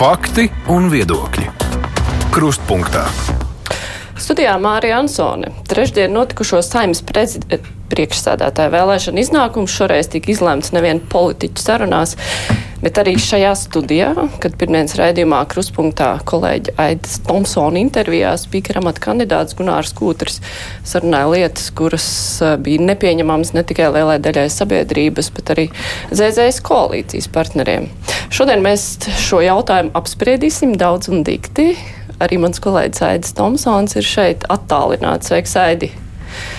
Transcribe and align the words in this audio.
Fakti 0.00 0.46
un 0.72 0.86
viedokļi. 0.88 1.42
Krustpunktā. 2.32 3.02
Studijā 4.16 4.54
Mārija 4.56 4.96
Ansone. 5.02 5.50
Trešdien 5.68 6.14
notikušo 6.16 6.62
saimnes 6.64 7.02
priekšsādātāja 7.04 8.72
vēlēšana 8.72 9.20
iznākums 9.20 9.74
šoreiz 9.76 10.08
tika 10.08 10.32
izlemts 10.32 10.72
nevien 10.72 11.02
politiķu 11.12 11.60
sarunās, 11.60 12.16
bet 12.82 12.98
arī 13.00 13.14
šajā 13.20 13.52
studijā, 13.58 14.10
kad 14.42 14.56
pirmdienas 14.60 14.96
raidījumā 14.98 15.42
kruspunktā 15.50 16.10
kolēģi 16.28 16.74
Aidas 16.80 17.20
Tomsona 17.26 17.80
intervijā 17.82 18.32
spīkera 18.40 18.82
amata 18.82 19.04
kandidāts 19.04 19.56
Gunārs 19.58 19.92
Kūtris 19.96 20.40
sarunāja 20.86 21.30
lietas, 21.34 21.70
kuras 21.76 22.08
bija 22.64 22.82
nepieņemamas 22.90 23.54
ne 23.56 23.64
tikai 23.68 23.90
lielai 23.94 24.18
daļai 24.22 24.48
sabiedrības, 24.52 25.30
bet 25.36 25.54
arī 25.54 25.68
ZZS 26.10 26.62
koalīcijas 26.66 27.30
partneriem. 27.32 27.88
Šodien 28.34 28.64
mēs 28.64 28.92
šo 29.20 29.42
jautājumu 29.44 29.94
apspriedīsim 29.98 30.76
daudz 30.80 31.12
un 31.12 31.24
dikti. 31.26 31.72
Arī 32.20 32.36
mans 32.42 32.60
kolēģis 32.60 33.06
Aidis 33.06 33.34
Tomsons 33.38 33.96
ir 33.96 34.04
šeit 34.06 34.46
attālināts. 34.52 35.30
Sveiks, 35.32 35.56
Aidi! 35.56 35.92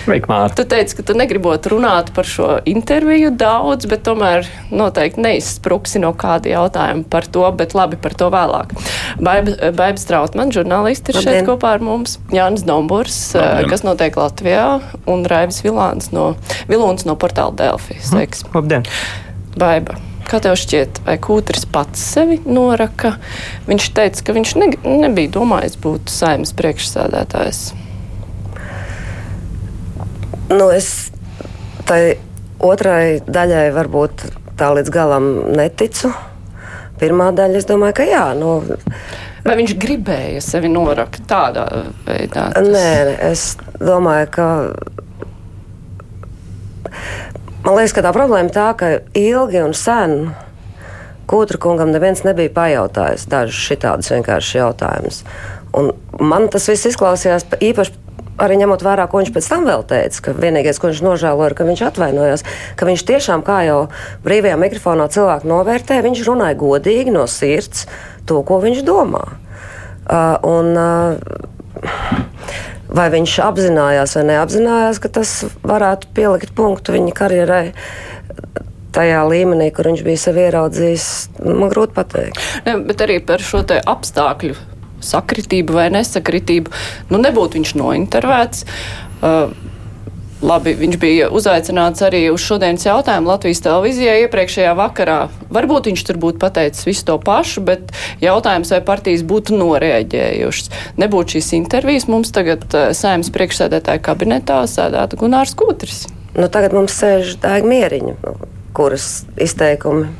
Sveiki, 0.02 0.26
Mārta. 0.26 0.56
Tu 0.58 0.66
teici, 0.66 0.96
ka 0.98 1.04
tu 1.06 1.14
negribot 1.18 1.66
runāt 1.70 2.10
par 2.16 2.26
šo 2.26 2.56
interviju 2.68 3.30
daudz, 3.38 3.86
bet 3.90 4.02
tomēr 4.06 4.48
noteikti 4.74 5.22
neizspruksi 5.22 6.02
no 6.02 6.10
kāda 6.18 6.50
jautājuma 6.50 7.06
par 7.10 7.28
to, 7.30 7.44
bet 7.58 7.76
labi 7.78 7.98
par 8.02 8.16
to 8.18 8.30
vēlāk. 8.32 8.74
Baiba 9.22 9.96
Strautman, 10.00 10.50
žurnālisti, 10.54 11.12
ir 11.12 11.20
Labdien. 11.20 11.38
šeit 11.38 11.50
kopā 11.50 11.76
ar 11.76 11.84
mums. 11.86 12.18
Jānis 12.34 12.66
Domburs, 12.66 13.18
Labdien. 13.38 13.70
kas 13.70 13.86
notiek 13.86 14.18
Latvijā, 14.18 14.68
un 15.06 15.26
Raivis 15.28 15.62
Vilāns 15.62 16.10
no, 16.14 16.32
Vilons 16.70 17.06
no 17.06 17.14
portāla 17.14 17.54
Delfi. 17.58 18.00
Sveiks! 18.02 18.42
Labdien! 18.56 18.88
Baiba! 19.58 19.98
Kā 20.28 20.38
tev 20.40 20.54
šķiet, 20.56 21.02
vai 21.04 21.18
Kūtris 21.20 21.66
pats 21.68 22.00
sevi 22.14 22.38
noraka? 22.46 23.16
Viņš 23.66 23.88
teica, 23.96 24.22
ka 24.24 24.34
viņš 24.36 24.54
ne, 24.60 24.68
nebija 25.02 25.32
domājis 25.34 25.76
būt 25.82 26.12
saimnes 26.12 26.54
priekšsēdētājs. 26.56 27.64
Nu, 30.50 30.68
es 30.74 31.10
tai 31.88 32.16
otrai 32.62 33.20
daļai 33.26 33.68
varbūt 33.74 34.26
tā 34.58 34.72
līdz 34.76 34.92
galam 34.94 35.28
neticu. 35.56 36.12
Pirmā 37.02 37.30
daļa, 37.34 37.58
es 37.58 37.66
domāju, 37.66 37.98
ka 37.98 38.06
jā. 38.06 38.24
Nu, 38.38 38.60
Vai 39.42 39.56
viņš 39.58 39.72
gribēja 39.82 40.42
sevi 40.44 40.68
norakt 40.70 41.24
tādā 41.30 41.66
veidā? 42.06 42.50
Tas... 42.54 42.68
Nē, 42.68 42.90
es 43.32 43.46
domāju, 43.82 44.28
ka 44.36 44.46
Man 47.62 47.76
liekas, 47.78 47.92
ka 47.94 48.02
tā 48.02 48.10
problēma 48.14 48.48
ir 48.48 48.54
tā, 48.54 48.70
ka 48.74 48.88
ilgi 49.18 49.60
un 49.62 49.74
sen 49.76 50.32
Kūtra 51.30 51.60
kungam 51.62 51.92
neviens 51.94 52.24
nebija 52.26 52.50
pajautājis 52.52 53.28
dažus 53.30 53.60
šādus 53.70 54.10
vienkāršus 54.12 54.56
jautājumus. 54.58 55.20
Un 55.78 55.92
man 56.20 56.48
tas 56.52 56.66
viss 56.68 56.90
izklausījās 56.90 57.46
īpaši. 57.62 57.94
Arī 58.42 58.56
ņemot 58.58 58.82
vērā, 58.82 59.06
ko 59.06 59.20
viņš 59.20 59.30
pēc 59.34 59.48
tam 59.52 59.66
vēl 59.68 59.84
teica, 59.86 60.22
ka 60.26 60.34
vienīgais, 60.34 60.80
ko 60.82 60.90
viņš 60.90 61.02
nožēloja, 61.06 61.50
ir, 61.50 61.54
ka 61.58 61.66
viņš 61.68 61.82
atvainojās, 61.88 62.44
ka 62.78 62.88
viņš 62.88 63.04
tiešām, 63.12 63.44
kā 63.46 63.60
jau 63.68 63.78
brīvajā 64.24 64.56
mikrofonā 64.58 65.06
cilvēku 65.14 65.50
novērtē, 65.50 66.00
viņš 66.02 66.24
runāja 66.26 66.58
godīgi 66.58 67.14
no 67.14 67.28
sirds 67.30 67.86
to, 68.26 68.40
ko 68.46 68.58
viņš 68.64 68.82
domā. 68.88 69.22
Uh, 70.02 70.34
un, 70.42 70.74
uh, 70.74 71.22
vai 72.90 73.06
viņš 73.14 73.36
apzinājās 73.46 74.16
vai 74.18 74.24
neapzinājās, 74.32 74.98
ka 75.02 75.12
tas 75.20 75.36
varētu 75.62 76.10
pielikt 76.16 76.56
punktu 76.58 76.96
viņa 76.96 77.14
karjerai. 77.22 77.66
Tajā 78.92 79.22
līmenī, 79.24 79.70
kur 79.72 79.88
viņš 79.88 80.02
bija 80.04 80.20
sevi 80.20 80.42
ieraudzījis, 80.50 81.06
man 81.46 81.70
grūti 81.72 81.96
pateikt. 81.96 82.42
Ne, 82.66 82.76
bet 82.90 83.00
arī 83.00 83.22
par 83.24 83.40
šo 83.40 83.62
apstākļu 83.64 84.71
sakritību 85.06 85.76
vai 85.76 85.90
nesakritību. 85.94 86.72
Nu, 87.12 87.20
nebūtu 87.22 87.60
viņš 87.60 87.76
nointervēts. 87.80 88.66
Uh, 89.22 89.52
Labi, 90.42 90.72
viņš 90.74 90.96
bija 90.98 91.28
uzaicināts 91.30 92.02
arī 92.02 92.24
uz 92.34 92.42
šodienas 92.42 92.82
jautājumu 92.82 93.30
Latvijas 93.30 93.60
televīzijā 93.62 94.16
iepriekšējā 94.24 94.72
vakarā. 94.74 95.18
Varbūt 95.54 95.86
viņš 95.92 96.02
tur 96.08 96.18
būtu 96.24 96.40
pateicis 96.42 96.88
visu 96.88 97.04
to 97.06 97.14
pašu, 97.22 97.62
bet 97.68 97.92
jautājums, 98.18 98.72
vai 98.74 98.80
partijas 98.82 99.22
būtu 99.22 99.54
noreaģējušas. 99.60 100.72
Nebūtu 100.98 101.36
šīs 101.36 101.52
intervijas, 101.60 102.08
mums 102.10 102.34
tagad 102.34 102.66
uh, 102.74 102.90
saimnes 102.90 103.30
priekšsēdētāja 103.30 104.02
kabinetā 104.02 104.58
sēdētu 104.66 105.20
Gunārs 105.22 105.54
Kūtris. 105.54 106.08
Nu, 106.34 106.50
tagad 106.50 106.74
mums 106.74 106.98
sēž 106.98 107.36
Daiga 107.38 107.70
Mieriņa, 107.70 108.18
kuras 108.74 109.12
izteikumi 109.38 110.10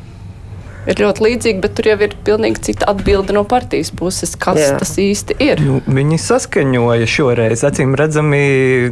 ir 0.86 1.02
ļoti 1.02 1.24
līdzīgi, 1.26 1.60
bet 1.62 1.76
tur 1.78 1.88
jau 1.92 1.96
ir 2.06 2.14
pilnīgi 2.26 2.62
cita 2.68 2.88
atbilde 2.90 3.34
no 3.36 3.44
partijas 3.48 3.92
puses, 3.94 4.34
kas 4.38 4.60
Jā. 4.60 4.70
tas 4.80 4.94
īsti 4.98 5.36
ir. 5.42 5.62
Nu, 5.62 5.78
viņi 5.86 6.18
saskaņoja 6.22 7.08
šoreiz, 7.10 7.62
acīm 7.66 7.94
redzami, 7.98 8.42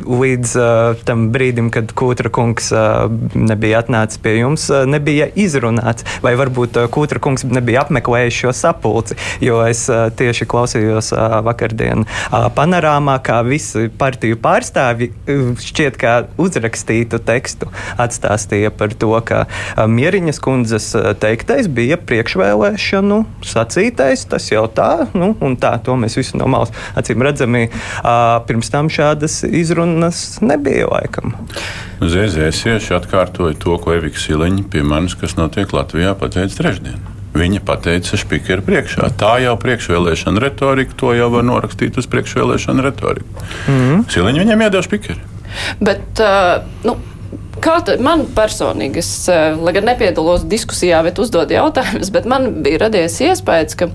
līdz 0.07 0.55
uh, 0.61 1.03
tam 1.07 1.29
brīdim, 1.35 1.71
kad 1.75 1.93
Kūtra 1.97 2.31
kungs 2.33 2.71
uh, 2.75 3.11
nebija 3.35 3.83
atnācis 3.83 4.21
pie 4.23 4.37
jums, 4.39 4.69
uh, 4.73 4.85
nebija 4.89 5.31
izrunāts. 5.35 6.07
Vai 6.25 6.37
varbūt 6.39 6.79
uh, 6.81 6.89
Kūtra 6.93 7.23
kungs 7.23 7.47
nebija 7.49 7.85
apmeklējis 7.85 8.41
šo 8.45 8.55
sapulci, 8.57 9.19
jo 9.43 9.61
es 9.67 9.87
uh, 9.91 10.09
tieši 10.15 10.47
klausījos 10.51 11.13
uh, 11.17 11.41
vakardien 11.47 12.07
uh, 12.07 12.47
panorāmā, 12.55 13.19
kā 13.27 13.41
visi 13.47 13.89
partiju 14.01 14.39
pārstāvji 14.43 15.11
uh, 15.11 15.53
šķiet, 15.61 15.99
kā 16.01 16.15
uzrakstītu 16.41 17.21
tekstu 17.27 17.71
atstāstīja 18.01 18.73
par 18.75 18.95
to, 18.95 19.13
ka 19.27 19.45
uh, 19.47 19.85
Mieriņas 19.91 20.41
kundzes 20.45 20.93
uh, 20.95 21.13
teiktais 21.19 21.69
bija 21.69 21.80
bija 21.81 21.99
priekšvēlēšanu 22.05 23.21
sacītais. 23.47 24.27
Tas 24.31 24.51
jau 24.53 24.67
tā, 24.73 25.07
nu, 25.17 25.33
un 25.41 25.57
tā, 25.61 25.75
to 25.85 25.97
mēs 26.01 26.19
visi 26.21 26.39
no 26.41 26.49
malas 26.51 26.73
acīm 26.99 27.25
redzami. 27.25 27.69
Pirms 28.49 28.73
tam 28.73 28.91
šādas 28.93 29.41
izrunas 29.49 30.41
nebija 30.45 30.91
laikam. 30.91 31.35
Zēzēsieši 32.01 32.97
atkārtoja 32.97 33.59
to, 33.61 33.77
ko 33.81 33.97
Evika 33.97 34.21
Siliņa 34.21 34.67
pie 34.73 34.85
manis, 34.87 35.17
kas 35.21 35.37
notiek 35.41 35.73
Latvijā, 35.77 36.15
pateica 36.19 36.63
trešdien. 36.63 37.01
Viņa 37.31 37.61
pateica 37.63 38.19
Špīkera 38.19 38.65
priekšā. 38.67 39.13
Tā 39.21 39.37
jau 39.45 39.53
priekšvēlēšana 39.63 40.41
retorika, 40.43 40.97
to 40.99 41.13
jau 41.15 41.29
var 41.31 41.45
norakstīt 41.47 41.99
uz 42.01 42.09
priekšvēlēšana 42.11 42.83
retoriku. 42.89 43.45
Mm 43.69 43.77
-hmm. 43.77 44.09
Siliņa 44.11 44.43
viņam 44.45 44.65
iedeva 44.67 44.83
Špīkeru. 44.83 45.21
Bet, 45.81 46.23
uh, 46.23 46.63
nu, 46.85 46.97
Kā 47.61 47.77
man 48.01 48.25
personīgi, 48.37 49.03
es, 49.03 49.29
eh, 49.29 49.55
lai 49.61 49.75
gan 49.77 49.85
nepiedalos 49.85 50.47
diskusijā, 50.49 51.03
bet 51.05 51.19
uzdodu 51.21 51.57
jautājumus, 51.57 52.13
bet 52.13 52.29
man 52.29 52.63
bija 52.65 52.87
radies 52.87 53.19
iespējas, 53.21 53.77
ka 53.77 53.91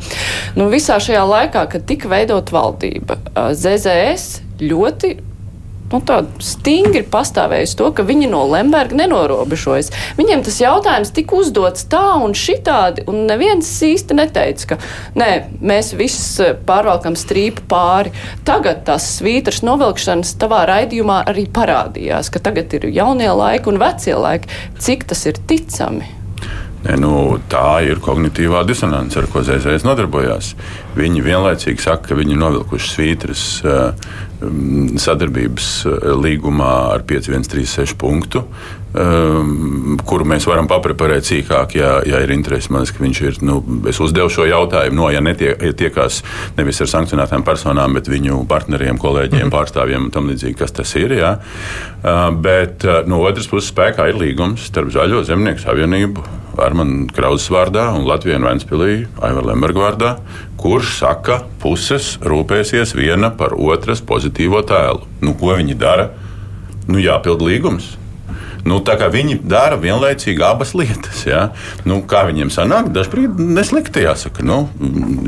nu, 0.55 0.69
visā 0.69 0.99
šajā 1.01 1.23
laikā, 1.29 1.65
kad 1.71 1.85
tika 1.89 2.11
veidot 2.11 2.51
valdība, 2.53 3.17
eh, 3.33 3.53
ZZS 3.53 4.41
ļoti 4.61 5.15
nu, 5.95 6.01
stingri 6.43 7.03
pastāvējusi 7.11 7.77
to, 7.79 7.89
ka 7.95 8.05
viņi 8.07 8.29
no 8.31 8.43
Lemberga 8.49 8.97
nenorobežojas. 8.99 9.91
Viņiem 10.19 10.43
tas 10.45 10.59
jautājums 10.61 11.13
tika 11.15 11.39
uzdots 11.39 11.87
tā 11.91 12.03
un 12.23 12.35
šitādi, 12.37 13.05
un 13.11 13.25
neviens 13.29 13.69
īsti 13.87 14.17
neteica, 14.17 14.73
ka 14.73 14.79
nē, 15.19 15.29
mēs 15.61 15.93
visi 15.97 16.25
eh, 16.43 16.53
pārvalkam 16.67 17.17
strīpu 17.19 17.65
pāri. 17.71 18.13
Tagad 18.47 18.83
tās 18.87 19.07
svītras 19.19 19.63
novilkšanas 19.65 20.35
tavā 20.41 20.65
raidījumā 20.69 21.23
arī 21.31 21.47
parādījās, 21.51 22.31
ka 22.33 22.43
tagad 22.43 22.75
ir 22.77 22.89
jaunie 22.95 23.31
laiki 23.31 23.71
un 23.71 23.81
vecie 23.81 24.17
laiki. 24.19 24.51
Cik 24.81 25.09
tas 25.09 25.25
ir 25.29 25.41
ticami? 25.47 26.15
Ne, 26.85 26.99
nu, 27.01 27.39
tā 27.49 27.79
ir 27.87 27.97
kognitīvā 28.03 28.61
disonance, 28.69 29.17
ar 29.17 29.25
ko 29.31 29.41
ZZS 29.45 29.87
nodarbojās. 29.87 30.51
Viņi 30.93 31.23
vienlaicīgi 31.25 31.81
saka, 31.81 32.11
ka 32.11 32.17
viņi 32.19 32.35
ir 32.35 32.41
novilkuši 32.43 32.91
svītras 32.91 33.45
uh, 33.65 34.11
sadarbības 34.99 35.69
uh, 35.87 36.09
līgumā 36.19 36.71
ar 36.93 37.05
5136 37.07 37.95
punktu, 37.99 38.41
um, 38.95 39.95
kuru 40.07 40.27
mēs 40.27 40.47
varam 40.49 40.67
papreparēt 40.69 41.27
sīkāk, 41.27 41.75
ja, 41.79 41.91
ja 42.07 42.21
ir 42.23 42.33
interesi. 42.35 42.71
Man 42.73 42.83
liekas, 42.83 42.95
ka 42.95 43.03
viņš 43.05 43.21
ir. 43.25 43.39
Nu, 43.45 43.59
es 43.89 43.99
uzdevu 44.03 44.31
šo 44.33 44.47
jautājumu, 44.49 44.99
no, 44.99 45.09
ja 45.13 45.23
netiek, 45.23 45.61
ja 45.61 45.75
tiekās 45.77 46.21
nevis 46.57 46.81
ar 46.83 46.91
sankcionētām 46.91 47.45
personām, 47.47 47.95
bet 47.97 48.09
viņu 48.11 48.43
partneriem, 48.51 48.99
kolēģiem, 49.01 49.39
mm 49.39 49.47
-hmm. 49.47 49.55
pārstāvjiem 49.55 50.07
un 50.07 50.15
tam 50.15 50.31
līdzīgi, 50.31 50.57
kas 50.59 50.75
tas 50.75 50.95
ir. 50.99 51.15
Jā. 51.19 51.37
Uh, 52.03 52.29
bet 52.35 52.85
uh, 52.85 53.03
no 53.07 53.21
otras 53.23 53.47
puses, 53.47 53.71
spēkā 53.71 54.09
ir 54.11 54.19
līgums 54.21 54.67
starp 54.69 54.91
Zaļo 54.93 55.23
zemnieku 55.23 55.63
savienību 55.63 56.25
Armāna 56.61 57.05
Krausas 57.13 57.49
vārdā 57.51 57.89
un 57.95 58.05
Latvijas 58.07 58.43
Vēnspīlī 58.43 59.05
Aivara 59.23 59.51
Lemberga 59.51 59.81
vārdā, 59.81 60.11
kurš 60.65 60.95
saka, 60.97 61.43
puses 61.61 62.15
rūpēsies 62.25 62.95
viena 62.97 63.29
par 63.37 63.53
otras 63.53 63.99
pozitīvo 64.01 64.63
tēlu. 64.65 65.03
Nu, 65.21 65.35
ko 65.37 65.53
viņi 65.59 65.75
dara? 65.77 66.07
Nu, 66.89 66.97
jāpild 66.97 67.43
līgums. 67.45 67.91
Nu, 68.65 68.79
viņi 68.81 69.37
dara 69.45 69.77
vienlaicīgi 69.77 70.41
abas 70.41 70.73
lietas. 70.73 71.21
Ja? 71.29 71.51
Nu, 71.85 71.99
kā 72.09 72.23
viņiem 72.25 72.49
sanāk, 72.49 72.89
dažkārt 72.95 73.37
neslikti 73.37 74.07
jāsaka. 74.07 74.41
Nu, 74.41 74.63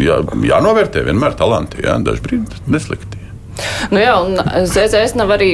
jā, 0.02 0.24
jānovērtē 0.50 1.06
vienmēr 1.06 1.38
talanti, 1.38 1.86
ja? 1.86 2.00
dažkārt 2.02 2.58
neslikti. 2.66 3.22
Nu 3.94 4.02
jā, 4.02 4.16
un 4.24 4.38
ZZS 4.68 5.16
nav 5.18 5.32
arī 5.38 5.54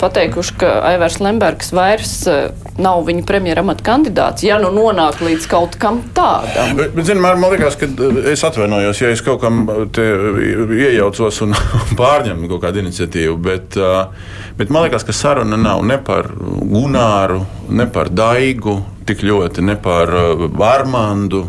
pateikuši, 0.00 0.54
ka 0.60 0.72
Aivars 0.90 1.18
Lembergs 1.24 1.72
vairs 1.74 2.12
uh, 2.28 2.50
nav 2.82 3.04
viņa 3.06 3.24
premjera 3.28 3.64
amata 3.64 3.84
kandidāts, 3.86 4.44
ja 4.46 4.58
nu 4.60 4.70
nonāk 4.74 5.22
līdz 5.24 5.48
kaut 5.50 5.78
kam 5.80 6.02
tādam. 6.16 6.74
Bet, 6.78 6.92
bet 6.96 7.08
zin, 7.08 7.20
man, 7.22 7.40
liekas, 7.52 7.78
ka 7.80 7.88
es 8.32 8.44
atvainojos, 8.46 9.00
ja 9.00 9.12
es 9.14 9.24
kaut 9.24 9.40
kam 9.44 9.64
iejaucos 9.96 11.40
un 11.46 11.56
pārņemu 12.00 12.50
kaut 12.52 12.64
kādu 12.66 12.84
iniciatīvu, 12.84 13.38
bet, 13.48 13.78
bet 14.58 14.72
man 14.72 14.86
liekas, 14.86 15.06
ka 15.06 15.16
saruna 15.16 15.58
nav 15.60 15.84
ne 15.86 15.98
par 16.04 16.28
Gunāru, 16.36 17.42
ne 17.72 17.88
par 17.92 18.12
Daigu, 18.12 18.78
tik 19.08 19.24
ļoti 19.24 19.64
ne 19.64 19.78
par 19.80 20.12
Armandu 20.66 21.46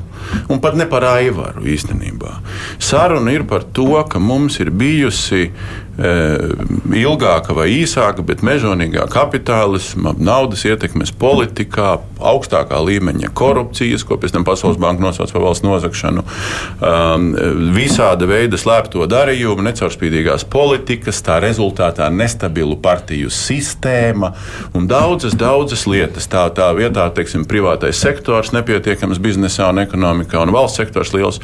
un 0.50 0.62
pat 0.63 0.77
ne 0.77 0.88
par 0.89 1.06
Aivaru 1.07 1.65
īstenībā. 1.68 2.38
Saruna 2.79 3.33
ir 3.33 3.45
par 3.50 3.65
to, 3.74 3.89
ka 4.09 4.19
mums 4.19 4.59
ir 4.63 4.71
bijusi 4.71 5.51
ilgāka 5.97 7.55
vai 7.57 7.67
īsāka, 7.79 8.21
bet 8.25 8.44
mežonīgā 8.45 9.07
kapitālisma, 9.09 10.13
naudas 10.21 10.61
ietekmes 10.69 11.09
politikā, 11.17 11.95
augstākā 12.21 12.77
līmeņa 12.85 13.31
korupcijas, 13.38 14.05
ko 14.05 14.19
pēc 14.21 14.35
tam 14.35 14.45
Pasaules 14.45 14.77
banka 14.81 15.01
nosauc 15.01 15.33
par 15.33 15.45
valsts 15.47 15.65
nozagšanu, 15.65 16.21
um, 16.21 17.27
visāda 17.73 18.29
veida 18.29 18.59
slēpto 18.61 19.07
darījumu, 19.09 19.65
necaurspīdīgās 19.65 20.45
politikas, 20.53 21.23
tā 21.25 21.39
rezultātā 21.41 22.11
nestabilu 22.13 22.77
partiju 22.77 23.33
sistēma 23.33 24.35
un 24.77 24.85
daudzas, 24.89 25.33
daudzas 25.38 25.88
lietas. 25.89 26.29
Tā, 26.29 26.45
tā 26.53 26.69
vietā, 26.77 27.09
teiksim, 27.15 27.47
privātais 27.49 27.97
sektors 27.97 28.53
nepietiekams 28.53 29.21
biznesā 29.23 29.71
un 29.73 29.81
ekonomikā, 29.81 30.45
un 30.45 30.53
valsts 30.53 30.83
sektors 30.83 31.13
liels. 31.17 31.41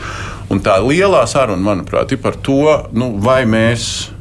Un 0.53 0.61
tā 0.61 0.77
lielā 0.83 1.23
saruna, 1.29 1.73
manuprāt, 1.73 2.13
ir 2.13 2.21
par 2.21 2.37
to, 2.37 2.67
nu, 2.93 3.15
vai 3.23 3.43
mēs 3.49 4.13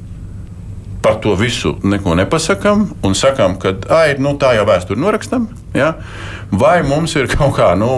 par 1.02 1.18
to 1.22 1.34
visu 1.38 1.74
neko 1.82 2.14
nepasakām 2.18 2.84
un 3.02 3.16
sakām, 3.18 3.56
ka 3.60 3.74
ai, 3.94 4.14
nu, 4.22 4.36
tā 4.38 4.54
jau 4.56 4.66
vēsture 4.68 5.00
norakstam. 5.00 5.48
Ja? 5.74 5.94
Vai 6.52 6.82
mums 6.86 7.16
ir 7.18 7.30
kaut, 7.32 7.56
kā, 7.58 7.72
nu, 7.78 7.90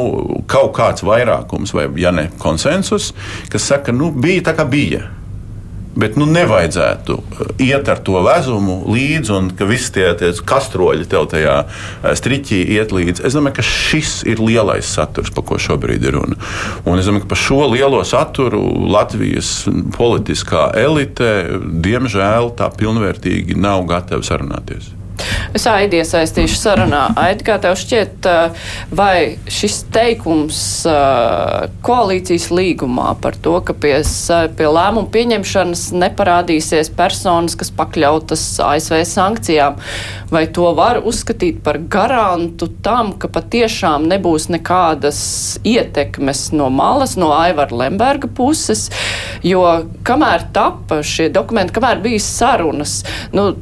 kaut 0.51 0.73
kāds 0.77 1.05
vairākums, 1.07 1.75
vai 1.77 1.89
ja 2.01 2.15
ne 2.15 2.31
konsensus, 2.41 3.13
kas 3.53 3.69
saka, 3.73 3.93
nu, 3.93 4.11
bija 4.15 4.49
tā, 4.49 4.57
kā 4.59 4.67
bija. 4.69 5.05
Bet 5.95 6.17
nu, 6.19 6.27
nevajadzētu 6.27 7.17
uh, 7.17 7.53
iet 7.63 7.89
ar 7.91 8.01
to 8.07 8.19
vezumu 8.25 8.81
līdzi, 8.91 9.33
un 9.37 9.51
ka 9.55 9.69
visi 9.69 9.93
tie, 9.95 10.09
tie 10.19 10.33
kastroļi 10.47 11.07
tev 11.11 11.29
tajā 11.31 11.59
uh, 11.65 12.09
striķī 12.19 12.61
iet 12.79 12.95
līdzi. 12.95 13.25
Es 13.29 13.37
domāju, 13.37 13.59
ka 13.61 13.67
šis 13.69 14.17
ir 14.31 14.43
lielais 14.43 14.89
saturs, 14.97 15.31
par 15.35 15.47
ko 15.49 15.61
šobrīd 15.61 16.05
ir 16.09 16.19
runa. 16.19 16.39
Un 16.89 16.99
es 16.99 17.07
domāju, 17.11 17.27
ka 17.27 17.35
par 17.35 17.43
šo 17.45 17.63
lielo 17.71 18.03
saturu 18.07 18.63
Latvijas 18.91 19.55
politiskā 19.95 20.69
elite, 20.83 21.31
diemžēl, 21.63 22.55
tā 22.59 22.71
pilnvērtīgi 22.75 23.59
nav 23.59 23.87
gatava 23.91 24.27
sarunāties. 24.27 24.93
Es 25.55 25.69
Aidi 25.71 26.01
iesaistīšu 26.01 26.57
sarunā. 26.59 27.05
Aidi, 27.21 27.45
kā 27.47 27.55
tev 27.63 27.77
šķiet, 27.79 28.27
vai 28.95 29.37
šis 29.47 29.85
teikums 29.95 30.59
koalīcijas 31.87 32.49
līgumā 32.51 33.13
par 33.23 33.39
to, 33.39 33.55
ka 33.63 33.77
pie, 33.79 33.93
pie 34.59 34.67
lēmumu 34.67 35.07
pieņemšanas 35.15 35.85
neparādīsies 35.95 36.91
personas, 36.99 37.55
kas 37.61 37.71
pakļautas 37.77 38.43
ASV 38.67 39.05
sankcijām, 39.07 39.79
vai 40.35 40.45
to 40.51 40.73
var 40.75 40.99
uzskatīt 41.07 41.63
par 41.63 41.79
garantu 41.79 42.69
tam, 42.83 43.15
ka 43.21 43.31
patiešām 43.31 44.09
nebūs 44.11 44.49
nekādas 44.51 45.21
ietekmes 45.63 46.49
no 46.57 46.67
malas, 46.75 47.15
no 47.21 47.31
Aivara 47.37 47.85
Lemberga 47.85 48.27
puses, 48.27 48.89
jo 49.47 49.63
kamēr 50.03 50.49
tapa 50.57 51.05
šie 51.07 51.31
dokumenti, 51.35 51.77
kamēr 51.79 52.03
bija 52.03 52.27
sarunas, 52.27 53.03
nu, 53.37 53.53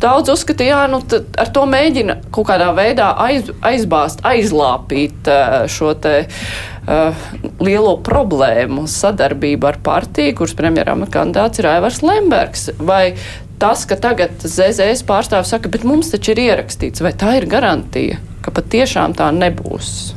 Daudz 0.00 0.28
uzskatīja, 0.28 0.82
ka 0.84 0.88
nu, 0.92 1.00
ar 1.40 1.50
to 1.54 1.62
mēģina 1.70 2.18
kaut 2.34 2.50
kādā 2.50 2.68
veidā 2.76 3.12
aiz, 3.22 3.48
aizbāzt, 3.64 4.20
aizlāpīt 4.28 5.30
šo 5.72 5.94
te, 6.04 6.18
uh, 6.28 7.24
lielo 7.62 7.96
problēmu 8.04 8.86
sadarbību 8.90 9.70
ar 9.70 9.80
partiju, 9.84 10.36
kuras 10.40 10.54
premjeram 10.58 11.06
kandidāts 11.10 11.62
ir 11.62 11.70
Aivars 11.70 12.02
Lembergs. 12.04 12.68
Vai 12.78 13.16
tas, 13.62 13.86
ka 13.88 13.98
tagad 13.98 14.44
ZZS 14.44 15.06
pārstāvs 15.08 15.54
saka, 15.54 15.72
bet 15.72 15.86
mums 15.88 16.12
taču 16.12 16.34
ir 16.34 16.44
ierakstīts, 16.46 17.02
vai 17.04 17.14
tā 17.16 17.38
ir 17.40 17.48
garantija, 17.50 18.20
ka 18.44 18.54
patiešām 18.54 19.16
tā 19.16 19.32
nebūs? 19.34 20.14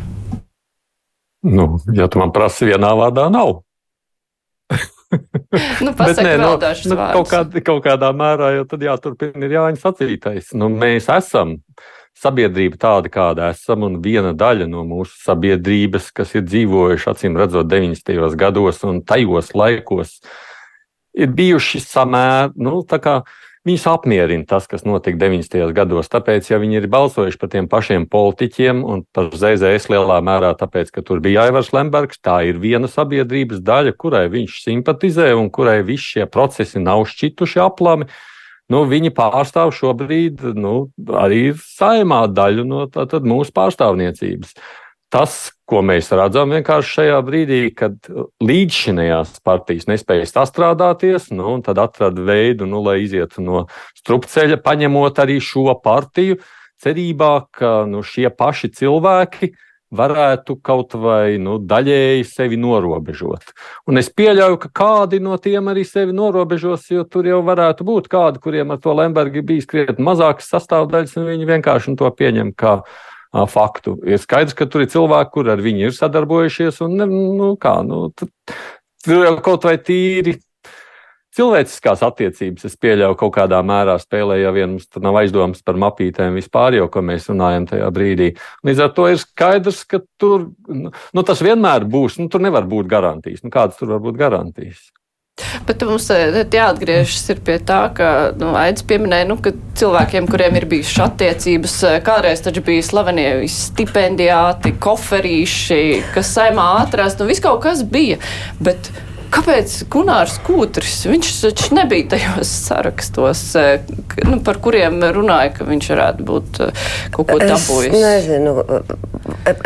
Nu, 1.47 1.77
ja 1.95 2.09
tu 2.11 2.19
man 2.19 2.33
prasi 2.35 2.67
vienā 2.67 2.91
vārdā, 2.99 3.29
nav. 3.31 3.61
nu, 5.85 5.93
Bet, 5.97 6.19
nē, 6.21 6.35
nu, 6.37 6.51
nu, 6.55 6.97
kaut, 6.97 7.29
kād, 7.31 7.55
kaut 7.65 7.81
kādā 7.85 8.11
mērā 8.15 8.51
jau 8.59 8.65
tad 8.69 8.83
jāturpina 8.85 9.47
ir 9.47 9.55
Jāņa 9.57 9.81
sacītais. 9.81 10.51
Nu, 10.57 10.69
mēs 10.69 11.09
esam 11.13 11.57
sabiedrība 12.19 12.79
tāda, 12.79 13.11
kāda 13.11 13.49
esam, 13.53 13.85
un 13.87 13.97
viena 14.03 14.33
daļa 14.37 14.67
no 14.69 14.83
mūsu 14.87 15.15
sabiedrības, 15.23 16.11
kas 16.15 16.35
ir 16.35 16.45
dzīvojuši, 16.45 17.09
acīm 17.13 17.39
redzot, 17.39 17.69
90. 17.71 18.35
gados 18.39 18.83
un 18.87 19.01
tajos 19.07 19.53
laikos, 19.57 20.17
ir 21.17 21.31
bijuši 21.35 21.81
samēr, 21.83 22.53
nu, 22.59 22.81
Viņus 23.67 23.85
apmierina 23.91 24.47
tas, 24.47 24.69
kas 24.71 24.85
notika 24.87 25.19
90. 25.19 25.73
gados. 25.75 26.07
Tāpēc, 26.11 26.47
ja 26.47 26.57
viņi 26.61 26.79
ir 26.79 26.87
balsojuši 26.91 27.39
par 27.41 27.49
tiem 27.51 27.67
pašiem 27.67 28.05
politiķiem 28.07 28.85
un 28.87 29.03
par 29.11 29.27
ZZS 29.35 29.89
lielā 29.91 30.21
mērā, 30.23 30.53
tāpēc, 30.59 30.93
ka 30.95 31.03
tur 31.03 31.19
bija 31.23 31.43
Aivars 31.49 31.73
Lembergs, 31.75 32.21
tā 32.23 32.39
ir 32.47 32.61
viena 32.63 32.87
sabiedrības 32.87 33.59
daļa, 33.67 33.97
kurai 33.99 34.25
viņš 34.31 34.61
simpatizē 34.63 35.33
un 35.35 35.51
kurai 35.51 35.81
visi 35.83 36.15
šie 36.15 36.29
procesi 36.31 36.79
nav 36.79 37.03
šķituši 37.11 37.59
aplami. 37.65 38.07
Nu, 38.71 38.85
viņi 38.87 39.11
pārstāv 39.17 39.73
šobrīd 39.75 40.45
nu, 40.55 40.91
arī 41.19 41.49
saimā 41.59 42.27
daļu 42.31 42.67
no 42.69 42.85
tā, 42.93 43.07
mūsu 43.19 43.51
pārstāvniecības 43.55 44.55
tas, 45.09 45.49
ko 45.69 45.83
mēs 45.85 46.09
redzam 46.15 46.53
vienkārši 46.55 46.95
šajā 46.97 47.19
brīdī, 47.25 47.61
kad 47.77 48.09
līdzšinējās 48.41 49.39
partijas 49.45 49.89
nespēja 49.91 50.27
sastrādāties, 50.29 51.29
nu, 51.35 51.45
un 51.55 51.63
tad 51.65 51.81
atrada 51.81 52.25
veidu, 52.25 52.67
nu, 52.69 52.81
lai 52.85 52.99
izietu 53.05 53.45
no 53.45 53.65
strupceļa, 54.01 54.59
paņemot 54.65 55.21
arī 55.21 55.39
šo 55.43 55.71
partiju, 55.83 56.39
cerībā, 56.79 57.33
ka 57.53 57.73
nu, 57.89 58.03
šie 58.05 58.29
paši 58.33 58.71
cilvēki 58.79 59.51
varētu 59.89 60.59
kaut 60.61 60.93
vai 61.01 61.39
nu, 61.41 61.57
daļēji 61.65 62.25
sevi 62.29 62.59
norobežot. 62.61 63.53
Un 63.89 63.97
es 64.01 64.11
pieļauju, 64.13 64.59
ka 64.61 64.69
kādi 64.81 65.19
no 65.23 65.37
tiem 65.41 65.71
arī 65.71 65.85
sevi 65.87 66.13
norobežos, 66.13 66.85
jo 66.93 67.05
tur 67.09 67.25
jau 67.29 67.41
varētu 67.45 67.87
būt 67.87 68.09
kādi, 68.11 68.41
kuriem 68.43 68.75
ar 68.75 68.81
to 68.83 68.93
Lembergi 68.93 69.41
bija 69.45 69.65
krietni 69.69 70.05
mazākas 70.05 70.51
sastāvdaļas, 70.53 71.17
un 71.17 71.31
viņi 71.31 71.49
vienkārši 71.49 71.97
to 71.97 72.11
pieņem 72.21 72.53
kā 72.53 72.79
faktu. 73.49 73.97
Ir 74.09 74.21
skaidrs, 74.21 74.57
ka 74.57 74.67
tur 74.69 74.83
ir 74.83 74.91
cilvēki, 74.91 75.33
kur 75.33 75.49
ar 75.53 75.61
viņu 75.63 75.89
ir 75.89 75.95
sadarbojušies, 75.95 76.81
un 76.85 77.01
nu, 77.05 77.49
kā, 77.61 77.79
nu, 77.85 78.07
tur 78.15 79.25
jau 79.25 79.35
kaut 79.45 79.67
vai 79.69 79.77
tīri 79.77 80.39
cilvēciskās 81.39 82.01
attiecības, 82.03 82.65
es 82.67 82.75
pieļauju, 82.81 83.17
kaut 83.19 83.33
kādā 83.37 83.59
mērā 83.65 83.95
spēlē, 84.01 84.39
ja 84.41 84.51
vien 84.55 84.73
mums 84.73 84.87
nav 84.99 85.19
aizdomas 85.21 85.61
par 85.65 85.77
mapītēm 85.79 86.37
vispār, 86.39 86.79
jau 86.79 86.89
ko 86.91 87.03
mēs 87.05 87.29
runājam 87.29 87.69
tajā 87.69 87.89
brīdī. 87.95 88.31
Līdz 88.67 88.85
ar 88.85 88.93
to 88.97 89.07
ir 89.11 89.19
skaidrs, 89.21 89.83
ka 89.89 90.01
tur 90.19 90.49
nu, 90.67 91.23
tas 91.23 91.43
vienmēr 91.45 91.85
būs, 91.89 92.17
nu, 92.19 92.27
tur 92.33 92.43
nevar 92.43 92.67
būt 92.69 92.89
garantijas. 92.91 93.45
Nu, 93.45 93.53
kādas 93.53 93.79
tur 93.79 93.93
var 93.93 94.01
būt 94.03 94.19
garantijas? 94.19 94.89
Bet 95.67 95.83
mums 95.87 96.09
eh, 96.13 96.39
jāatgriežas 96.43 97.41
pie 97.45 97.57
tā, 97.65 97.81
ka 97.95 98.09
nu, 98.39 98.53
Aits 98.59 98.85
pieminēja, 98.87 99.27
nu, 99.29 99.39
ka 99.43 99.53
cilvēkiem, 99.79 100.29
kuriem 100.31 100.57
ir 100.59 100.67
bijušas 100.69 101.05
attiecības, 101.09 101.75
eh, 101.89 101.99
kādreiz 102.05 102.43
taču 102.45 102.63
bija 102.65 102.85
slavenie 102.85 103.27
stipendiāti, 103.49 104.75
koferīši, 104.81 105.83
kas 106.15 106.33
saimā 106.37 106.71
atrast, 106.83 107.21
nu 107.21 107.29
viss 107.29 107.43
kaut 107.43 107.63
kas 107.65 107.85
bija. 107.87 108.19
Bet 108.59 108.91
Kāpēc 109.29 109.73
Gunārs 109.93 110.39
Kūtris? 110.41 111.03
Viņš 111.05 111.27
taču 111.43 111.75
nebija 111.77 112.07
tajos 112.15 112.49
sarakstos, 112.65 113.43
eh, 113.61 113.83
nu, 114.25 114.39
par 114.45 114.57
kuriem 114.63 114.97
runāja, 115.13 115.51
ka 115.59 115.67
viņš 115.67 115.89
varētu 115.93 116.25
būt 116.25 116.61
kaut 117.13 117.29
ko 117.29 117.37
dabūjis. 117.37 117.93
Es 117.93 118.01
nezinu. 118.07 118.55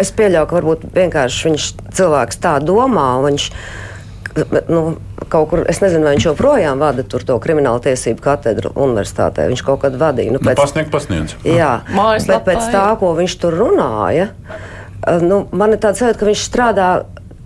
Es 0.04 0.12
pieļauju, 0.18 0.50
ka 0.50 0.60
varbūt 0.60 0.84
vienkārši 0.98 1.48
viņš 1.48 1.70
cilvēks 1.96 2.42
tā 2.44 2.58
domā. 2.60 3.08
Viņš, 3.24 3.48
nu, 4.68 4.84
kaut 5.34 5.50
kur, 5.52 5.64
es 5.70 5.82
nezinu, 5.84 6.06
vai 6.08 6.16
viņš 6.18 6.28
joprojām 6.30 6.82
vada 6.82 7.06
to 7.10 7.40
kriminālu 7.42 7.82
tiesību 7.84 8.24
katedru 8.24 8.74
universitātē. 8.76 9.48
Viņš 9.52 9.66
kaut 9.66 9.82
kad 9.86 9.98
vadīja. 10.00 10.36
Nu, 10.36 10.42
nu 10.42 10.46
pēc, 10.46 10.58
nu, 10.58 10.62
pasniegt, 10.62 10.94
pasniedz. 10.94 11.36
Jā, 11.48 11.74
Mājas 11.98 12.30
bet 12.30 12.46
pēc 12.48 12.70
tā, 12.74 12.86
ko 13.02 13.14
viņš 13.18 13.40
tur 13.42 13.58
runāja, 13.64 14.30
nu, 15.26 15.44
man 15.52 15.76
ir 15.76 15.82
tāds 15.84 16.04
sajūta, 16.04 16.22
ka 16.22 16.30
viņš 16.30 16.46
strādā 16.48 16.90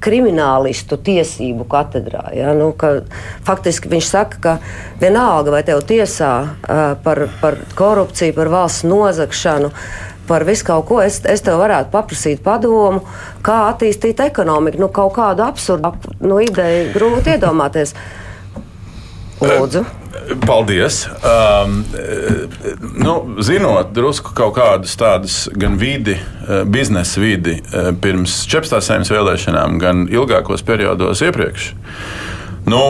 kriminālistu 0.04 1.00
tiesību 1.02 1.66
katedrā. 1.72 2.28
Ja? 2.38 2.52
Nu, 2.54 2.70
ka, 2.78 3.00
faktiski 3.48 3.90
viņš 3.90 4.10
saka, 4.12 4.42
ka 4.44 4.54
vienalga 5.02 5.56
vai 5.56 5.64
tev 5.66 5.82
tiesā 5.90 6.34
uh, 6.46 6.84
par, 7.02 7.24
par 7.42 7.58
korupciju, 7.80 8.36
par 8.38 8.52
valsts 8.54 8.86
nozagšanu, 8.86 9.72
uh, 9.74 10.17
par 10.28 10.46
visu 10.48 10.68
kaut 10.68 10.88
ko. 10.90 11.02
Es, 11.04 11.20
es 11.26 11.44
tev 11.46 11.60
varētu 11.62 11.92
paprasīt 11.94 12.44
padomu, 12.46 13.04
kā 13.46 13.64
attīstīt 13.72 14.22
ekonomiku. 14.28 14.82
Nu, 14.84 14.92
kaut 14.94 15.16
kādu 15.18 15.46
absurdu 15.48 15.94
nu, 16.22 16.42
ideju 16.44 16.92
grūti 16.96 17.38
iedomāties. 17.38 17.96
Lūdzu. 19.38 19.84
Paldies. 20.46 21.04
Um, 21.22 21.84
nu, 22.98 23.14
zinot 23.46 23.92
drusku 23.96 24.34
kaut 24.36 24.56
kādas 24.58 24.96
tādas 24.98 25.36
gan 25.56 25.78
vidi, 25.80 26.18
biznesa 26.68 27.22
vidi 27.22 27.60
pirms 28.02 28.40
14. 28.50 28.82
saimnes 28.84 29.14
vēlēšanām, 29.14 29.78
gan 29.82 30.08
ilgākos 30.12 30.66
periodos 30.68 31.22
iepriekš. 31.24 31.70
Nu, 32.68 32.82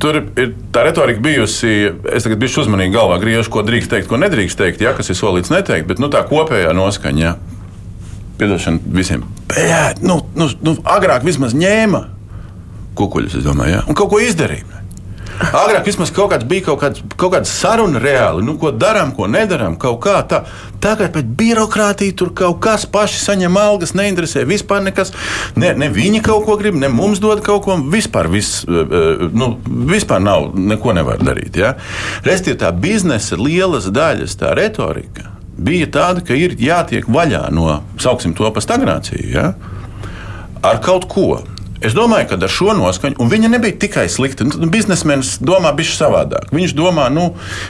tur 0.00 0.22
ir 0.40 0.54
tā 0.72 0.86
retorika 0.86 1.20
bijusi. 1.20 1.72
Es 2.08 2.24
tagad 2.24 2.40
biju 2.40 2.62
uzmanīgi 2.62 2.94
galvā 2.96 3.18
griežu, 3.20 3.50
ko 3.52 3.64
drīkst 3.66 3.92
teikt, 3.92 4.08
ko 4.08 4.20
nedrīkst 4.20 4.56
teikt, 4.60 4.84
ja, 4.84 4.94
kas 4.96 5.12
ir 5.12 5.18
solīts 5.18 5.52
neteikt, 5.52 5.88
bet 5.90 6.00
nu, 6.00 6.08
tā 6.12 6.22
kopējā 6.28 6.72
noskaņa. 6.76 7.24
Ja. 7.26 7.36
Piedošana 8.38 8.94
visiem. 8.94 9.26
Bet, 9.50 10.00
nu, 10.00 10.20
nu, 10.38 10.48
nu, 10.62 10.76
agrāk 10.86 11.26
vismaz 11.26 11.56
ņēma 11.58 12.04
kukuļus, 12.98 13.38
es 13.40 13.46
domāju, 13.46 13.76
ja, 13.76 13.84
un 13.90 13.98
kaut 13.98 14.12
ko 14.12 14.20
izdarīja. 14.22 14.78
Agrāk 15.38 15.86
vismaz 15.86 16.10
kaut 16.14 16.32
kāds 16.32 16.46
bija 16.48 16.64
kaut, 16.66 16.80
kāds, 16.82 17.02
kaut 17.14 17.32
kāda 17.36 17.46
saruna 17.48 18.00
reāli, 18.02 18.42
nu, 18.46 18.56
ko 18.58 18.72
darām, 18.74 19.12
ko 19.14 19.28
nedarām, 19.30 19.76
kaut 19.80 20.00
kā 20.02 20.16
tā. 20.28 20.42
Tagad 20.82 21.12
pēc 21.14 21.30
birokrātija 21.38 22.16
tur 22.18 22.32
kaut 22.36 22.58
kas 22.62 22.86
paši 22.90 23.20
saņem 23.22 23.58
algas, 23.58 23.94
neinteresē 23.98 24.44
vispār 24.48 24.82
nekas. 24.86 25.14
Ne, 25.58 25.72
ne 25.78 25.90
viņi 25.94 26.22
kaut 26.26 26.46
ko 26.46 26.58
grib, 26.60 26.78
ne 26.78 26.90
mums 26.90 27.22
dod 27.22 27.42
kaut 27.46 27.64
ko. 27.66 27.78
Vispār, 27.92 28.30
vis, 28.32 28.64
eh, 28.66 28.82
eh, 28.82 29.24
nu, 29.32 29.52
vispār 29.90 30.22
nav, 30.22 30.52
neko 30.58 30.94
nevar 30.98 31.22
darīt. 31.22 31.58
Ja? 31.58 31.74
Restīvi 32.26 32.58
tā 32.62 32.72
biznesa 32.74 33.38
lielas 33.38 33.90
daļas, 33.94 34.38
tā 34.42 34.54
retorika 34.58 35.38
bija 35.58 35.88
tāda, 35.90 36.22
ka 36.22 36.36
ir 36.38 36.54
jātiek 36.62 37.06
vaļā 37.10 37.48
no, 37.54 37.80
sauksim 37.98 38.34
to 38.38 38.50
par 38.54 38.62
stagnāciju, 38.62 39.30
ja? 39.34 39.52
ar 40.62 40.82
kaut 40.84 41.08
ko. 41.10 41.30
Es 41.84 41.94
domāju, 41.94 42.26
ka 42.32 42.38
ar 42.42 42.50
šo 42.50 42.72
noskaņu, 42.74 43.20
un 43.22 43.28
viņa 43.30 43.52
nebija 43.52 43.76
tikai 43.84 44.08
slikta. 44.10 44.42
Nu, 44.48 44.66
biznesmenis 44.72 45.36
domā 45.44 45.70
bišķi 45.78 45.94
savādāk. 45.94 46.50
Viņš 46.54 46.74
domā, 46.74 47.06
nu, 47.14 47.28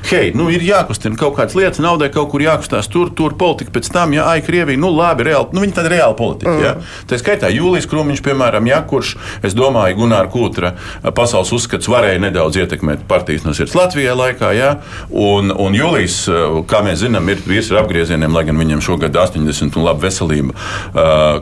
hei, 0.08 0.30
nu, 0.36 0.46
ir 0.52 0.64
jākustina 0.64 1.18
kaut 1.20 1.36
kādas 1.36 1.56
lietas, 1.58 1.82
naudai 1.84 2.08
kaut 2.14 2.30
kur 2.32 2.40
jākustās 2.40 2.88
tur, 2.88 3.10
tur 3.12 3.36
politika 3.38 3.74
pēc 3.74 3.90
tam, 3.92 4.14
ja 4.16 4.24
ai, 4.30 4.40
Krievija, 4.44 4.80
nu, 4.80 4.88
labi, 4.96 5.26
reāli, 5.28 5.52
nu, 5.52 5.60
viņi 5.64 5.76
tāda 5.76 5.92
reāla 5.92 6.16
politika. 6.16 6.54
Mm. 6.54 6.64
Ja? 6.64 7.04
Tā 7.10 7.18
skaitā 7.20 7.50
Jūlijas 7.52 7.88
Krūmiņš, 7.90 8.22
piemēram, 8.24 8.70
ja, 8.70 8.80
kurš, 8.88 9.14
es 9.44 9.56
domāju, 9.58 9.98
Gunāra 10.00 10.32
Kūtra 10.32 10.72
pasaules 11.12 11.52
uzskats 11.52 11.90
varēja 11.92 12.22
nedaudz 12.24 12.56
ietekmēt 12.62 13.04
partijas 13.10 13.44
no 13.44 13.52
sirds 13.56 13.76
Latvijā 13.76 14.16
laikā, 14.16 14.54
ja? 14.56 14.72
un, 15.12 15.52
un 15.52 15.76
Jūlijas, 15.76 16.22
kā 16.70 16.80
mēs 16.86 17.02
zinām, 17.04 17.28
ir 17.28 17.44
vīrs 17.44 17.68
ar 17.74 17.82
apgriezieniem, 17.82 18.32
lai 18.32 18.46
gan 18.48 18.60
viņam 18.60 18.84
šogad 18.88 19.20
80 19.28 19.76
un 19.76 19.84
laba 19.84 20.06
veselība, 20.08 20.56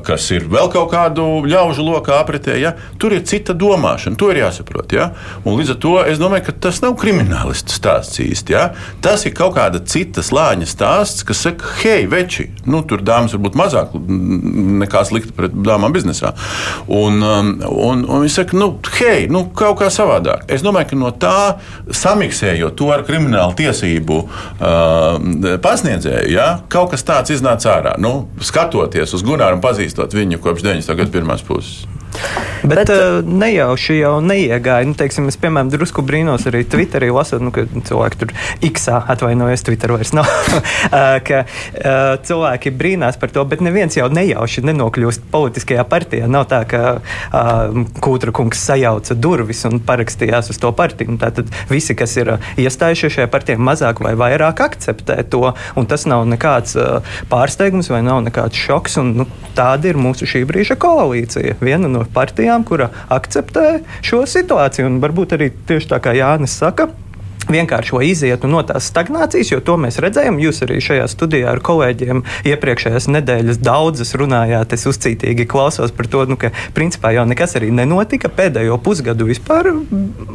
kas 0.06 0.30
ir 0.34 0.50
vēl 0.50 0.72
kaut 0.74 0.90
kādu 0.90 1.28
ļaužu 1.46 1.86
lokā 1.86 2.18
apritē 2.24 2.55
ja? 2.60 2.74
tur 3.00 3.14
ir 3.16 3.24
cita 3.28 3.54
domāšana. 3.56 4.18
To 4.20 4.30
ir 4.32 4.42
jāsaprot. 4.42 4.94
Ja? 4.96 5.10
Un 5.44 5.58
līdz 5.58 5.74
ar 5.74 5.80
to 5.82 5.94
es 6.06 6.20
domāju, 6.20 6.48
ka 6.48 6.56
tas 6.66 6.80
nav 6.84 6.96
kriminālistu 7.00 7.74
stāsts 7.74 8.20
īsti. 8.22 8.56
Ja? 8.56 8.66
Tas 9.04 9.26
ir 9.28 9.34
kaut 9.36 9.56
kāda 9.58 9.82
cita 9.86 10.24
slāņa 10.24 10.68
stāsts, 10.70 11.26
kas 11.26 11.42
saka, 11.46 11.70
hei, 11.82 12.06
veči, 12.10 12.48
nu, 12.68 12.82
tur 12.88 13.04
dāmas 13.06 13.34
varbūt 13.36 13.58
mazāk 13.58 13.94
nekā 14.82 15.04
slikta 15.08 15.34
pret 15.36 15.54
dāmām 15.66 15.94
biznesā. 15.94 16.32
Un, 16.86 17.20
um, 17.22 17.52
un, 17.70 18.04
un 18.04 18.24
viņi 18.24 18.34
saka, 18.38 18.58
nu, 18.58 18.72
hei, 18.98 19.26
nu, 19.32 19.46
kaut 19.56 19.80
kā 19.82 19.90
savādāk. 19.92 20.46
Es 20.52 20.64
domāju, 20.66 20.90
ka 20.92 21.00
no 21.00 21.12
tā 21.12 21.36
samiksējot 21.94 22.76
to 22.78 22.90
ar 22.94 23.04
kriminālu 23.06 23.56
tiesību 23.58 24.20
uh, 24.22 25.58
pasniedzēju, 25.64 26.32
ja? 26.34 26.48
kaut 26.72 26.92
kas 26.94 27.06
tāds 27.06 27.34
iznāca 27.34 27.76
ārā. 27.76 27.96
Nu, 28.02 28.26
skatoties 28.44 29.14
uz 29.16 29.24
Gunāru 29.26 29.58
un 29.58 29.64
pazīstot 29.64 30.14
viņu 30.16 30.40
kopš 30.42 30.66
90. 30.66 30.98
gada 30.98 31.12
pirmās 31.12 31.44
puses. 31.46 31.84
Bet, 32.66 32.78
Bet 32.78 32.90
uh, 32.90 33.20
nejauši 33.22 33.98
jau 34.00 34.16
neiegāja. 34.24 34.86
Nu, 34.88 34.96
teiksim, 34.98 35.28
es, 35.30 35.36
piemēram, 35.40 35.68
drusku 35.70 36.02
brīnos 36.06 36.46
arī 36.48 36.64
Twitterī 36.66 37.12
lasot, 37.14 37.42
nu, 37.44 37.52
ka 37.54 37.66
cilvēki 37.66 38.20
tur 38.20 38.32
X-ā 38.66 39.02
atvainojas, 39.12 39.62
Twitter 39.66 39.92
vairs 39.94 40.12
nav. 40.16 40.26
ka 41.28 41.42
uh, 41.44 42.16
cilvēki 42.26 42.72
brīnās 42.74 43.20
par 43.20 43.30
to, 43.34 43.44
bet 43.48 43.62
neviens 43.64 43.96
jau 43.98 44.08
nejauši 44.10 44.64
nenokļūst 44.66 45.28
politiskajā 45.34 45.84
partijā. 45.90 46.30
Nav 46.30 46.48
tā, 46.50 46.62
ka 46.68 46.82
uh, 46.96 47.84
Kūtra 48.02 48.34
kungs 48.34 48.64
sajauca 48.66 49.14
durvis 49.14 49.62
un 49.68 49.78
parakstījās 49.86 50.50
uz 50.54 50.60
to 50.62 50.72
partiju. 50.76 51.18
Tātad 51.22 51.52
visi, 51.70 51.94
kas 51.98 52.16
ir 52.18 52.34
uh, 52.34 52.50
iestājušies 52.60 53.18
šajā 53.18 53.30
partijā, 53.32 53.60
mazāk 53.62 54.02
vai 54.04 54.16
vairāk 54.18 54.64
akceptē 54.66 55.20
to. 55.30 55.44
Tas 55.86 56.08
nav 56.10 56.24
nekāds 56.26 56.74
uh, 56.80 57.14
pārsteigums 57.30 57.92
vai 57.92 58.02
nav 58.06 58.24
nekāds 58.26 58.58
šoks. 58.58 58.98
Un, 59.02 59.14
nu, 59.22 59.30
tāda 59.56 59.92
ir 59.92 60.00
mūsu 60.00 60.26
šī 60.28 60.42
brīža 60.48 60.78
koalīcija. 60.80 61.60
Viena 61.62 61.90
no 61.92 62.05
partijām, 62.12 62.66
kura 62.66 62.90
akceptē 63.12 63.80
šo 64.06 64.24
situāciju. 64.28 64.90
Un 64.90 65.02
varbūt 65.04 65.36
arī 65.38 65.50
tieši 65.68 65.92
tā 65.94 66.02
kā 66.02 66.14
Jānis 66.16 66.56
saka, 66.60 66.90
vienkāršo 67.50 68.00
izietu 68.04 68.48
no 68.50 68.62
tās 68.66 68.88
stagnācijas, 68.90 69.52
jo 69.52 69.60
to 69.64 69.76
mēs 69.80 70.00
redzējām. 70.02 70.40
Jūs 70.42 70.62
arī 70.66 70.78
šajā 70.82 71.06
studijā 71.10 71.50
ar 71.52 71.62
kolēģiem 71.64 72.22
iepriekšējās 72.50 73.08
nedēļas 73.12 73.60
daudzas 73.62 74.14
runājāt. 74.18 74.74
Es 74.76 74.86
uzcītīgi 74.90 75.46
klausos 75.50 75.94
par 75.96 76.10
to, 76.10 76.24
nu, 76.30 76.38
ka 76.40 76.52
principā 76.76 77.12
jau 77.16 77.26
nekas 77.28 77.56
arī 77.58 77.70
nenotika. 77.74 78.30
Pēdējo 78.36 78.78
pusgadu 78.82 79.28
vispār 79.30 79.70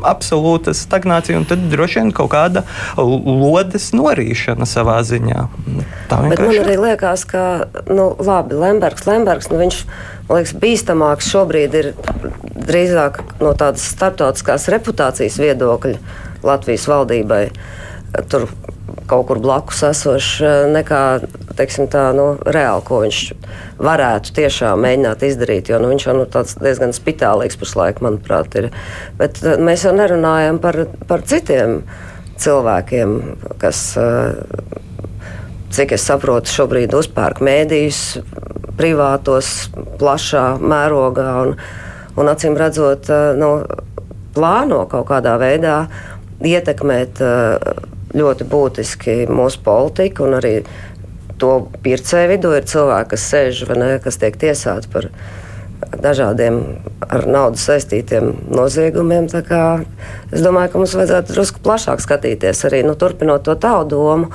absolūta 0.07 0.75
stagnācija 0.77 1.41
un 1.41 1.47
tad 1.49 1.67
droši 1.71 2.01
vien 2.01 2.13
kaut 2.15 2.31
kāda 2.33 2.65
lodes 2.97 3.91
norīšana 3.97 4.67
savā 4.69 5.01
ziņā. 5.07 5.45
Tā 6.11 6.21
vienkārši. 6.23 6.31
Bet 6.31 6.45
man 6.47 6.63
arī 6.63 6.79
liekas, 6.79 7.27
ka, 7.27 7.45
nu, 7.91 8.11
labi, 8.21 8.57
Lembergs, 8.61 9.07
Lembergs, 9.09 9.51
nu, 9.51 9.59
viņš 9.61 9.83
liekas, 10.37 10.55
bīstamāks 10.61 11.29
šobrīd 11.31 11.77
ir 11.79 11.93
drīzāk 12.61 13.21
no 13.41 13.53
tādas 13.57 13.87
starptautiskās 13.93 14.69
reputācijas 14.71 15.39
viedokļa 15.41 15.97
Latvijas 16.45 16.87
valdībai. 16.89 17.45
Tur 18.31 18.49
kaut 19.07 19.27
kur 19.29 19.39
blakus 19.43 19.83
esošs 19.87 20.41
nekā 20.71 21.03
teiksim, 21.57 21.87
tā, 21.91 22.09
nu, 22.15 22.33
reāli, 22.41 22.83
ko 22.87 23.01
viņš 23.03 23.19
varētu 23.81 24.35
tiešām 24.37 24.81
mēģināt 24.85 25.25
izdarīt. 25.27 25.71
Jo 25.71 25.81
nu, 25.81 25.91
viņš 25.93 26.07
jau 26.07 26.15
nu, 26.17 26.27
diezgan 26.63 26.95
spitālīgs 26.95 27.59
pašlaik, 27.61 28.01
manuprāt, 28.05 28.57
ir. 28.59 28.69
Bet 29.19 29.41
eh, 29.43 29.59
mēs 29.61 29.85
jau 29.87 29.93
nerunājam 29.97 30.61
par, 30.63 30.83
par 31.09 31.25
citiem 31.27 31.81
cilvēkiem, 32.41 33.17
kas, 33.61 33.83
eh, 33.99 34.81
cik 35.71 35.95
es 35.95 36.05
saprotu, 36.07 36.51
šobrīd 36.51 36.93
uzpērk 36.95 37.41
mēdījus 37.43 38.01
privātos, 38.79 39.69
plašā 40.01 40.45
mērogā 40.61 41.29
un, 41.45 41.55
un 42.19 42.31
acīm 42.31 42.57
redzot, 42.59 43.09
eh, 43.11 43.31
nu, 43.39 43.53
plāno 44.35 44.85
kaut 44.91 45.09
kādā 45.11 45.37
veidā 45.41 45.85
ietekmēt 46.47 47.21
eh, 47.23 47.69
ļoti 48.17 48.47
būtiski 48.51 49.17
mūsu 49.31 49.61
politiku 49.63 50.27
un 50.27 50.39
arī 50.41 50.55
to 51.41 51.53
pircēju 51.83 52.33
vidū 52.35 52.51
ir 52.57 52.67
cilvēki, 52.69 53.13
kas 53.13 53.29
sēž 53.31 53.63
vai 53.69 53.79
ne, 53.79 53.93
kas 54.03 54.19
tiek 54.21 54.35
tiesāti 54.37 54.91
par 54.93 55.07
dažādiem 56.01 56.59
ar 57.01 57.25
naudu 57.25 57.57
saistītiem 57.57 58.29
noziegumiem. 58.53 59.25
Es 59.31 60.43
domāju, 60.43 60.71
ka 60.73 60.81
mums 60.81 60.93
vajadzētu 60.97 61.33
drusku 61.33 61.63
plašāk 61.65 62.03
skatīties 62.03 62.61
arī 62.69 62.83
nu, 62.85 62.93
turpinot 62.99 63.47
to 63.47 63.57
tādu 63.57 63.97
domu 63.97 64.29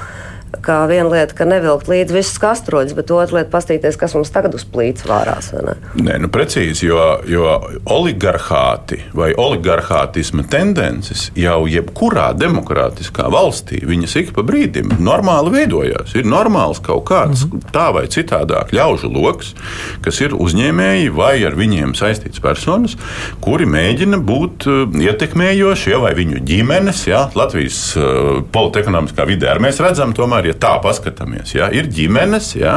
kā 0.62 0.78
viena 0.90 1.10
lieta, 1.12 1.34
ka 1.36 1.46
nevilkt 1.48 1.88
līdzi 1.90 2.16
visus 2.16 2.38
kastroļus, 2.42 2.94
bet 2.96 3.10
otra 3.10 3.40
lieta- 3.40 3.50
pastīties, 3.56 3.98
kas 3.98 4.14
mums 4.14 4.30
tagad 4.30 4.54
uz 4.54 4.64
plīts 4.64 5.06
vārās. 5.06 5.52
Nē, 5.96 6.18
nu 6.20 6.28
precīzi, 6.28 6.86
jo, 6.88 7.20
jo 7.26 7.60
oligarhāti 7.84 9.00
vai 9.14 9.32
oligarhātisma 9.34 10.46
tendences 10.48 11.30
jau 11.36 11.66
jebkurā 11.66 12.32
demokrātiskā 12.36 13.28
valstī, 13.32 13.82
viņas 13.86 14.16
ik 14.16 14.32
pa 14.36 14.42
brīdim 14.42 14.96
normāli 14.98 15.52
veidojās. 15.52 16.14
Ir 16.16 16.25
normāls 16.25 16.80
kaut 16.82 17.04
kāds 17.04 17.44
mm 17.44 17.50
-hmm. 17.50 17.70
tā 17.72 17.92
vai 17.94 18.06
citādāk 18.06 18.72
ļaužu 18.72 19.12
lokus, 19.12 19.54
kas 20.02 20.20
ir 20.20 20.34
uzņēmēji 20.34 21.10
vai 21.14 21.44
ar 21.44 21.54
viņiem 21.54 21.94
saistīts 21.94 22.40
personas, 22.42 22.96
kuri 23.40 23.66
mēģina 23.66 24.18
būt 24.18 24.66
uh, 24.66 25.00
ietekmējoši, 25.00 25.90
ja, 25.90 25.98
vai 25.98 26.14
viņu 26.14 26.42
ģimenes, 26.46 27.06
ja, 27.06 27.30
Latvijas 27.34 27.96
uh, 27.96 28.42
politekonomiskā 28.52 29.26
vidē. 29.28 29.50
Ar 29.50 29.62
mēs 29.62 29.80
redzam 29.82 30.14
tomēr, 30.16 30.45
ja 30.46 30.56
tā 30.60 30.72
paskatāmies, 30.84 31.54
ja, 31.56 31.68
ir 31.74 31.88
ģimenes, 31.92 32.52
ja, 32.58 32.76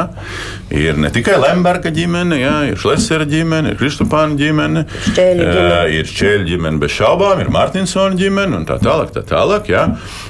ir 0.74 0.98
ne 1.00 1.10
tikai 1.14 1.38
Lemberga 1.40 1.92
ģimene, 1.94 2.38
ja, 2.40 2.54
ir 2.70 2.78
Šlesera 2.80 3.26
ģimene, 3.28 3.72
ir 3.72 3.80
Kristupāna 3.80 4.38
ģimene, 4.38 4.84
Šķēļa 5.10 5.46
ģimene. 5.46 5.80
Ir 5.96 6.10
Šķēļa 6.10 6.48
ģimene 6.50 6.82
bez 6.82 6.94
šaubām, 6.96 7.42
ir 7.42 7.52
Martinsona 7.54 8.18
ģimene 8.18 8.60
un 8.60 8.66
tā 8.68 8.78
tālāk. 8.82 9.12
Tā 9.14 9.24
tālāk 9.26 9.70
ja. 9.72 9.86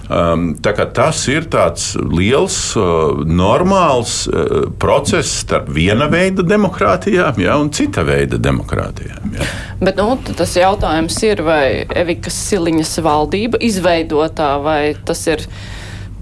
um, 0.09 0.50
tā 0.62 0.75
tas 0.94 1.23
ir 1.32 1.49
tāds 1.52 1.92
liels, 2.00 2.59
uh, 2.78 3.20
normāls 3.26 4.23
uh, 4.30 4.70
process 4.80 5.40
starp 5.44 5.70
viena 5.75 6.09
veida 6.12 6.44
demokrātijām 6.47 7.40
ja, 7.42 7.59
un 7.61 7.73
cita 7.75 8.04
veida 8.06 8.40
demokrātijām. 8.40 9.37
Ja. 9.37 9.50
Bet 9.80 10.00
nu, 10.00 10.14
tas 10.37 10.56
jautājums 10.59 11.16
ir, 11.26 11.44
vai 11.47 11.85
Evikas 11.97 12.37
Siliņas 12.49 12.97
valdība 13.04 13.61
izveidotā 13.64 14.54
vai 14.64 14.80
tas 15.06 15.23
ir 15.30 15.47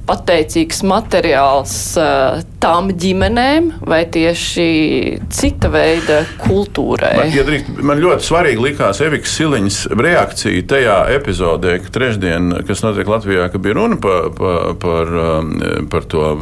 pateicīgs 0.09 0.81
materiāls 0.88 1.75
uh, 2.00 2.41
tām 2.62 2.91
ģimenēm 2.99 3.71
vai 3.88 4.00
tieši 4.11 4.69
cita 5.33 5.71
veida 5.73 6.23
kultūrai? 6.43 7.15
Man, 7.21 7.33
ja 7.37 7.45
drīkst, 7.47 7.83
man 7.91 8.03
ļoti 8.03 8.29
svarīgi 8.29 8.65
likās 8.65 9.03
Eviks 9.05 9.37
Siliņas 9.38 9.81
reakcija 9.99 10.67
tajā 10.73 10.99
epizodē, 11.19 11.79
ka 11.85 11.95
trešdien, 11.95 12.50
kas 12.69 12.85
notiek 12.87 13.09
Latvijā, 13.11 13.49
ka 13.53 13.62
bija 13.62 13.79
runa 13.79 14.00
par, 14.03 14.31
par, 14.38 14.75
par, 14.83 15.17
um, 15.38 15.57
par 15.93 16.09
to 16.11 16.35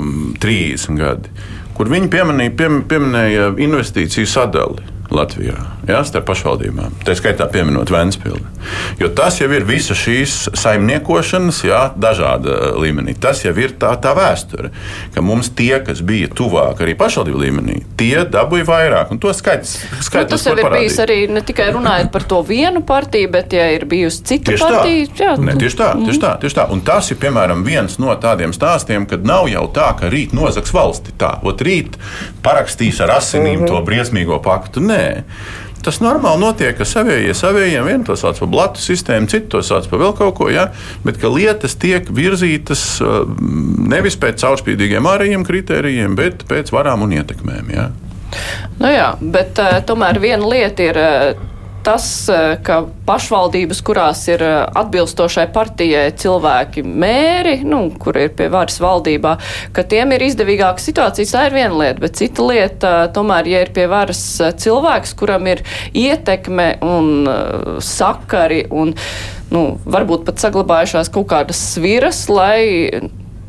30 0.43 1.01
gadi, 1.01 1.33
kur 1.77 1.91
viņi 1.93 2.13
pieminēja, 2.13 2.57
pieminēja 2.89 3.49
investīciju 3.67 4.31
sadali. 4.31 4.96
Latvijā, 5.17 5.57
jā, 5.89 6.01
starp 6.07 6.27
pašvaldībām. 6.29 7.01
Tā 7.07 7.15
skaitā 7.17 7.47
pieminot 7.53 7.91
Vēnspilsnu. 7.93 8.53
Jo 9.01 9.09
tas 9.17 9.39
jau 9.41 9.49
ir 9.55 9.65
visa 9.69 9.95
šīs 9.97 10.35
saimniekošanas, 10.57 11.63
jā, 11.67 11.81
dažāda 12.01 12.75
līmenī. 12.81 13.15
Tas 13.21 13.43
jau 13.45 13.55
ir 13.61 13.77
tā, 13.81 13.93
tā 14.03 14.13
vēsture, 14.17 14.73
ka 15.15 15.25
mums 15.25 15.51
tie, 15.57 15.79
kas 15.85 16.03
bija 16.07 16.29
tuvāk 16.37 16.83
arī 16.85 16.97
pašvaldību 16.99 17.43
līmenī, 17.43 17.79
tie 17.99 18.25
dabūja 18.29 18.67
vairāk. 18.69 19.13
Un 19.15 19.21
to 19.23 19.33
skaits, 19.37 19.77
skaits 20.05 20.29
nu, 20.29 20.35
tas 20.35 20.47
jau 20.49 20.57
ir 20.57 20.63
parādīt. 20.65 20.87
bijis 20.87 20.99
arī 21.05 21.19
ne 21.33 21.43
tikai 21.47 21.69
runājot 21.77 22.13
par 22.15 22.27
to 22.29 22.43
vienu 22.47 22.83
partiju, 22.87 23.31
bet 23.37 23.57
ja 23.57 23.69
ir 23.75 23.87
bijusi 23.89 24.23
cita 24.33 24.53
tieši 24.53 24.67
partija. 24.67 25.07
Tā. 25.07 25.25
Jā, 25.25 25.35
ne, 25.49 25.57
tieši 25.61 25.81
tā, 25.81 25.91
tieši 26.03 26.23
tā, 26.23 26.33
tieši 26.43 26.61
tā. 26.61 26.69
Un 26.75 26.83
tas 26.87 27.11
ir 27.13 27.21
piemēram 27.23 27.65
viens 27.67 27.99
no 28.03 28.15
tādiem 28.21 28.55
stāstiem, 28.57 29.09
kad 29.11 29.27
nav 29.27 29.49
jau 29.53 29.67
tā, 29.75 29.93
ka 29.99 30.11
rīt 30.13 30.35
nozags 30.37 30.75
valsti 30.75 31.15
tā, 31.21 31.37
ot 31.47 31.65
rīt 31.67 31.97
parakstīs 32.45 33.01
ar 33.05 33.17
asinīm 33.17 33.67
to 33.67 33.81
briesmīgo 33.87 34.39
paktu. 34.45 34.83
Nē, 34.85 35.06
Nē. 35.07 35.15
Tas 35.87 36.01
normāli 36.03 36.43
notiek, 36.43 36.75
ka 36.75 36.87
savējie 36.89 37.35
savējiem 37.37 37.87
vienu 37.87 38.07
to 38.09 38.17
sauc 38.19 38.41
par 38.43 38.49
blatu 38.51 38.83
sistēmu, 38.83 39.29
citu 39.31 39.53
to 39.55 39.61
sauc 39.63 39.87
par 39.87 40.01
vēl 40.03 40.15
kaut 40.19 40.35
ko, 40.35 40.49
ja? 40.51 40.65
bet 41.07 41.21
ka 41.23 41.31
lietas 41.31 41.77
tiek 41.79 42.09
virzītas 42.11 42.83
uh, 43.05 43.21
nevis 43.87 44.19
pēc 44.19 44.43
caurspīdīgiem 44.43 45.07
ārējiem 45.07 45.47
kritērijiem, 45.47 46.17
bet 46.19 46.43
pēc 46.51 46.75
varām 46.75 47.07
un 47.07 47.15
ietekmēm. 47.21 47.71
Ja? 47.77 47.91
Nu 48.81 48.91
jā, 48.91 49.13
bet 49.21 49.63
uh, 49.63 49.79
tomēr 49.87 50.19
viena 50.23 50.51
lieta 50.51 50.91
ir. 50.91 50.99
Uh, 50.99 51.53
tas, 51.87 52.07
eh, 52.28 52.57
ka 52.66 52.81
pašvaldības, 53.07 53.81
kurās 53.87 54.25
ir 54.31 54.43
eh, 54.43 54.55
atbilstošai 54.81 55.47
partijai 55.55 56.09
cilvēki 56.19 56.83
mēri, 56.87 57.61
nu, 57.66 57.85
kur 58.02 58.19
ir 58.19 58.33
pie 58.37 58.49
varas 58.52 58.81
valdībā, 58.83 59.37
ka 59.76 59.85
tiem 59.87 60.16
ir 60.16 60.26
izdevīgāka 60.26 60.83
situācija, 60.83 61.31
tā 61.31 61.45
ir 61.47 61.55
viena 61.55 61.78
lieta, 61.78 62.02
bet 62.02 62.19
cita 62.19 62.47
lieta, 62.47 62.95
tomēr, 63.14 63.52
ja 63.52 63.62
ir 63.62 63.71
pie 63.76 63.87
varas 63.93 64.23
eh, 64.43 64.50
cilvēks, 64.64 65.14
kuram 65.21 65.47
ir 65.52 65.62
ietekme 65.95 66.73
un 66.83 67.31
sakari 67.83 68.64
un, 68.75 68.93
nu, 69.55 69.62
varbūt 69.87 70.26
pat 70.26 70.43
saglabājušās 70.43 71.12
kaut 71.14 71.31
kādas 71.31 71.61
sviras, 71.71 72.25
lai 72.33 72.99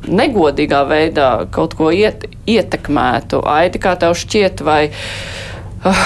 negodīgā 0.08 0.84
veidā 0.88 1.32
kaut 1.52 1.74
ko 1.80 1.90
iet, 1.92 2.30
ietekmētu. 2.48 3.42
Aidi, 3.58 3.82
kā 3.82 3.98
tev 4.00 4.14
šķiet, 4.16 4.64
vai. 4.64 4.82
Uh, 5.88 6.04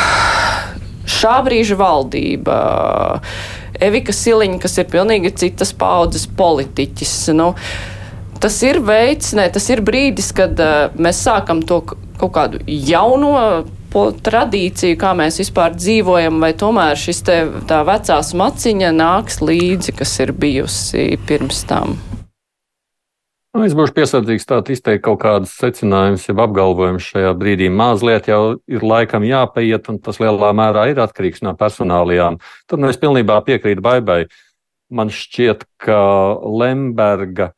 šā 1.11 1.39
brīža 1.45 1.77
valdība. 1.79 2.59
Evika 3.81 4.13
Siliņa, 4.13 4.59
kas 4.61 4.77
ir 4.77 4.89
pilnīgi 4.91 5.33
citas 5.41 5.73
paudzes 5.73 6.27
politiķis. 6.37 7.15
Nu, 7.37 7.51
tas 8.41 8.57
ir 8.67 8.81
veids, 8.85 9.33
ne, 9.37 9.47
tas 9.53 9.67
ir 9.73 9.83
brīdis, 9.85 10.31
kad 10.37 10.59
uh, 10.61 10.93
mēs 11.01 11.23
sākam 11.25 11.63
to 11.65 11.81
kaut 12.21 12.33
kādu 12.35 12.61
jauno 12.67 13.63
tradīciju, 13.91 14.95
kā 14.99 15.11
mēs 15.17 15.41
vispār 15.41 15.75
dzīvojam, 15.75 16.39
vai 16.43 16.53
tomēr 16.55 16.95
šis 16.99 17.25
te 17.27 17.41
tā 17.67 17.81
vecās 17.87 18.31
maciņa 18.37 18.93
nāks 18.95 19.41
līdzi, 19.43 19.97
kas 19.99 20.15
ir 20.23 20.31
bijusi 20.37 21.09
pirms 21.27 21.65
tam. 21.67 21.97
Nu, 23.51 23.65
es 23.67 23.73
būšu 23.75 23.91
piesardzīgs 23.97 24.45
tā 24.47 24.61
izteikt 24.71 25.03
kaut 25.03 25.19
kādus 25.25 25.51
secinājumus, 25.59 26.23
jau 26.29 26.37
apgalvojumus 26.39 27.09
šajā 27.11 27.33
brīdī. 27.35 27.67
Mazliet 27.67 28.29
jau 28.31 28.61
ir 28.71 28.85
laikam 28.87 29.25
jāpaiet, 29.27 29.89
un 29.91 29.97
tas 29.99 30.21
lielā 30.23 30.53
mērā 30.55 30.85
ir 30.93 31.01
atkarīgs 31.03 31.43
no 31.43 31.51
personālajām. 31.59 32.37
Tur 32.71 32.79
nu 32.79 32.87
es 32.87 32.99
pilnībā 33.01 33.41
piekrītu 33.43 33.83
Baibai. 33.83 34.21
Man 34.91 35.11
šķiet, 35.11 35.65
ka 35.83 35.99
Lemberga 36.47 37.49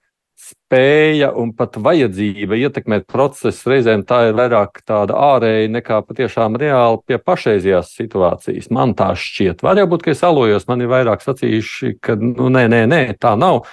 spēja 0.43 1.29
un 1.37 1.53
pat 1.53 1.77
vajadzība 1.77 2.57
ietekmēt 2.57 3.05
procesu 3.05 3.75
reizēm 3.75 4.01
tā 4.09 4.23
ir 4.31 4.35
vairāk 4.41 4.81
tāda 4.89 5.13
ārēja 5.29 5.69
nekā 5.77 6.01
patiešām 6.09 6.57
reāli 6.57 7.03
pie 7.05 7.21
pašreizējās 7.21 7.93
situācijas. 8.01 8.73
Man 8.73 8.97
tā 8.97 9.11
šķiet. 9.13 9.61
Var 9.61 9.85
jau 9.85 9.87
būt, 9.93 10.09
ka 10.09 10.17
es 10.17 10.25
alojos, 10.25 10.65
man 10.73 10.81
ir 10.81 10.89
vairāk 10.89 11.21
sacījuši, 11.21 11.99
ka 12.01 12.17
nu, 12.17 12.49
nē, 12.49 12.65
nē, 12.73 12.85
nē, 12.89 13.03
tā 13.21 13.37
nav. 13.37 13.67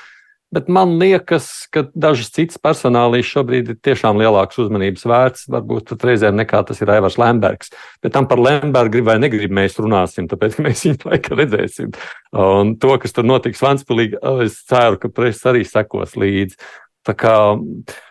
Bet 0.50 0.66
man 0.66 0.96
liekas, 0.98 1.46
ka 1.70 1.84
dažas 1.94 2.32
citas 2.34 2.58
personālijas 2.58 3.28
šobrīd 3.30 3.68
ir 3.70 3.76
tiešām 3.86 4.18
lielākas 4.18 4.58
uzmanības 4.64 5.06
vērts, 5.06 5.44
varbūt 5.54 5.92
pat 5.92 6.06
reizēm 6.08 6.40
nekā 6.40 6.64
tas 6.66 6.82
ir 6.82 6.90
Aivars 6.90 7.20
Lembergs. 7.22 7.70
Bet 8.02 8.16
tam 8.16 8.26
par 8.30 8.42
Lembergu 8.42 8.96
grib 8.96 9.06
vai 9.06 9.16
negrib, 9.22 9.54
mēs 9.54 9.78
runāsim, 9.78 10.26
tāpēc 10.30 10.58
mēs 10.66 10.82
viņu 10.88 11.06
laikā 11.06 11.38
redzēsim. 11.38 11.94
Un 12.34 12.74
to, 12.82 12.92
kas 12.98 13.14
tur 13.14 13.30
notiks 13.30 13.62
Vanspilī, 13.62 14.10
es 14.42 14.58
ceru, 14.66 14.98
ka 14.98 15.12
presa 15.14 15.52
arī 15.52 15.62
sekos 15.68 16.18
līdzi. 16.18 16.58
Tā 17.06 17.14
kā 17.14 17.34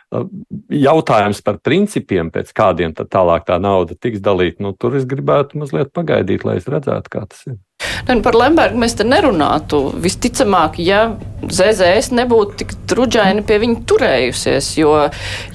jautājums 0.10 1.44
par 1.46 1.60
principiem, 1.62 2.32
pēc 2.34 2.54
kādiem 2.56 2.96
tālāk 2.98 3.46
tā 3.52 3.60
nauda 3.62 4.00
tiks 4.00 4.24
dalīta, 4.24 4.64
nu, 4.64 4.74
tur 4.80 4.96
es 4.98 5.06
gribētu 5.10 5.60
mazliet 5.62 5.92
pagaidīt, 5.94 6.48
lai 6.48 6.58
es 6.62 6.72
redzētu, 6.72 7.12
kā 7.14 7.28
tas 7.28 7.50
ir. 7.52 7.60
Ne, 8.08 8.16
nu, 8.16 8.24
par 8.26 8.38
Lembergu 8.38 8.80
mēs 8.80 8.96
te 9.00 9.06
nerunātu. 9.08 9.82
Visticamāk, 10.02 10.80
ja 10.84 11.06
ZZS 11.46 12.14
nebūtu 12.16 12.60
tik 12.62 12.76
trudžaini 12.90 13.44
pie 13.48 13.60
viņa 13.64 13.86
turējusies, 13.90 14.74
jo, 14.80 14.94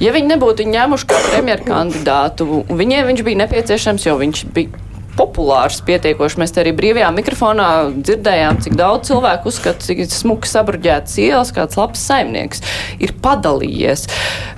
ja 0.00 0.14
viņi 0.14 0.35
nebūtu 0.35 0.64
viņu 0.64 0.76
ņēmuši 0.78 1.11
kā 1.11 1.20
premjerkandidātu, 1.28 2.64
viņiem 2.70 3.11
viņš 3.11 3.24
bija 3.26 3.42
nepieciešams, 3.44 4.09
jo 4.09 4.18
viņš 4.20 4.44
bija 4.57 4.83
populārs 5.14 5.80
pietiekoši. 5.87 6.40
Mēs 6.42 6.54
te 6.54 6.62
arī 6.64 6.74
brīvajā 6.76 7.11
mikrofonā 7.14 7.70
dzirdējām, 7.94 8.61
cik 8.64 8.76
daudz 8.78 9.12
cilvēku 9.12 9.50
uzskata, 9.50 9.85
cik 9.87 10.04
smuki 10.11 10.50
sabruģēts 10.50 11.18
ielas, 11.22 11.54
kāds 11.54 11.78
labs 11.78 12.02
saimnieks 12.09 12.64
ir 12.98 13.14
padalījies. 13.22 14.09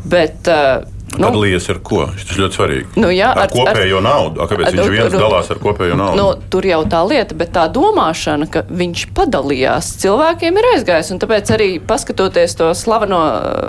Bet, 0.09 0.49
uh, 0.49 0.87
Nu, 1.15 1.29
Padalījies 1.29 1.69
ar 1.71 1.79
ko? 1.87 2.01
Tas 2.19 2.37
ļoti 2.37 2.59
svarīgi. 2.59 2.89
Nu, 2.99 3.09
jā, 3.15 3.29
ar, 3.31 3.47
ar 3.47 3.53
kopējo 3.53 4.01
ar, 4.01 4.05
naudu. 4.05 4.41
A, 4.43 4.49
kāpēc 4.51 4.67
ar, 4.67 4.75
viņš 4.75 4.91
viens 4.91 5.15
ar, 5.15 5.21
dalās 5.23 5.51
ar 5.55 5.61
kopējo 5.63 5.97
naudu? 5.97 6.19
Nu, 6.19 6.49
tur 6.53 6.67
jau 6.67 6.81
tā 6.91 7.03
lieta, 7.07 7.37
bet 7.39 7.53
tā 7.55 7.67
domāšana, 7.73 8.49
ka 8.53 8.65
viņš 8.67 9.05
padalījās, 9.17 9.93
cilvēkiem 10.03 10.59
ir 10.59 10.69
aizgājis. 10.75 11.13
Un 11.15 11.21
tāpēc 11.23 11.53
arī 11.55 11.69
paskatoties 11.93 12.59
to 12.59 12.73
slaveno 12.77 13.21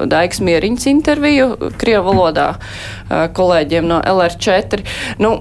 Daigas 0.10 0.42
Mieriņas 0.44 0.90
interviju 0.92 1.52
Krievu 1.78 2.10
valodā 2.10 2.48
kolēģiem 3.38 3.88
no 3.88 4.02
LR4, 4.02 4.82
nu, 5.22 5.36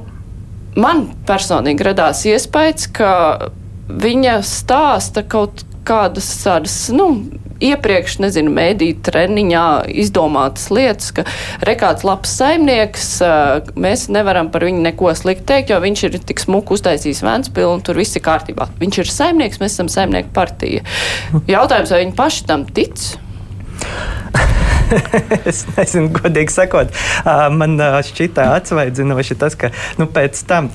man 0.76 1.06
personīgi 1.26 1.88
radās 1.90 2.26
iespējas, 2.28 2.90
ka 2.92 3.14
viņa 3.88 4.40
stāsta 4.46 5.24
kaut 5.26 5.64
kādas 5.86 6.28
tādas, 6.42 6.76
nu, 6.94 7.08
iepriekš, 7.62 8.18
nezinu, 8.24 8.52
mēdīju 8.56 8.98
treniņā 9.06 9.66
izdomātas 10.02 10.68
lietas, 10.74 11.12
ka 11.16 11.24
rekāds 11.66 12.04
labs 12.06 12.34
saimnieks, 12.38 13.08
mēs 13.78 14.08
nevaram 14.12 14.50
par 14.52 14.66
viņu 14.66 14.84
neko 14.84 15.14
slikti 15.16 15.48
teikt, 15.52 15.72
jo 15.72 15.80
viņš 15.84 16.04
ir 16.08 16.18
tik 16.32 16.42
smuku 16.42 16.76
uztaisījis 16.76 17.24
Vēnspilnu 17.26 17.78
un 17.78 17.86
tur 17.86 18.00
viss 18.00 18.18
ir 18.18 18.24
kārtībā. 18.26 18.68
Viņš 18.82 19.00
ir 19.02 19.14
saimnieks, 19.14 19.62
mēs 19.62 19.78
esam 19.78 19.92
saimnieku 19.92 20.34
partija. 20.36 20.84
Jautājums, 21.48 21.94
vai 21.94 22.04
viņi 22.04 22.16
paši 22.20 22.46
tam 22.50 22.68
tic? 22.76 23.08
es 25.50 25.62
nezinu, 25.76 26.10
godīgi 26.14 26.52
sakot, 26.52 26.92
man 27.56 27.78
šķita 28.06 28.48
atsvaidzinoši 28.56 29.36
tas, 29.40 29.56
ka 29.58 29.70
nu, 30.00 30.08
pēc 30.10 30.38
tam 30.48 30.68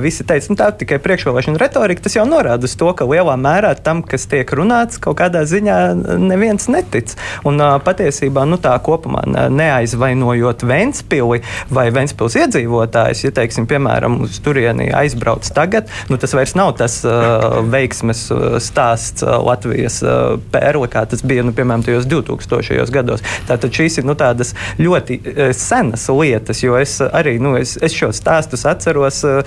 visi 0.00 0.24
teica, 0.26 0.52
nu, 0.52 0.58
tā 0.58 0.70
tikai 0.80 1.00
priekšvēlēšana 1.02 1.60
retorika. 1.60 2.04
Tas 2.04 2.16
jau 2.16 2.26
norāda 2.28 2.68
uz 2.68 2.76
to, 2.78 2.90
ka 2.96 3.06
lielā 3.08 3.36
mērā 3.40 3.72
tam, 3.84 4.02
kas 4.06 4.26
tiek 4.30 4.50
runāts, 4.56 5.00
kaut 5.02 5.18
kādā 5.20 5.42
ziņā 5.48 5.78
neviens 6.20 6.68
netic. 6.72 7.14
Un 7.48 7.60
patiesībā 7.84 8.46
nu, 8.48 8.58
tā 8.60 8.76
kopumā 8.84 9.24
neaizvainojot 9.52 10.64
Ventspili 10.68 11.42
vai 11.72 11.86
Ventspils 11.94 12.38
iedzīvotājus, 12.40 13.24
ja, 13.26 13.34
teiksim, 13.40 13.68
piemēram, 13.70 14.20
uz 14.26 14.40
turieni 14.44 14.90
aizbrauc 14.96 15.46
tagad, 15.54 15.90
nu, 16.10 16.18
tas 16.20 16.34
vairs 16.36 16.56
nav 16.58 16.74
tas 16.80 17.00
uh, 17.06 17.60
veiksmes 17.74 18.26
stāsts 18.62 19.24
Latvijas 19.24 20.00
uh, 20.04 20.36
pērle, 20.52 20.88
kā 20.92 21.04
tas 21.10 21.24
bija, 21.26 21.44
nu, 21.46 21.54
piemēram, 21.56 21.84
tajos 21.86 22.08
2000. 22.10 22.88
gados. 22.94 23.24
Tātad 23.50 23.74
šīs 23.74 24.00
ir 24.00 24.08
nu, 24.08 24.16
tādas 24.18 24.54
ļoti 24.80 25.20
uh, 25.20 25.42
senas 25.56 26.06
lietas, 26.10 26.62
jo 26.64 26.78
es 26.80 26.98
arī 27.04 27.36
nu, 27.42 27.56
es, 27.60 27.76
es 27.82 27.96
šos 27.96 28.20
stāstus 28.22 28.66
atceros. 28.68 29.22
Uh, 29.26 29.42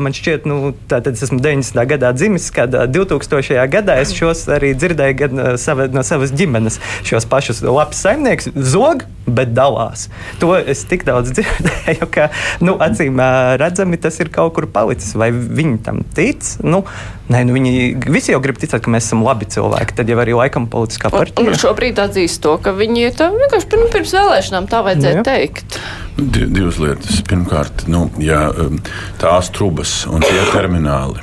man 0.00 0.16
šķiet, 0.16 0.48
nu, 0.48 0.72
tātad 0.90 1.16
es 1.16 1.26
esmu 1.28 1.40
90. 1.44 1.84
gadā 1.92 2.12
dzimis, 2.16 2.50
kad 2.54 2.74
2000. 2.74 3.60
gadā 3.72 3.98
es 4.02 4.14
šos 4.16 4.46
arī 4.52 4.74
dzirdēju 4.78 5.18
gan 5.22 5.44
sava, 5.60 5.88
no 5.92 6.04
savas 6.06 6.34
ģimenes. 6.36 6.80
Šos 7.08 7.28
pašus 7.28 7.62
labs 7.66 8.00
saimnieks 8.04 8.50
zog, 8.56 9.04
bet 9.28 9.52
dalās. 9.56 10.08
To 10.42 10.54
es 10.58 10.84
tik 10.88 11.04
daudz 11.08 11.32
dzirdēju, 11.36 12.08
ka 12.14 12.30
nu, 12.64 12.78
acīm 12.84 13.20
redzami 13.60 14.00
tas 14.00 14.18
ir 14.22 14.32
kaut 14.34 14.56
kur 14.56 14.68
palicis. 14.72 15.14
Vai 15.18 15.30
viņi 15.32 15.78
tam 15.84 16.02
tic? 16.16 16.44
Nu, 16.64 16.84
Nē, 17.28 17.42
nu 17.44 17.52
viņi 17.52 17.72
visi 18.08 18.32
jau 18.32 18.40
grib 18.40 18.56
ticēt, 18.60 18.80
ka 18.84 18.92
mēs 18.92 19.04
esam 19.10 19.20
labi 19.26 19.44
cilvēki. 19.52 19.96
Tad 19.98 20.08
jau 20.08 20.16
arī 20.22 20.32
laikam 20.38 20.64
politiskā 20.72 21.10
partija. 21.12 21.44
Un, 21.44 21.58
šobrīd 21.60 22.00
atzīst 22.00 22.40
to, 22.44 22.54
ka 22.64 22.72
viņi 22.72 23.04
ir 23.04 23.16
Tā 23.18 23.28
vienkārši 23.34 23.68
pirms, 23.74 23.90
pirms 23.92 24.14
vēlēšanām 24.16 24.68
tā 24.72 24.80
vajadzēja 24.86 25.20
Jā. 25.20 25.24
teikt. 25.28 25.78
Di- 26.16 26.48
Divas 26.48 26.78
lietas. 26.80 27.20
Pirmkārt, 27.28 27.84
nu, 27.92 28.06
ja, 28.22 28.46
um, 28.48 28.80
tās 29.20 29.52
trubas 29.52 30.00
un 30.08 30.24
tie 30.24 30.40
termināli. 30.54 31.20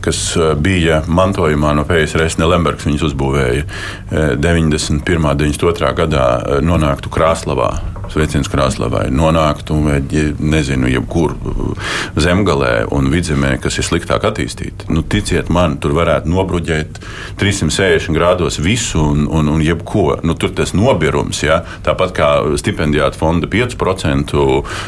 Kas 0.00 0.20
uh, 0.36 0.54
bija 0.56 1.02
mantojumā 1.08 1.74
no 1.76 1.84
PSRS, 1.88 2.38
ne 2.40 2.48
Lembergs 2.48 2.86
viņus 2.88 3.10
uzbūvēja 3.10 3.64
eh, 3.64 4.34
91. 4.40 5.20
un 5.20 5.36
92. 5.36 5.94
gadā, 5.96 6.26
eh, 6.40 6.60
nonāktu 6.64 7.12
Krāslavā. 7.12 7.72
Sveiciens 8.10 8.48
Krāslavai, 8.50 9.04
nonāktu, 9.14 9.76
nezinu, 10.42 10.88
jebkur 10.90 11.36
uh, 11.36 11.90
zemgalē 12.18 12.88
un 12.90 13.06
vidzemē, 13.12 13.52
kas 13.62 13.78
ir 13.78 13.86
sliktāk 13.86 14.24
attīstīti. 14.26 14.88
Nu, 14.90 15.04
ticiet 15.06 15.50
man, 15.52 15.76
tur 15.82 15.94
varētu 15.94 16.30
nobruģēt 16.32 16.98
360 17.38 18.16
grādos 18.16 18.58
visu 18.62 18.98
un, 19.12 19.28
un, 19.30 19.52
un 19.52 19.62
jebko. 19.62 20.18
Nu, 20.26 20.34
tur 20.34 20.50
tas 20.56 20.74
nobirums, 20.74 21.44
ja? 21.44 21.60
tāpat 21.86 22.14
kā 22.16 22.30
stipendijāta 22.58 23.18
fonda 23.20 23.46
5% 23.50 24.34
uh, 24.42 24.80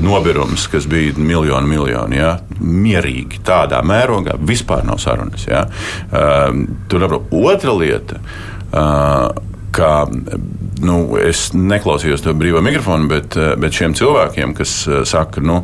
nobirums, 0.00 0.64
kas 0.72 0.88
bija 0.88 1.18
miljonu, 1.20 1.68
miljonu. 1.68 2.16
Ja? 2.16 2.32
Mierīgi 2.60 3.42
tādā 3.44 3.82
mērogā 3.84 4.38
vispār 4.60 4.86
nav 4.86 5.02
sarunas. 5.02 5.48
Ja? 5.48 5.66
Uh, 6.12 6.64
tur 6.92 7.08
ir 7.08 7.18
otra 7.18 7.76
lieta. 7.76 8.22
Uh, 8.70 9.48
ka 9.74 10.06
nu, 10.82 10.96
es 11.20 11.50
neklausījos 11.54 12.24
to 12.24 12.34
brīvā 12.36 12.62
mikrofonu, 12.64 13.08
bet, 13.10 13.36
eh, 13.38 13.52
bet 13.60 13.76
šiem 13.76 13.94
cilvēkiem, 13.98 14.54
kas 14.56 14.74
eh, 14.88 15.02
saka, 15.08 15.42
nu, 15.44 15.60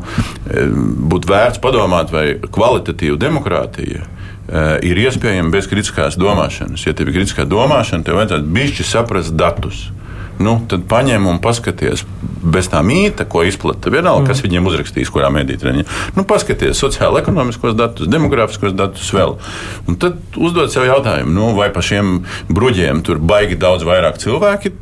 eh, 0.51 0.69
būtu 1.13 1.31
vērts 1.31 1.63
padomāt, 1.63 2.13
vai 2.15 2.27
kvalitatīva 2.41 3.19
demokrātija 3.21 4.05
eh, 4.05 4.73
ir 4.87 5.03
iespējama 5.07 5.53
bez 5.55 5.69
kritiskās 5.71 6.19
domāšanas. 6.21 6.87
Ja 6.87 6.95
tev 6.95 7.11
ir 7.11 7.21
kritiskā 7.21 7.49
domāšana, 7.49 8.07
tev 8.07 8.21
vajadzētu 8.21 8.53
bišķi 8.59 8.87
saprast 8.87 9.37
datus. 9.39 9.89
Nu, 10.43 10.59
tad 10.69 10.85
paņem 10.91 11.27
un 11.31 11.39
paskaties, 11.43 12.05
bez 12.47 12.69
tā 12.71 12.83
mīta, 12.87 13.25
ko 13.29 13.43
izplatīja. 13.47 13.95
Vienalga, 13.97 14.31
kas 14.31 14.43
viņiem 14.45 14.67
uzrakstīs, 14.69 15.11
kurā 15.13 15.31
treniņā. 15.33 15.87
Nu, 16.17 16.25
paskaties 16.29 16.79
sociālo, 16.79 17.19
ekonomiskos 17.21 17.77
datus, 17.79 18.09
demogrāfiskos 18.11 18.75
datus 18.77 19.09
vēl. 19.15 19.37
Un 19.89 19.99
tad 20.01 20.19
uzdod 20.37 20.73
sev 20.73 20.87
jautājumu, 20.89 21.33
nu, 21.33 21.49
vai 21.57 21.71
pa 21.75 21.83
šiem 21.85 22.21
bruģiem 22.53 23.03
tur 23.07 23.21
baigi 23.23 23.59
daudz 23.61 23.87
vairāk 23.87 24.21
cilvēki 24.23 24.73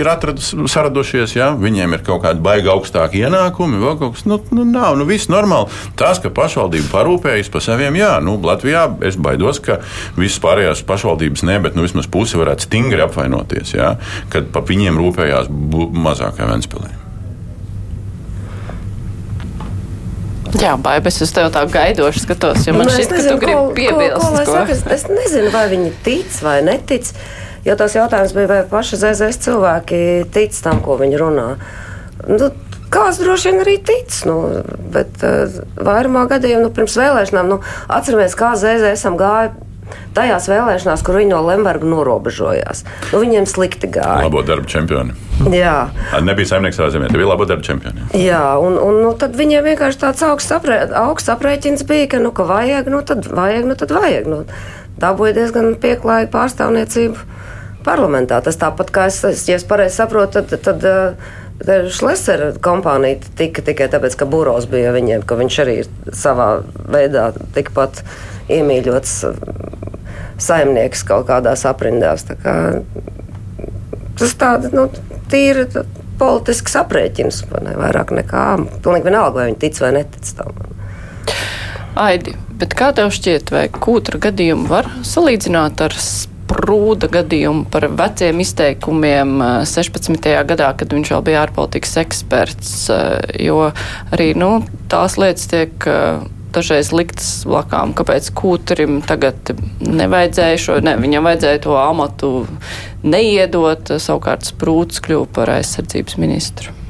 ir 0.00 0.10
atradus, 0.10 0.52
saradušies. 0.72 1.36
Ja? 1.36 1.52
Viņiem 1.58 1.96
ir 1.96 2.04
kaut 2.06 2.22
kādi 2.24 2.42
baigi 2.44 2.70
augstāki 2.72 3.22
ienākumi, 3.22 3.80
vēl 3.82 3.98
kaut 4.00 4.16
kas. 4.16 4.26
Nu, 4.28 4.40
nu, 4.54 4.66
nav, 4.68 4.96
nu, 4.98 5.06
viss 5.08 5.30
normāli. 5.32 5.70
Tas, 5.98 6.20
ka 6.22 6.32
pašvaldība 6.34 6.90
parūpējas 6.92 7.50
par 7.52 7.64
saviem, 7.64 7.98
jā, 8.00 8.14
nu, 8.24 8.38
Latvijā 8.42 8.86
es 9.06 9.18
baidos, 9.20 9.60
ka 9.62 9.80
visas 10.16 10.40
pārējās 10.42 10.84
pašvaldības 10.88 11.44
ne, 11.48 11.58
bet 11.62 11.76
nu, 11.78 11.86
vismaz 11.86 12.08
pusi 12.10 12.40
varētu 12.40 12.66
stingri 12.68 13.02
apvainoties, 13.04 13.74
ja? 13.76 13.94
kad 14.32 14.50
pa 14.54 14.62
viņiem 14.66 15.00
rūpējās 15.02 15.50
mazākā 16.06 16.48
Ventspilī. 16.50 16.90
Jā, 20.60 20.74
baigās, 20.84 21.16
es 21.24 21.30
tev 21.32 21.48
tā 21.54 21.62
gaidoši 21.72 22.22
skatos, 22.26 22.66
jo 22.68 22.74
man 22.76 22.86
Nu, 22.86 22.92
šķiet, 22.92 23.12
ka 23.14 23.22
tu 23.24 23.38
gribi 23.40 23.54
ko- 23.56 23.68
ko- 23.68 23.76
piebilst. 23.76 24.26
ko 24.26 24.34
lai 24.34 24.44
ko. 24.44 24.52
saka, 24.52 24.72
Es, 24.72 24.82
es 24.86 25.04
nezinu, 25.08 25.50
vai 25.54 25.64
viņi 25.70 25.92
tic 26.04 26.28
vai 26.42 26.58
netic. 26.62 27.12
Jo 27.64 27.76
tas 27.78 27.94
jautājums 27.94 28.34
bija, 28.34 28.48
vai 28.50 28.62
paši 28.68 28.96
ZZS 29.00 29.38
cilvēki 29.46 30.30
tic 30.34 30.52
tam, 30.62 30.80
ko 30.82 30.98
viņi 30.98 31.18
runā. 31.18 31.56
Nu, 32.28 32.50
Kāds 32.92 33.16
droši 33.16 33.48
vien 33.48 33.60
arī 33.64 33.78
tic, 33.80 34.12
nu, 34.28 34.34
bet 34.92 35.22
uh, 35.24 35.48
vairumā 35.80 36.26
gadījumā, 36.28 36.60
nu, 36.66 36.68
pirms 36.76 36.92
vēlēšanām, 37.00 37.46
nu, 37.48 37.56
atceramies, 37.88 38.34
kā 38.36 38.50
ZZS 38.52 39.06
gāja 39.16 39.54
tajās 40.16 40.48
vēlēšanās, 40.50 41.02
kur 41.06 41.18
viņi 41.20 41.32
no 41.32 41.40
Lemberga 41.46 41.88
norobežojās. 41.88 42.84
Nu, 43.12 43.22
viņiem 43.22 43.48
slikti 43.50 43.90
gāja. 43.92 44.26
Labo 44.26 44.44
darbu 44.46 44.70
čempioni. 44.70 45.16
Jā. 45.52 45.90
Nebija 46.22 46.52
saimnieks 46.52 46.78
savā 46.78 46.92
zemē, 46.94 47.10
tie 47.10 47.20
bija 47.20 47.32
labo 47.32 47.46
darbu 47.48 47.66
čempioni. 47.66 48.06
Jā, 48.18 48.42
un, 48.62 48.78
un 48.78 49.00
nu, 49.02 49.12
tad 49.18 49.36
viņiem 49.38 49.66
vienkārši 49.72 50.02
tāds 50.04 50.24
augsts, 50.26 50.54
aprē, 50.54 50.82
augsts 51.02 51.32
aprēķins 51.32 51.86
bija, 51.88 52.12
ka, 52.14 52.22
nu, 52.22 52.32
ka 52.36 52.46
vajag, 52.48 52.90
nu, 52.92 53.02
tad 53.06 53.28
vajag, 53.30 53.68
nu, 53.68 53.78
tad 53.78 53.94
vajag. 53.94 54.30
Nu, 54.30 54.42
dabūja 55.02 55.36
diezgan 55.40 55.72
pieklājīgu 55.82 56.32
pārstāvniecību 56.34 57.28
parlamentā. 57.86 58.38
Tas 58.44 58.60
tāpat 58.60 58.92
kā 58.94 59.08
es, 59.10 59.22
ja 59.48 59.58
es 59.58 59.66
pareizi 59.68 59.98
saprotu, 60.02 60.44
tad. 60.44 60.60
tad 60.62 60.90
Šlesera 61.62 62.52
kompānija 62.62 63.20
tika 63.38 63.62
tikai 63.62 63.86
tāpēc, 63.92 64.16
ka 64.18 64.26
Būros 64.26 64.66
bija 64.70 64.90
viņiem, 64.94 65.22
ka 65.26 65.38
viņš 65.38 65.58
arī 65.62 65.76
ir 65.84 65.90
savā 66.16 66.48
veidā 66.90 67.28
tikpat 67.54 68.02
iemīļots 68.50 69.12
uh, 69.28 69.36
saimnieks 70.42 71.04
kaut 71.06 71.28
kādās 71.30 71.64
aprindās. 71.68 72.26
Tā 72.28 72.36
kā, 72.42 72.56
tas 74.18 74.34
tāds 74.40 74.74
nu, 74.74 74.88
tīri 75.32 75.66
politisks 76.20 76.76
aprēķins, 76.78 77.44
ne, 77.64 77.76
vairāk 77.78 78.12
nekā. 78.16 78.44
Pilnīgi 78.82 79.08
vienalga, 79.08 79.38
vai 79.40 79.48
viņi 79.50 79.60
tic 79.62 79.80
vai 79.82 79.94
netic 79.98 80.34
tam. 80.38 80.58
Aidi, 82.02 82.34
bet 82.58 82.74
kā 82.78 82.92
tev 82.96 83.12
šķiet, 83.12 83.52
vai 83.52 83.66
kūtra 83.72 84.20
gadījumu 84.22 84.68
var 84.70 84.88
salīdzināt 85.06 85.82
ar 85.84 85.96
sprūda 86.52 87.08
gadījumu 87.12 87.66
par 87.72 87.88
veciem 87.96 88.42
izteikumiem 88.44 89.40
eh, 89.40 89.64
16. 89.68 90.28
gadā, 90.48 90.70
kad 90.76 90.92
viņš 90.92 91.14
vēl 91.14 91.24
bija 91.26 91.46
ārpolitikas 91.46 91.96
eksperts, 92.04 92.74
eh, 92.92 93.40
jo 93.48 93.70
arī, 94.12 94.32
nu, 94.38 94.60
tās 94.92 95.16
lietas 95.20 95.48
tiek 95.50 95.88
eh, 95.88 96.22
dažreiz 96.52 96.92
liktas 96.92 97.30
blakām, 97.48 97.94
kāpēc 97.96 98.28
kūtrim 98.36 99.00
tagad 99.08 99.54
nevajadzēja 99.80 100.60
šo, 100.60 100.78
ne, 100.84 100.98
viņam 101.00 101.30
vajadzēja 101.30 101.64
to 101.64 101.78
amatu 101.80 102.32
neiedot, 103.02 103.96
savukārt 103.96 104.52
sprūds 104.52 105.00
kļuva 105.04 105.30
par 105.32 105.56
aizsardzības 105.56 106.20
ministru. 106.20 106.81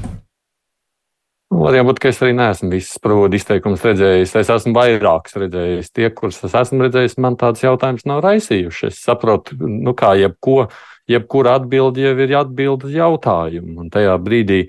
Var 1.53 1.77
jau 1.77 1.83
būt, 1.85 1.99
ka 2.01 2.09
es 2.09 2.21
arī 2.25 2.33
neesmu 2.33 2.71
visas 2.73 3.01
produ 3.03 3.37
izteikumus 3.37 3.83
redzējis. 3.85 4.31
Es 4.41 4.51
esmu 4.55 4.73
vairākus 4.77 5.35
redzējis. 5.37 5.91
Tie, 5.93 6.07
kurus 6.17 6.39
es 6.47 6.55
esmu 6.57 6.87
redzējis, 6.87 7.19
man 7.21 7.37
tāds 7.41 7.61
jautājums 7.65 8.07
nav 8.09 8.23
raisījuši. 8.25 8.89
Es 8.89 9.03
saprotu, 9.05 9.59
nu 9.61 9.93
kā 9.99 10.15
jebko, 10.17 10.71
jebkura 11.13 11.59
atbilde 11.61 12.07
jau 12.07 12.15
ir 12.25 12.33
atbilde 12.39 12.89
uz 12.89 12.97
jautājumu. 12.97 13.75
Un 13.85 13.93
tajā 13.93 14.15
brīdī 14.23 14.63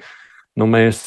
nu, 0.60 0.67
mēs 0.67 1.00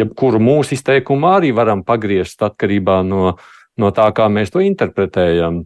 jebkuru 0.00 0.42
mūsu 0.44 0.76
izteikumu 0.76 1.30
arī 1.32 1.54
varam 1.56 1.86
pagriezt 1.88 2.44
atkarībā 2.44 3.00
no, 3.06 3.32
no 3.80 3.92
tā, 3.96 4.10
kā 4.12 4.28
mēs 4.28 4.52
to 4.52 4.60
interpretējam. 4.64 5.64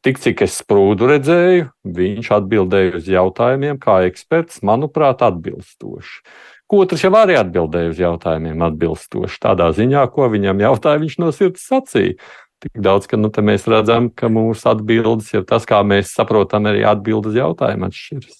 Tik 0.00 0.22
cik 0.22 0.46
es 0.46 0.54
sprūdu 0.62 1.10
redzēju, 1.10 1.66
viņš 1.98 2.30
atbildēja 2.38 2.94
uz 3.02 3.10
jautājumiem, 3.10 3.82
kā 3.82 3.98
eksperts, 4.06 4.62
manuprāt, 4.64 5.26
atbilstoši. 5.26 6.22
Otrs 6.70 7.02
jau 7.02 7.10
arī 7.18 7.34
atbildēja 7.34 7.90
uz 7.90 7.98
jautājumiem 7.98 8.62
atbilstoši. 8.68 9.40
Tādā 9.42 9.70
ziņā, 9.74 10.04
ko 10.14 10.28
viņam 10.30 10.62
jautāja, 10.62 11.00
viņš 11.02 11.16
no 11.22 11.32
sirds 11.34 11.64
sacīja. 11.66 12.14
Tik 12.60 12.78
daudz, 12.84 13.08
ka 13.10 13.16
nu, 13.16 13.30
mēs 13.42 13.64
redzam, 13.72 14.10
ka 14.12 14.28
mūsu 14.30 14.68
atbildes, 14.70 15.32
ja 15.32 15.40
tas, 15.48 15.64
kā 15.66 15.80
mēs 15.82 16.12
saprotam, 16.14 16.68
arī 16.70 16.84
atbildes 16.86 17.38
jautājumu 17.40 17.88
atšķiras. 17.88 18.36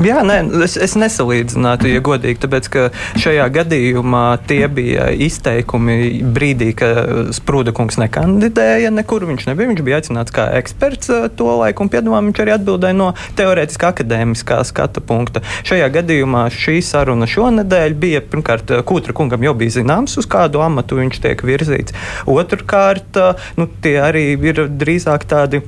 Jā, 0.00 0.22
nē, 0.24 0.38
es, 0.64 0.78
es 0.80 0.94
nesalīdzinātu, 0.96 1.90
ja 1.90 2.00
godīgi, 2.04 2.38
tāpēc 2.40 2.68
ka 2.72 2.84
šajā 3.20 3.44
gadījumā 3.52 4.24
tie 4.48 4.62
bija 4.72 5.10
izteikumi 5.12 6.22
brīdī, 6.32 6.70
kad 6.78 7.32
Sprūda 7.36 7.74
kungs 7.76 7.98
nekandidēja 8.00 8.92
nekur. 8.94 9.26
Viņš 9.28 9.44
nebija, 9.50 9.68
viņš 9.68 9.82
bija 9.84 9.98
aicināts 10.00 10.32
kā 10.32 10.46
eksperts 10.56 11.12
eh, 11.12 11.26
to 11.36 11.50
laiku, 11.60 11.84
un 11.84 11.92
piedāvā 11.92 12.22
viņš 12.24 12.40
arī 12.44 12.54
atbildēja 12.56 12.96
no 12.96 13.10
teorētiskā 13.36 13.92
akadēmiskā 13.92 14.62
skata 14.70 15.04
punkta. 15.04 15.44
Šajā 15.68 15.90
gadījumā 15.98 16.46
šī 16.56 16.78
saruna 16.86 17.28
šonadēļ 17.28 17.98
bija, 18.00 18.24
pirmkārt, 18.32 18.72
Kūtra 18.88 19.12
kungam 19.16 19.44
jau 19.44 19.52
bija 19.58 19.76
zināms, 19.76 20.16
uz 20.20 20.28
kādu 20.30 20.64
amatu 20.64 21.02
viņš 21.02 21.20
tiek 21.26 21.44
virzīts. 21.52 21.96
Otrkārt, 22.32 23.12
eh, 23.20 23.46
nu, 23.60 23.68
tie 23.84 23.98
arī 24.08 24.26
ir 24.40 24.64
drīzāk 24.72 25.28
tādi 25.28 25.60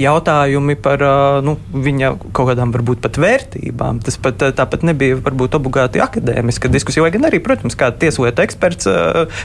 jautājumi 0.00 0.76
par 0.80 1.02
nu, 1.46 1.56
viņa 1.72 2.12
kaut 2.36 2.50
kādām 2.50 2.72
varbūt 2.74 3.02
pat 3.04 3.18
vērtībām. 3.20 4.00
Tas 4.04 4.18
pat, 4.22 4.42
tāpat 4.58 4.84
nebija 4.86 5.18
varbūt 5.20 5.56
obligāti 5.58 6.02
akadēmiska 6.04 6.70
diskusija. 6.72 7.06
Lai 7.06 7.12
gan 7.14 7.28
arī, 7.28 7.40
protams, 7.44 7.78
kā 7.78 7.90
tieslietu 7.94 8.44
eksperts 8.44 8.90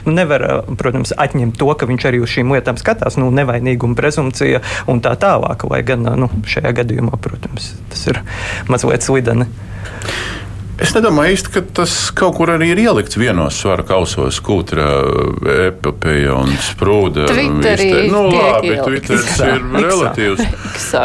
nu, 0.06 0.14
nevar, 0.14 0.46
protams, 0.80 1.14
atņemt 1.16 1.58
to, 1.60 1.70
ka 1.78 1.88
viņš 1.90 2.08
arī 2.10 2.22
uz 2.24 2.32
šīm 2.34 2.52
lietām 2.56 2.80
skatās, 2.80 3.18
nu, 3.20 3.30
nevainīguma 3.34 3.98
prezumcija 3.98 4.62
un 4.90 5.02
tā 5.04 5.14
tālāk. 5.20 5.66
Lai 5.70 5.82
gan 5.86 6.06
nu, 6.20 6.30
šajā 6.48 6.74
gadījumā, 6.82 7.18
protams, 7.22 7.72
tas 7.92 8.06
ir 8.12 8.22
mazliet 8.70 9.06
slideni. 9.06 9.48
Es 10.82 10.90
nedomāju 10.96 11.36
īsti, 11.36 11.50
ka 11.54 11.60
tas 11.78 11.92
kaut 12.16 12.34
kur 12.34 12.50
arī 12.50 12.72
ir 12.72 12.80
ielikts 12.82 13.14
vienos 13.20 13.54
svara 13.62 13.84
kausos, 13.86 14.40
kūtra, 14.42 14.86
epopeja 15.68 16.34
un 16.40 16.50
sprūda. 16.58 17.28
Twitterī 17.30 17.90
Nu, 18.10 18.24
labi. 18.32 18.72
Twitters 18.82 19.38
ir 19.46 19.62
relatīvs. 19.76 20.42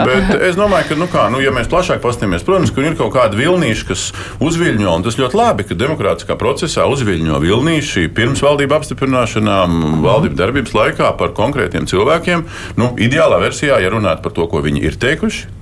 Bet 0.08 0.32
es 0.48 0.58
domāju, 0.58 0.90
ka, 0.90 0.98
nu 0.98 1.08
kā, 1.12 1.28
nu, 1.34 1.42
ja 1.44 1.54
mēs 1.54 1.70
plašāk 1.70 2.02
paskatāmies, 2.02 2.46
protams, 2.48 2.74
ka 2.74 2.82
ir 2.82 2.98
kaut 2.98 3.13
kādi 3.13 3.38
vilnīši, 3.38 3.86
kas 3.92 4.08
uzviļņo, 4.44 4.96
un 4.98 5.06
tas 5.06 5.20
ļoti 5.22 5.38
labi, 5.38 5.68
ka 5.70 5.78
demokrātiskā 5.78 6.40
procesā 6.42 6.88
uzviļņo 6.90 7.38
vilnīši 7.44 8.08
pirms 8.18 8.42
valdību 8.46 8.80
apstiprināšanām, 8.80 10.02
valdību 10.06 10.42
darbības 10.42 10.74
laikā 10.78 11.13
par 11.22 11.38
konkrētiem 11.38 11.86
cilvēkiem. 11.90 12.48
Nu, 12.82 12.96
ideālā 12.98 13.38
versijā, 13.46 13.78
ja 13.84 13.94
runāt 13.94 14.26
par 14.26 14.34
to, 14.34 14.50
ko 14.50 14.66
viņi 14.66 14.84
ir 14.90 14.98
teikuši, 15.06 15.57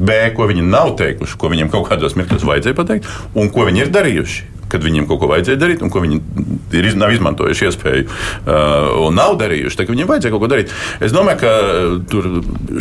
B, 0.00 0.20
ko 0.36 0.48
viņi 0.48 0.64
nav 0.64 0.94
teikuši, 1.00 1.36
ko 1.40 1.50
viņiem 1.52 1.70
kaut 1.72 1.90
kādos 1.90 2.16
mirkļos 2.16 2.46
vajadzēja 2.48 2.78
pateikt, 2.78 3.10
un 3.36 3.52
ko 3.52 3.68
viņi 3.68 3.84
ir 3.84 3.92
darījuši 3.92 4.49
kad 4.70 4.84
viņiem 4.84 5.08
kaut 5.10 5.22
ko 5.22 5.30
vajadzēja 5.30 5.60
darīt, 5.60 5.84
un 5.84 5.92
ko 5.92 6.02
viņi 6.04 6.20
ir, 6.78 6.90
nav 6.98 7.14
izmantojuši 7.14 7.68
iespēju 7.68 8.06
uh, 8.06 9.06
un 9.06 9.18
nav 9.18 9.36
darījuši. 9.40 9.80
Tad 9.80 9.92
viņiem 9.92 10.10
vajadzēja 10.10 10.34
kaut 10.34 10.44
ko 10.44 10.50
darīt. 10.50 10.74
Es 11.02 11.14
domāju, 11.14 11.42
ka 11.42 11.52
uh, 11.60 11.96
tur 12.10 12.28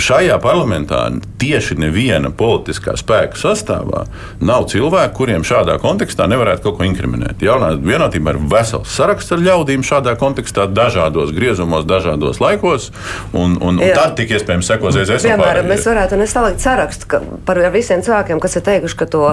šajā 0.02 0.38
parlamentā 0.43 1.06
tieši 1.41 1.80
neviena 1.80 2.32
politiskā 2.36 2.95
spēka 2.99 3.39
sastāvā 3.39 4.06
nav 4.43 4.67
cilvēku, 4.71 5.15
kuriem 5.21 5.45
šādā 5.47 5.80
kontekstā 5.82 6.28
nevarētu 6.30 6.67
kaut 6.67 6.80
ko 6.80 6.88
inkriminēt. 6.88 7.41
Jaunā 7.43 7.73
vienotībā 7.80 8.36
ir 8.36 8.41
vesels 8.52 8.91
saraksts 8.93 9.34
ar 9.36 9.43
ļaudīm 9.43 9.84
šādā 9.86 10.15
kontekstā, 10.19 10.67
dažādos 10.71 11.34
griezumos, 11.36 11.88
dažādos 11.89 12.41
laikos, 12.43 12.89
un, 13.34 13.58
un, 13.58 13.80
un 13.80 13.95
tad 13.95 14.15
tik 14.19 14.34
iespējams 14.38 14.69
sekos 14.69 14.97
ZZS. 14.97 15.28
Piemēram, 15.30 15.69
mēs 15.69 15.88
varētu 15.88 16.19
nesalikt 16.19 16.63
sarakstu 16.63 17.21
par 17.47 17.62
visiem 17.73 18.04
cilvēkiem, 18.06 18.41
kas 18.43 18.60
ir 18.60 18.65
teikuši, 18.67 18.97
ka 18.99 19.08
to 19.10 19.23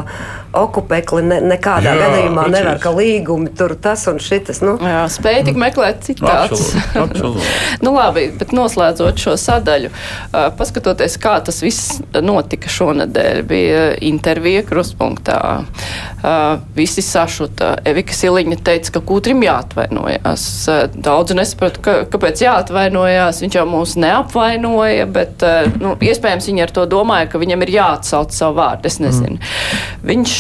okupekli 0.56 1.24
ne, 1.26 1.40
nekādā 1.54 1.92
Jā, 1.92 1.96
gadījumā 2.04 2.45
precīzi. 2.46 2.64
nevar, 2.64 2.80
ka 2.82 2.92
līgumi 2.96 3.52
tur 3.58 3.76
tas 3.82 4.06
un 4.10 4.20
šitas. 4.22 4.62
Nu. 4.64 4.76
Jā, 4.82 5.04
spēj 5.12 5.42
tik 5.50 5.60
meklēt 5.60 6.02
citātus. 6.06 6.72
nu, 7.84 7.92
labi, 7.94 8.28
bet 8.38 8.54
noslēdzot 8.56 9.20
šo 9.22 9.36
sadaļu, 9.40 9.92
paskatoties, 10.58 11.18
kā 11.22 11.38
tas 11.46 11.62
viss 11.64 12.00
notika 12.14 12.72
šonadēļ, 12.72 13.42
bija 13.46 13.84
intervija 14.04 14.64
kruspunktā. 14.66 15.40
Visi 16.76 17.04
sašuta. 17.04 17.76
Evika 17.86 18.14
Siliņa 18.16 18.58
teica, 18.66 18.96
ka 18.96 19.02
kūtrim 19.06 19.44
jāatvainojas. 19.44 20.46
Uh, 20.66 20.86
daudzi 20.94 21.36
nesaprata, 21.36 21.82
ka, 21.82 21.94
kāpēc 22.12 22.42
jāatvainojas. 22.44 23.42
Viņš 23.44 23.58
jau 23.58 23.66
mūs 23.68 23.96
neapvainoja, 24.00 25.06
bet 25.12 25.44
nu, 25.80 25.94
iespējams 26.00 26.50
viņi 26.50 26.64
ar 26.66 26.74
to 26.74 26.86
domāja, 26.90 27.30
ka 27.32 27.42
viņam 27.42 27.66
ir 27.66 27.74
jāatsauc 27.76 28.34
savu 28.36 28.58
vārdu. 28.60 28.90
Es 28.90 28.98
nezinu. 29.02 29.38
Mm. 29.38 29.86
Viņš 30.10 30.34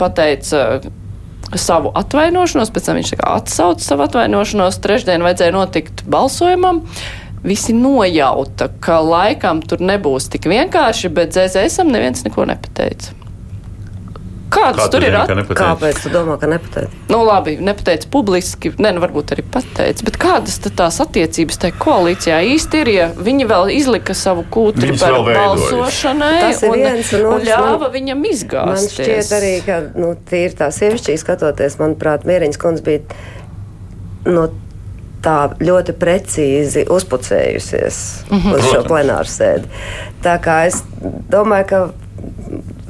pateica, 0.00 0.64
savu 1.60 1.92
atvainošanos, 1.98 2.70
pēc 2.72 2.88
tam 2.88 3.00
viņš 3.00 3.14
atsauca 3.18 3.84
savu 3.84 4.06
atvainošanos. 4.06 4.80
Trešdien 4.84 5.24
vajadzēja 5.24 5.56
notikt 5.56 6.04
balsojumam. 6.10 6.84
Visi 7.42 7.74
nojauta, 7.74 8.68
ka 8.80 9.00
laikam 9.02 9.64
tur 9.66 9.82
nebūs 9.82 10.28
tik 10.30 10.46
vienkārši, 10.50 11.10
bet 11.10 11.34
ZZSam 11.34 11.90
neviens 11.90 12.22
neko 12.22 12.46
nepateica. 12.46 13.21
Kāds 14.52 14.78
Kā 14.78 14.86
tur 14.92 15.04
ir? 15.06 15.14
At... 15.16 15.30
Kāpēc 15.56 16.00
tu 16.04 16.12
domā, 16.12 16.36
ka 16.40 16.48
nepateici? 16.50 17.00
Nu, 17.08 17.22
labi, 17.24 17.54
nepateici 17.64 18.08
publiski, 18.12 18.72
ne, 18.82 18.92
nu, 18.96 19.02
varbūt 19.04 19.34
arī 19.36 19.44
pateici, 19.54 20.04
bet 20.06 20.18
kādas 20.20 20.58
tās 20.62 21.00
attiecības 21.04 21.60
tajā 21.62 21.76
koalīcijā 21.80 22.40
īsti 22.52 22.82
ir, 22.82 22.90
ja 22.92 23.08
viņi 23.16 23.48
vēl 23.50 23.72
izlika 23.74 24.16
savu 24.18 24.44
kūtri 24.52 24.92
par 25.00 25.18
balsošanai 25.28 26.32
Tas 26.42 26.64
un, 26.68 26.76
viens, 26.76 27.12
un, 27.16 27.28
un 27.32 27.46
ļāva 27.48 27.86
nu, 27.86 27.92
viņam 27.96 28.26
izgāzt? 28.32 28.72
Man 28.72 28.90
šķiet 28.96 29.36
arī, 29.38 29.54
ka, 29.66 29.78
nu, 29.96 30.12
tīri 30.28 30.58
tā 30.58 30.68
sievišķīgi 30.74 31.22
skatoties, 31.24 31.78
manuprāt, 31.80 32.28
Mieriņas 32.28 32.60
kundze 32.60 32.84
bija, 32.86 33.22
nu, 34.28 34.50
tā 35.22 35.36
ļoti 35.62 35.94
precīzi 35.98 36.86
uzpucējusies 36.90 37.98
mm 38.28 38.38
-hmm. 38.38 38.56
uz 38.58 38.70
šo 38.72 38.82
plenāru 38.88 39.30
sēdi. 39.30 39.70
Tā 40.22 40.38
kā 40.42 40.64
es 40.66 40.82
domāju, 41.30 41.66
ka 41.70 41.82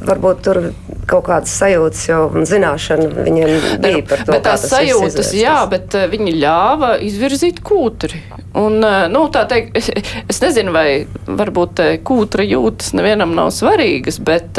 varbūt 0.06 0.42
tur 0.46 0.60
kaut 1.08 1.26
kādas 1.26 1.52
sajūtas 1.60 2.04
jau 2.08 2.20
zināšana 2.48 3.24
viņiem 3.26 3.52
bija 3.82 4.04
par 4.08 4.22
to. 4.22 4.34
Bet 4.34 4.44
tās 4.46 4.66
sajūtas, 4.70 5.32
jā, 5.36 5.56
bet 5.70 5.96
uh, 5.98 6.06
viņi 6.12 6.36
ļāva 6.38 6.94
izvirzīt 7.04 7.62
kūtri. 7.64 8.22
Un, 8.58 8.78
uh, 8.80 9.08
nu, 9.12 9.24
tā 9.34 9.44
teikt, 9.50 9.76
es, 9.78 9.90
es 10.30 10.42
nezinu, 10.44 10.74
vai 10.74 10.86
varbūt 11.26 11.82
uh, 11.82 11.92
kūtra 12.06 12.46
jūtas 12.46 12.94
nevienam 12.98 13.34
nav 13.36 13.52
svarīgas, 13.54 14.20
bet 14.22 14.58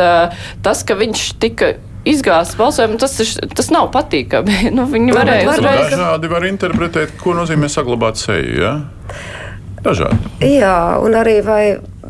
tas, 0.64 0.86
ka 0.88 0.96
viņš 1.00 1.26
tika 1.42 1.74
izgāzts 2.08 2.58
balsojumu, 2.60 3.00
tas, 3.02 3.16
tas 3.56 3.72
nav 3.74 3.90
patīkami. 3.94 4.60
nu, 4.78 4.88
viņi 4.92 5.16
varēja 5.16 5.48
var, 5.50 5.62
uzreiz. 5.62 5.96
Dažādi 5.96 6.32
var 6.32 6.48
interpretēt, 6.50 7.16
ko 7.22 7.36
nozīmē 7.38 7.72
saglabāt 7.72 8.20
seju. 8.22 8.60
Ja? 8.64 8.76
Dažādi. 9.84 10.32
Jā, 10.48 10.78
un 11.04 11.16
arī 11.20 11.40
vai 11.46 11.64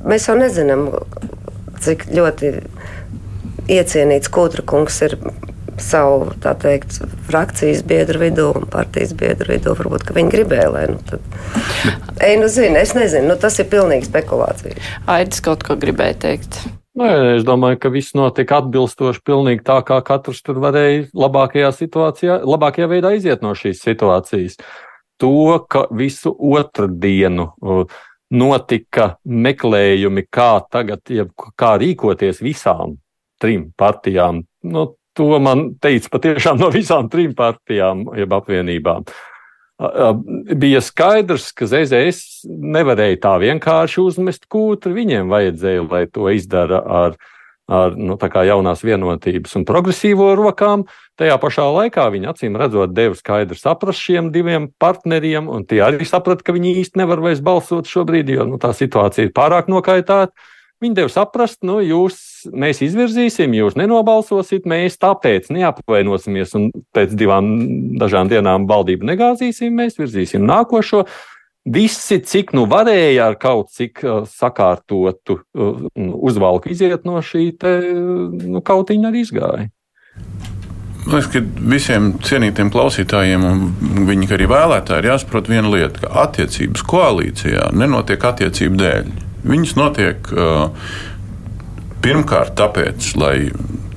mēs 0.05 0.27
jau 0.29 0.37
nezinām, 0.37 0.89
cik 1.83 2.07
ļoti 2.13 2.53
iecienīts 3.71 4.31
Kūtra 4.33 4.65
kungs 4.67 5.01
ir 5.05 5.17
savu 5.81 6.29
teikt, 6.41 6.99
frakcijas 7.27 7.81
biedru 7.87 8.21
vidū 8.21 8.49
un 8.57 8.67
partijas 8.71 9.13
biedru 9.17 9.55
vidū. 9.55 9.73
Varbūt 9.77 10.13
viņi 10.15 10.33
gribēja, 10.33 10.69
lai 10.73 10.85
nu, 10.91 10.99
tad. 11.07 11.25
Ei, 12.21 12.37
nu, 12.39 12.47
zini, 12.51 12.77
es 12.81 12.93
nezinu, 12.97 13.31
nu, 13.31 13.39
tas 13.39 13.57
ir 13.61 13.69
pilnīgi 13.71 14.09
spekulācija. 14.09 14.77
Aidis 15.09 15.43
kaut 15.43 15.65
ko 15.65 15.77
gribēja 15.79 16.19
teikt. 16.27 16.61
Nē, 16.99 17.09
es 17.39 17.45
domāju, 17.47 17.79
ka 17.81 17.89
viss 17.89 18.13
notika 18.13 18.59
atbilstoši 18.61 19.23
pilnīgi 19.25 19.63
tā, 19.65 19.79
kā 19.85 19.97
katrs 20.05 20.43
tur 20.45 20.59
varēja 20.61 21.07
labākajā 21.17 21.71
situācijā, 21.73 22.37
labākajā 22.45 22.89
veidā 22.91 23.15
iziet 23.17 23.41
no 23.41 23.55
šīs 23.57 23.81
situācijas. 23.81 24.59
To, 25.21 25.57
ka 25.69 25.87
visu 25.93 26.33
otru 26.37 26.85
dienu 26.85 27.49
notika 28.33 29.15
meklējumi, 29.25 30.25
kā 30.29 30.51
tagad, 30.69 31.09
kā 31.57 31.73
rīkoties 31.81 32.43
visām 32.45 32.99
trim 33.43 33.67
partijām. 33.79 34.45
Nu, 34.63 34.87
to 35.17 35.37
man 35.43 35.73
teica 35.81 36.09
patiešām 36.15 36.61
no 36.61 36.71
visām 36.73 37.11
trim 37.11 37.35
partijām, 37.37 38.07
jeb 38.17 38.33
apvienībām. 38.33 39.05
Bija 40.55 40.79
skaidrs, 40.85 41.49
ka 41.57 41.67
ZZS 41.67 42.47
nevarēja 42.47 43.19
tā 43.25 43.33
vienkārši 43.41 44.01
uzmest 44.03 44.45
kūtri. 44.51 44.93
Viņiem 44.95 45.31
vajadzēja, 45.31 45.85
lai 45.89 46.03
to 46.13 46.29
izdara 46.31 46.79
ar, 46.79 47.17
ar 47.67 47.97
nu, 47.97 48.15
jaunās 48.15 48.85
vienotības 48.85 49.57
un 49.59 49.65
progresīvo 49.67 50.29
rokām. 50.39 50.85
Tajā 51.19 51.35
pašā 51.41 51.65
laikā 51.73 52.05
viņi 52.13 52.29
acīm 52.31 52.55
redzot, 52.57 52.93
deva 52.93 53.17
skaidru 53.17 53.57
saprast 53.59 54.01
šiem 54.01 54.31
diviem 54.33 54.69
partneriem, 54.81 55.49
un 55.49 55.65
tie 55.65 55.83
arī 55.85 56.07
saprata, 56.09 56.45
ka 56.45 56.55
viņi 56.55 56.77
īsti 56.81 57.01
nevar 57.03 57.21
vairs 57.25 57.43
balsot 57.43 57.89
šobrīd, 57.89 58.31
jo 58.33 58.47
nu, 58.49 58.61
tā 58.61 58.71
situācija 58.77 59.27
ir 59.27 59.35
pārāk 59.35 59.69
nokaitāta. 59.73 60.31
Viņi 60.83 60.97
deva 60.97 61.07
saprast, 61.07 61.61
nu, 61.63 61.77
jūs, 61.79 62.17
mēs 62.51 62.81
izvirzīsim, 62.83 63.53
jūs 63.55 63.77
nenobalsosiet, 63.79 64.65
mēs 64.67 64.97
tāpēc 64.99 65.47
neapvainosimies 65.55 66.51
un 66.59 66.65
pēc 66.95 67.13
divām 67.15 67.45
dažām 68.01 68.31
dienām 68.31 68.65
valdību 68.67 69.07
negāzīsim, 69.07 69.77
mēs 69.79 69.95
virzīsim 70.01 70.43
nākošo. 70.49 71.05
Visi, 71.63 72.17
cik 72.19 72.51
nu 72.57 72.65
varēja 72.67 73.29
ar 73.29 73.39
kaut 73.39 73.71
cik 73.71 74.03
uh, 74.03 74.25
sakārtotu 74.27 75.39
uh, 75.39 75.85
uzvalku 75.95 76.73
iziet 76.73 77.07
no 77.07 77.21
šī 77.23 77.45
te, 77.55 77.77
nu, 78.43 78.59
kautiņa 78.59 79.07
arī 79.07 79.23
izgāja. 79.23 79.69
Man 81.03 81.15
liekas, 81.15 81.31
ka 81.31 81.39
visiem 81.71 82.13
cienītiem 82.23 82.71
klausītājiem 82.71 83.47
un 83.47 83.63
viņi 84.09 84.33
arī 84.35 84.51
vēlētāji 84.51 85.05
ir 85.05 85.13
jāsaprot 85.13 85.47
viena 85.51 85.71
lieta, 85.71 86.03
ka 86.03 86.11
attiecības 86.27 86.83
koalīcijā 86.91 87.71
nenotiek 87.75 88.27
attiecību 88.33 88.83
dēļ. 88.83 89.13
Viņas 89.43 89.75
notiek 89.75 90.29
uh, 90.31 90.69
pirmkārt 92.03 92.55
tāpēc, 92.59 93.09
lai 93.19 93.37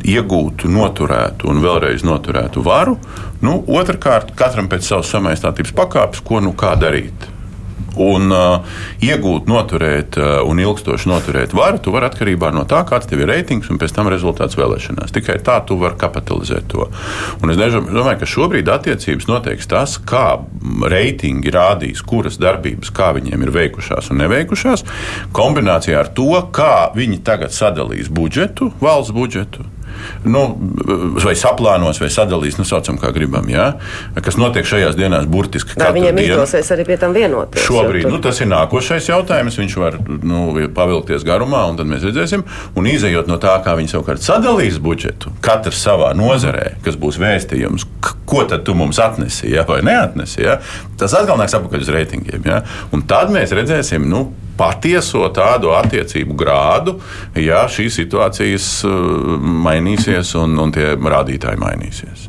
iegūtu, 0.07 0.71
noturētu 0.71 1.51
un 1.51 1.63
vēlreiz 1.65 2.05
noturētu 2.07 2.63
varu. 2.67 2.97
Nu, 3.43 3.59
otrakārt, 3.79 4.35
katram 4.39 4.71
pēc 4.71 4.87
savas 4.87 5.11
samaistātības 5.15 5.75
pakāpes, 5.77 6.23
ko 6.27 6.41
nu 6.43 6.55
kā 6.59 6.75
darīt. 6.79 7.31
Un 8.03 8.33
uh, 8.35 8.79
iegūt, 9.05 9.47
noturēt 9.49 10.19
uh, 10.21 10.39
un 10.47 10.61
ilgstoši 10.61 11.09
noturēt 11.09 11.55
varu, 11.57 11.81
tu 11.83 11.95
vari 11.95 12.09
atkarībā 12.11 12.51
no 12.55 12.67
tā, 12.69 12.83
kāds 12.89 13.09
tev 13.09 13.23
ir 13.25 13.31
reitings 13.33 13.71
un 13.73 13.81
pēc 13.81 13.95
tam 13.97 14.11
rezultāts 14.13 14.59
vēlēšanās. 14.59 15.15
Tikai 15.17 15.39
tā 15.47 15.59
tu 15.67 15.79
vari 15.81 15.99
kapitalizēt 16.01 16.69
to. 16.73 16.89
Un 17.41 17.53
es 17.53 17.61
domāju, 17.61 18.19
ka 18.21 18.29
šobrīd 18.29 18.69
attiecības 18.73 19.31
noteiks 19.31 19.71
tas, 19.71 19.97
kā 19.99 20.27
reitingi 20.93 21.53
rādīs, 21.55 22.05
kuras 22.07 22.41
darbības, 22.43 22.93
kā 22.97 23.13
viņiem 23.17 23.47
ir 23.47 23.55
veikušās 23.57 24.13
un 24.13 24.21
neveikušās, 24.25 24.85
kombinācijā 25.37 26.03
ar 26.03 26.13
to, 26.17 26.33
kā 26.55 26.91
viņi 26.97 27.23
tagad 27.27 27.55
sadalīs 27.57 28.13
budžetu, 28.13 28.73
valsts 28.83 29.17
budžetu 29.17 29.67
nu, 30.27 30.45
vai 31.23 31.35
saplānos, 31.39 32.01
vai 32.03 32.11
sadalīs, 32.13 32.59
nu, 32.61 32.67
saucam, 32.69 32.99
kā 33.01 33.13
gribam, 33.15 33.49
jā, 33.51 33.69
kas 34.23 34.39
notiek 34.41 34.67
šajās 34.69 34.99
dienās 34.99 35.29
burtiski. 35.31 35.77
Vai 35.81 35.93
viņiem 35.97 36.21
dienu. 36.21 36.37
izdosies 36.37 36.71
arī 36.75 36.87
pie 36.89 36.99
tam 37.01 37.17
vienoties? 37.17 37.67
Šobrīd 37.67 38.09
nu, 38.11 38.21
tas 38.23 38.41
ir 38.43 38.51
nākošais 38.51 39.11
jautājums. 39.11 39.59
Viņš 39.61 39.77
var 39.81 39.99
nu, 40.07 40.47
pavilkties 40.77 41.27
garumā, 41.27 41.65
un 41.71 41.79
tad 41.81 41.91
mēs 41.91 42.07
redzēsim. 42.07 42.45
Un 42.77 42.89
izējot 42.91 43.31
no 43.31 43.41
tā, 43.43 43.57
kā 43.65 43.77
viņi 43.79 43.95
savukārt 43.95 44.25
sadalīs 44.25 44.81
budžetu, 44.83 45.33
katrs 45.45 45.83
savā 45.83 46.13
nozarē, 46.17 46.77
kas 46.85 46.99
būs 47.01 47.21
vēstījums, 47.23 47.87
ko 48.27 48.43
tad 48.49 48.67
tu 48.67 48.75
mums 48.79 48.99
atnesi, 49.03 49.49
ja, 49.53 49.67
vai 49.69 49.83
neatnesi, 49.87 50.43
ja, 50.45 50.59
tas 50.99 51.15
atkal 51.17 51.39
nāks 51.41 51.55
atpakaļ 51.57 51.87
uz 51.87 51.93
reitingiem. 51.95 52.49
Ja, 52.49 52.63
un 52.95 53.07
tad 53.09 53.33
mēs 53.35 53.55
redzēsim, 53.57 54.09
nu, 54.11 54.27
patieso 54.57 55.27
tādu 55.37 55.73
attiecību 55.77 56.37
grādu, 56.39 56.97
ja 57.39 57.65
šīs 57.71 57.99
situācijas 58.01 58.69
uh, 58.89 59.37
mainīsies 59.87 60.35
un, 60.41 60.59
un 60.59 60.73
tie 60.75 60.95
rādītāji 60.97 61.61
mainīsies. 61.61 62.27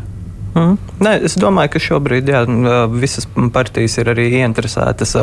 Mm. 0.57 0.77
Nē, 1.05 1.13
es 1.27 1.37
domāju, 1.37 1.75
ka 1.75 1.81
šobrīd 1.81 2.29
jā, 2.31 2.43
visas 2.89 3.27
partijas 3.53 3.97
ir 4.01 4.09
arī 4.13 4.29
ieinteresētas. 4.39 5.13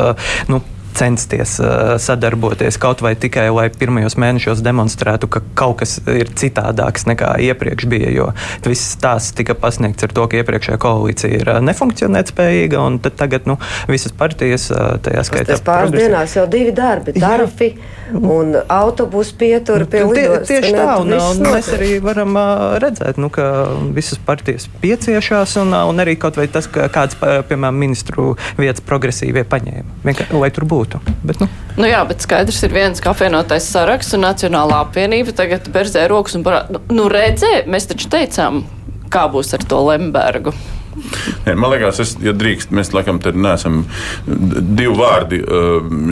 Nu, 0.51 0.61
censties 0.95 1.57
uh, 1.59 1.95
sadarboties 2.01 2.79
kaut 2.81 3.03
vai 3.05 3.13
tikai, 3.19 3.47
lai 3.53 3.67
pirmajos 3.73 4.17
mēnešos 4.21 4.63
demonstrētu, 4.65 5.29
ka 5.31 5.41
kaut 5.57 5.81
kas 5.83 5.97
ir 6.11 6.31
citādāks 6.37 7.07
nekā 7.09 7.35
iepriekš 7.49 7.89
bija. 7.91 8.11
Jo 8.15 8.29
viss 8.65 8.95
tās 9.01 9.31
tika 9.35 9.55
pasniegts 9.59 10.07
ar 10.07 10.13
to, 10.15 10.27
ka 10.31 10.39
iepriekšējā 10.41 10.79
koalīcija 10.81 11.41
ir 11.41 11.51
uh, 11.57 11.61
nefunkcionēt 11.65 12.31
spējīga, 12.33 12.81
un 12.81 12.99
tagad 13.05 13.49
nu, 13.49 13.57
visas 13.91 14.15
partijas, 14.15 14.69
uh, 14.73 14.95
tajā 15.03 15.25
skaitā, 15.27 15.59
pāris 15.59 15.91
progresi... 15.91 16.05
dienās 16.05 16.37
jau 16.39 16.47
divi 16.51 16.75
darbi- 16.75 17.15
darbi 17.25 17.71
un 18.13 18.55
autobusu 18.69 19.35
pieturi 19.39 19.87
pie 19.89 20.03
lidostas. 20.05 20.47
Tie, 20.47 20.61
tieši 20.61 20.73
tā, 20.77 20.97
un, 21.01 21.13
un 21.15 21.41
mēs 21.49 21.71
arī 21.75 21.91
varam 22.03 22.37
redzēt, 22.81 23.19
nu, 23.21 23.31
ka 23.33 23.47
visas 23.95 24.21
partijas 24.21 24.67
pieciešās, 24.81 25.57
un, 25.63 25.73
un 25.73 26.03
arī 26.03 26.15
kaut 26.19 26.37
vai 26.39 26.47
tas, 26.51 26.69
ka 26.71 26.87
kāds, 26.93 27.17
piemēram, 27.19 27.79
ministru 27.81 28.35
vietas 28.59 28.83
progresīvie 28.85 29.45
paņēma. 29.49 29.99
Vienkār, 30.05 30.33
lai 30.37 30.51
tur 30.53 30.67
būtu. 30.69 30.84
Bet, 31.25 31.41
nu. 31.41 31.49
Nu 31.79 31.89
jā, 31.89 32.01
bet 32.07 32.23
skaidrs 32.23 32.61
ir 32.67 32.75
viens, 32.75 33.01
apvienotais 33.01 33.67
saraksts 33.71 34.15
un 34.17 34.25
Nacionālā 34.25 34.83
apvienība 34.85 35.33
tagad 35.35 35.67
berzē 35.73 36.05
rokas 36.11 36.37
un 36.37 36.45
parāda, 36.45 36.77
nu, 36.77 36.81
nu 37.01 37.09
redzē, 37.11 37.65
mēs 37.71 37.89
taču 37.89 38.09
teicām, 38.13 38.63
kā 39.11 39.25
būs 39.31 39.53
ar 39.57 39.65
to 39.67 39.81
Lembergu. 39.89 40.53
Nē, 41.45 41.53
man 41.59 41.73
liekas, 41.73 41.99
es, 41.99 42.13
ja 42.23 42.31
drīkst, 42.35 42.71
mēs 42.75 42.93
laikam 42.95 43.19
te 43.21 43.33
neesam 43.35 43.83
divi 44.25 44.93
vārdi 44.95 45.41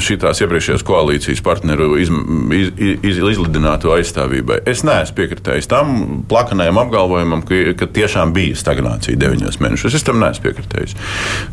šīs 0.04 0.44
iepriekšējās 0.44 0.84
koalīcijas 0.86 1.42
partneru 1.46 1.96
iz, 2.02 2.12
iz, 2.54 2.72
iz, 3.00 3.22
izlidināto 3.34 3.94
aizstāvībai. 3.96 4.60
Es 4.70 4.84
neesmu 4.86 5.16
piekritējis 5.18 5.70
tam 5.72 5.96
plakanajam 6.30 6.82
apgalvojumam, 6.84 7.46
ka, 7.48 7.62
ka 7.80 7.88
tiešām 7.96 8.34
bija 8.36 8.58
stagnācija 8.60 9.20
deviņos 9.20 9.60
mēnešos. 9.64 9.98
Es 9.98 10.06
tam 10.06 10.20
neesmu 10.22 10.50
piekritējis. 10.50 10.98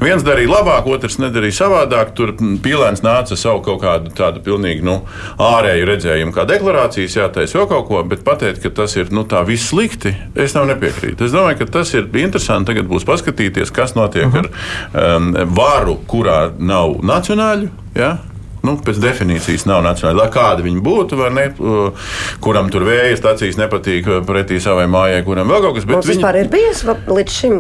Viens 0.03 0.27
darīja 0.27 0.51
labāk, 0.51 0.91
otrs 0.91 1.21
nedarīja 1.23 1.61
savādāk. 1.63 2.13
Tur 2.19 2.35
pīlēns 2.37 3.05
nāca 3.07 3.39
savu 3.39 3.63
kaut 3.65 3.81
kādu 3.85 4.13
tādu 4.17 4.43
pilnīgi 4.45 4.85
nu, 4.87 4.99
ārēju 5.41 5.89
redzējumu, 5.93 6.35
kā 6.35 6.47
deklarācijas 6.51 7.17
jātaisa 7.21 7.61
vēl 7.61 7.71
kaut 7.71 7.89
ko, 7.89 8.03
bet 8.11 8.27
pateikt, 8.27 8.63
ka 8.65 8.75
tas 8.83 8.99
ir 8.99 9.15
nu, 9.15 9.25
tā 9.29 9.45
viss 9.47 9.71
slikti, 9.71 10.13
es 10.35 10.57
tam 10.57 10.69
nepiekrītu. 10.71 11.29
Es 11.29 11.35
domāju, 11.35 11.63
ka 11.63 11.71
tas 11.79 11.95
ir 11.95 12.11
interesanti. 12.21 12.71
Tagad 12.71 12.87
būs 12.91 13.07
paskatīties 13.09 13.20
paskatīties, 13.21 13.73
kas 13.73 13.95
notiek 13.95 14.27
uh 14.27 14.35
-huh. 14.35 14.49
ar 14.95 15.17
um, 15.17 15.35
varu, 15.55 15.99
kurā 16.07 16.51
nav 16.59 17.01
nacionāļu. 17.03 17.69
Ja? 17.95 18.19
Nu, 18.67 18.77
pēc 18.85 19.01
definīcijas 19.03 19.67
nav 19.71 19.83
nacionāli. 19.87 20.19
Lai 20.21 20.29
kādi 20.33 20.67
viņi 20.67 20.83
būtu, 20.85 21.19
vai 21.21 21.31
ne, 21.35 21.47
kuram 22.45 22.71
tur 22.73 22.87
vēja 22.89 23.19
stācijas 23.19 23.59
nepatīk 23.61 24.09
pretī 24.29 24.61
savai 24.63 24.87
mājai, 24.91 25.23
kuram 25.27 25.51
vēl 25.51 25.65
kaut 25.65 25.79
kas 25.79 25.89
tāds. 25.89 26.09
Viņi... 26.11 26.19
vispār 26.19 26.41
ir 26.43 26.51
bijis 26.53 26.83
līdz 27.11 27.37
šim, 27.37 27.57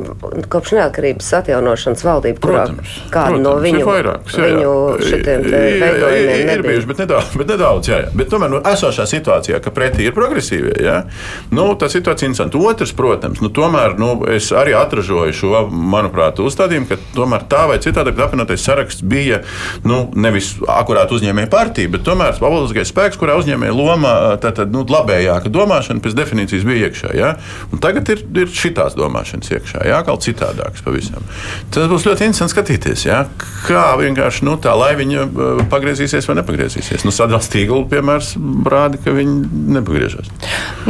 kopš 0.53 0.75
neatkarības 0.79 1.31
atjaunošanas 1.41 2.05
valdība, 2.07 2.43
kurā 2.45 2.65
protams, 2.67 2.97
kāda 3.13 3.35
protams, 3.35 3.45
no 3.47 3.55
viņu, 3.65 3.83
jā, 3.85 3.99
jā. 4.05 4.47
viņu 4.47 4.75
šitiem 5.11 5.47
veidojumiem 5.51 6.35
ir, 6.35 6.55
ir 6.55 6.65
bijuši, 6.67 6.91
bet 6.91 7.05
nedaudz, 7.05 7.37
bet 7.41 7.55
nedaudz, 7.55 7.91
jā, 7.91 8.01
jā. 8.05 8.13
Bet 8.21 8.33
tomēr 8.33 8.53
nu, 8.53 8.63
esošā 8.71 9.07
situācijā, 9.11 9.61
ka 9.65 9.73
pretī 9.75 10.07
ir 10.09 10.17
progresīvie, 10.17 10.77
jā, 10.85 10.97
nu, 11.55 11.69
tā 11.81 11.91
situācija 11.93 12.29
ir 12.29 12.35
interesanta. 12.35 12.61
Otrs, 12.71 12.95
protams, 12.97 13.41
nu, 13.45 13.51
tomēr 13.55 13.97
nu, 14.01 14.13
es 14.31 14.51
arī 14.57 14.75
atražoju 14.79 15.37
šo, 15.37 15.65
manuprāt, 15.71 16.41
uzstādījumu, 16.43 16.89
ka 16.91 16.99
tomēr 17.17 17.47
tā 17.51 17.67
vai 17.71 17.79
citādi 17.83 18.15
apvienotais 18.15 18.65
saraksts 18.65 19.05
bija 19.07 19.43
nu, 19.87 20.03
nevis 20.15 20.55
akurāt 20.91 21.13
uzņēmēja 21.15 21.49
partija, 21.51 21.91
bet 21.93 22.03
tomēr 22.03 22.35
valstiskais 22.43 22.91
spēks, 22.91 23.19
kurā 23.21 23.37
uzņēmēja 23.39 23.75
loma, 23.77 24.13
tātad 24.43 24.73
nu, 24.75 24.83
labējāka 24.91 25.53
domāšana 25.53 26.03
pēc 26.03 26.17
definīcijas 26.19 26.67
bija 26.67 26.89
iekšā. 26.89 27.13
Ja? 27.15 27.31
Un 27.71 27.83
tagad 27.83 28.11
ir, 28.11 28.25
ir 28.43 28.51
šitās 28.51 28.97
domāšanas 28.99 29.53
iekšā, 29.55 29.85
ja? 29.87 30.01
kaut 30.07 30.25
citādākas 30.27 30.83
pavisam. 30.83 31.23
Tas 31.71 31.87
būs 31.91 32.09
ļoti 32.09 32.27
interesanti 32.27 32.55
skatīties, 32.57 33.07
ja? 33.07 33.23
kā 33.69 33.85
vienkārši 34.01 34.47
nu, 34.49 34.57
tā 34.63 34.75
laiviņa 34.79 35.27
pagriezīsies 35.71 36.27
vai 36.27 36.41
nepagriezīsies. 36.41 37.07
Nu, 37.07 37.15
Sadals 37.15 37.51
Tīgla 37.53 37.85
piemērs 37.91 38.35
rāda, 38.67 38.99
ka 38.99 39.15
viņi 39.15 39.67
nepagriežas. 39.77 40.33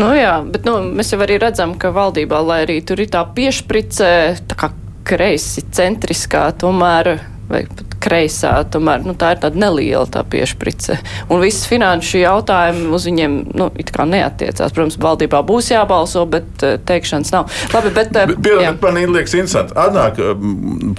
Nu, 0.00 0.14
jā, 0.16 0.38
bet 0.48 0.64
nu, 0.68 0.78
mēs 0.96 1.12
jau 1.12 1.20
arī 1.26 1.36
redzam, 1.42 1.76
ka 1.80 1.92
valdībā, 1.92 2.40
lai 2.46 2.62
arī 2.64 2.80
tur 2.86 3.04
ir 3.04 3.12
tā 3.12 3.26
piešpricē, 3.36 4.14
tā 4.48 4.56
kā 4.56 4.72
kreisi 5.10 5.64
centriskā, 5.74 6.48
tomēr 6.60 7.16
vai 7.50 7.64
pat 7.68 7.96
kreisā. 8.00 8.52
Tomēr 8.72 9.04
nu, 9.04 9.14
tā 9.18 9.34
ir 9.34 9.42
tāda 9.42 9.60
neliela 9.60 10.06
tā 10.10 10.22
piešprice. 10.26 10.96
Un 11.30 11.42
visas 11.44 11.66
finanšu 11.70 12.22
jautājumi 12.22 12.88
uz 12.94 13.06
viņiem 13.08 13.36
nu, 13.58 13.68
neatiecās. 14.10 14.72
Protams, 14.72 14.98
valdībā 15.00 15.42
būs 15.46 15.70
jābalso, 15.72 16.24
bet 16.30 16.64
uh, 16.64 16.78
teikšanas 16.88 17.32
nav. 17.34 17.50
Labi, 17.74 17.92
bet, 17.96 18.14
uh, 18.16 18.32
Piedodiet, 18.32 18.80
man 18.82 19.00
liekas, 19.14 19.36
interesanti. 19.36 19.76
Atnāk 19.78 20.20
uh, 20.22 20.32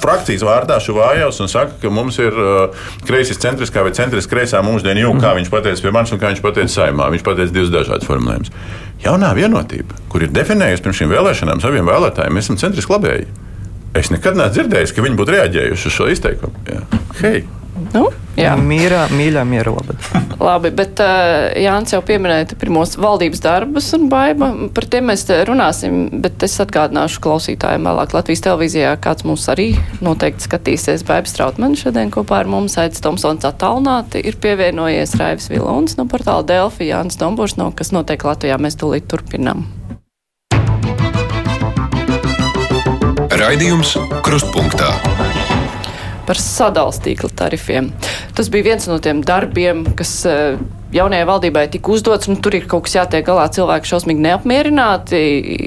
frakcijas 0.02 0.46
vārdā 0.46 0.78
Šuvājos 0.84 1.42
un 1.42 1.52
saka, 1.52 1.78
ka 1.82 1.94
mums 1.94 2.20
ir 2.22 2.38
kreisas 3.08 3.42
centriskā 3.42 3.84
vai 3.86 3.94
centriskā 3.98 4.38
kreisā 4.38 4.62
mūždiena 4.64 5.02
jūka, 5.04 5.26
kā 5.26 5.36
viņš 5.40 5.52
pateica 5.52 5.84
pie 5.84 5.92
manis 5.96 6.14
un 6.16 6.22
kā 6.22 6.32
viņš 6.32 6.44
pateica 6.46 6.76
saimā. 6.78 7.10
Viņš 7.16 7.26
pateica 7.26 7.56
divas 7.56 7.74
dažādas 7.74 8.08
formulējumus. 8.08 8.54
Jaunā 9.02 9.32
vienotība, 9.34 9.98
kur 10.12 10.24
ir 10.24 10.34
definējusi 10.34 10.86
pirms 10.86 11.00
šīm 11.02 11.16
vēlēšanām 11.16 11.64
saviem 11.64 11.90
vēlētājiem, 11.90 12.38
mēs 12.38 12.48
esam 12.48 12.60
centriski 12.62 12.94
labēji. 12.94 13.32
Es 13.97 14.08
nekad 14.12 14.38
neesmu 14.39 14.56
dzirdējis, 14.56 14.93
ka 14.95 15.04
viņi 15.04 15.17
būtu 15.19 15.34
reaģējuši 15.36 15.89
uz 15.89 15.97
šo 15.97 16.12
izteikumu. 16.13 16.62
Jā. 16.69 16.86
Hei! 17.19 17.41
Nu, 17.91 18.06
jā, 18.38 18.51
mīrā, 18.56 19.06
mīļā, 19.12 19.41
mierobada. 19.47 19.95
Labi, 20.47 20.69
bet 20.75 20.99
uh, 21.04 21.49
Jānis 21.60 21.91
jau 21.95 21.99
pieminēja 22.06 22.56
pirmos 22.60 22.93
valdības 22.99 23.41
darbus 23.43 23.89
un 23.97 24.06
baiba. 24.12 24.51
Par 24.75 24.88
tiem 24.91 25.10
mēs 25.10 25.25
runāsim, 25.49 26.06
bet 26.23 26.45
es 26.45 26.56
atgādināšu 26.63 27.23
klausītājiem 27.25 27.89
vēlāk 27.89 28.15
Latvijas 28.15 28.45
televīzijā, 28.47 28.93
kāds 29.04 29.25
mūs 29.27 29.49
arī 29.51 29.71
noteikti 30.04 30.47
skatīsies. 30.47 31.04
Baiba 31.08 31.32
Strautmani 31.32 31.80
šodien 31.80 32.13
kopā 32.13 32.43
ar 32.43 32.51
mums 32.51 32.77
Aits 32.80 33.04
Tomsons 33.04 33.47
attālināti 33.49 34.23
ir 34.23 34.39
pievienojies 34.39 35.17
Raivis 35.19 35.51
Vilons 35.51 35.99
no 35.99 36.08
portāla 36.12 36.47
Delfi, 36.47 36.91
Jānis 36.93 37.19
Domburs, 37.19 37.58
no 37.60 37.71
kas 37.75 37.91
notiek 37.95 38.23
Latvijā. 38.30 38.62
Mēs 38.62 38.80
tūlīt 38.80 39.12
turpinām. 39.12 39.67
Raidījums 43.41 43.95
Krustpunktā 44.21 44.91
par 46.27 46.38
sadalstīkla 46.38 47.32
tarifiem. 47.34 47.88
Tas 48.38 48.47
bija 48.54 48.69
viens 48.69 48.86
no 48.88 48.99
tiem 49.01 49.23
darbiem, 49.25 49.82
kas 49.97 50.12
eh, 50.30 50.60
jaunajai 50.93 51.25
valdībai 51.27 51.63
tika 51.73 51.89
uzdots, 51.91 52.30
un 52.30 52.38
tur 52.45 52.54
ir 52.56 52.67
kaut 52.69 52.86
kas 52.86 52.93
jātiek 52.99 53.25
galā. 53.25 53.47
Cilvēki 53.51 53.89
šausmīgi 53.89 54.21
neapmierināti, 54.27 55.21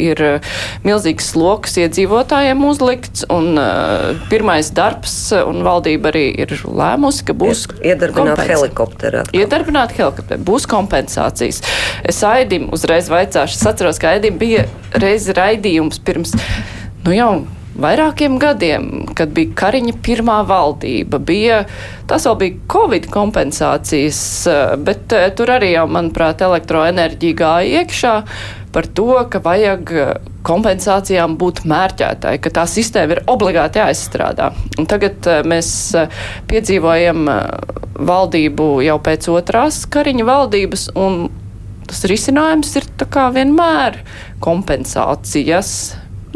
ir 0.07 0.23
eh, 0.25 0.53
milzīgs 0.87 1.33
sloks 1.35 1.75
iedzīvotājiem 1.83 2.63
uzlikts, 2.65 3.27
un 3.35 3.59
uh, 3.59 4.15
pirmais 4.31 4.71
darbs, 4.79 5.17
un 5.43 5.67
valdība 5.67 6.13
arī 6.15 6.25
ir 6.47 6.55
lēmusi, 6.63 7.27
ka 7.27 7.37
būs 7.43 7.67
iedarbināt 7.83 8.45
helikopteru. 8.55 9.27
Iedarbināt 9.35 9.97
helikopteru, 9.99 10.41
būs 10.47 10.69
kompensācijas. 10.71 11.61
Es 12.07 12.23
Aidim 12.31 12.71
uzreiz 12.73 13.11
vaicāšu, 13.13 13.59
es 13.59 13.69
atceros, 13.75 14.01
ka 14.01 14.15
Aidim 14.15 14.39
bija 14.41 14.65
reiz 15.03 15.29
raidījums 15.35 16.01
pirms 16.07 16.39
nu 17.05 17.13
jau 17.13 17.31
vairākiem 17.81 18.37
gadiem, 18.39 18.91
kad 19.17 19.33
bija 19.35 19.55
Kariņa 19.59 19.95
pirmā 20.05 20.41
valdība, 20.47 21.19
bija, 21.19 21.63
tas 22.11 22.27
vēl 22.29 22.37
bija 22.41 22.59
Covid 22.71 23.09
kompensācijas, 23.13 24.21
bet 24.87 25.15
eh, 25.15 25.31
tur 25.37 25.55
arī 25.57 25.75
jau, 25.75 25.87
manuprāt, 25.91 26.45
elektroenerģija 26.47 27.41
gāja 27.41 27.83
iekšā 27.83 28.15
par 28.75 28.89
to, 28.91 29.11
ka 29.31 29.41
vajag 29.43 29.93
kompensācijām 30.45 31.37
būt 31.41 31.63
mērķētāji, 31.71 32.43
ka 32.43 32.53
tā 32.59 32.65
sistēma 32.69 33.17
ir 33.17 33.23
obligāti 33.31 33.81
jāizstrādā. 33.81 34.51
Un 34.79 34.91
tagad 34.91 35.27
eh, 35.31 35.43
mēs 35.47 35.71
eh, 35.99 36.21
piedzīvojam 36.51 37.27
valdību 37.95 38.69
jau 38.87 39.01
pēc 39.03 39.31
otrās 39.35 39.85
Kariņa 39.91 40.29
valdības, 40.31 40.89
un 40.99 41.27
tas 41.85 42.07
risinājums 42.09 42.71
ir 42.79 42.89
tā 42.99 43.07
kā 43.13 43.29
vienmēr 43.35 44.01
kompensācijas 44.43 45.75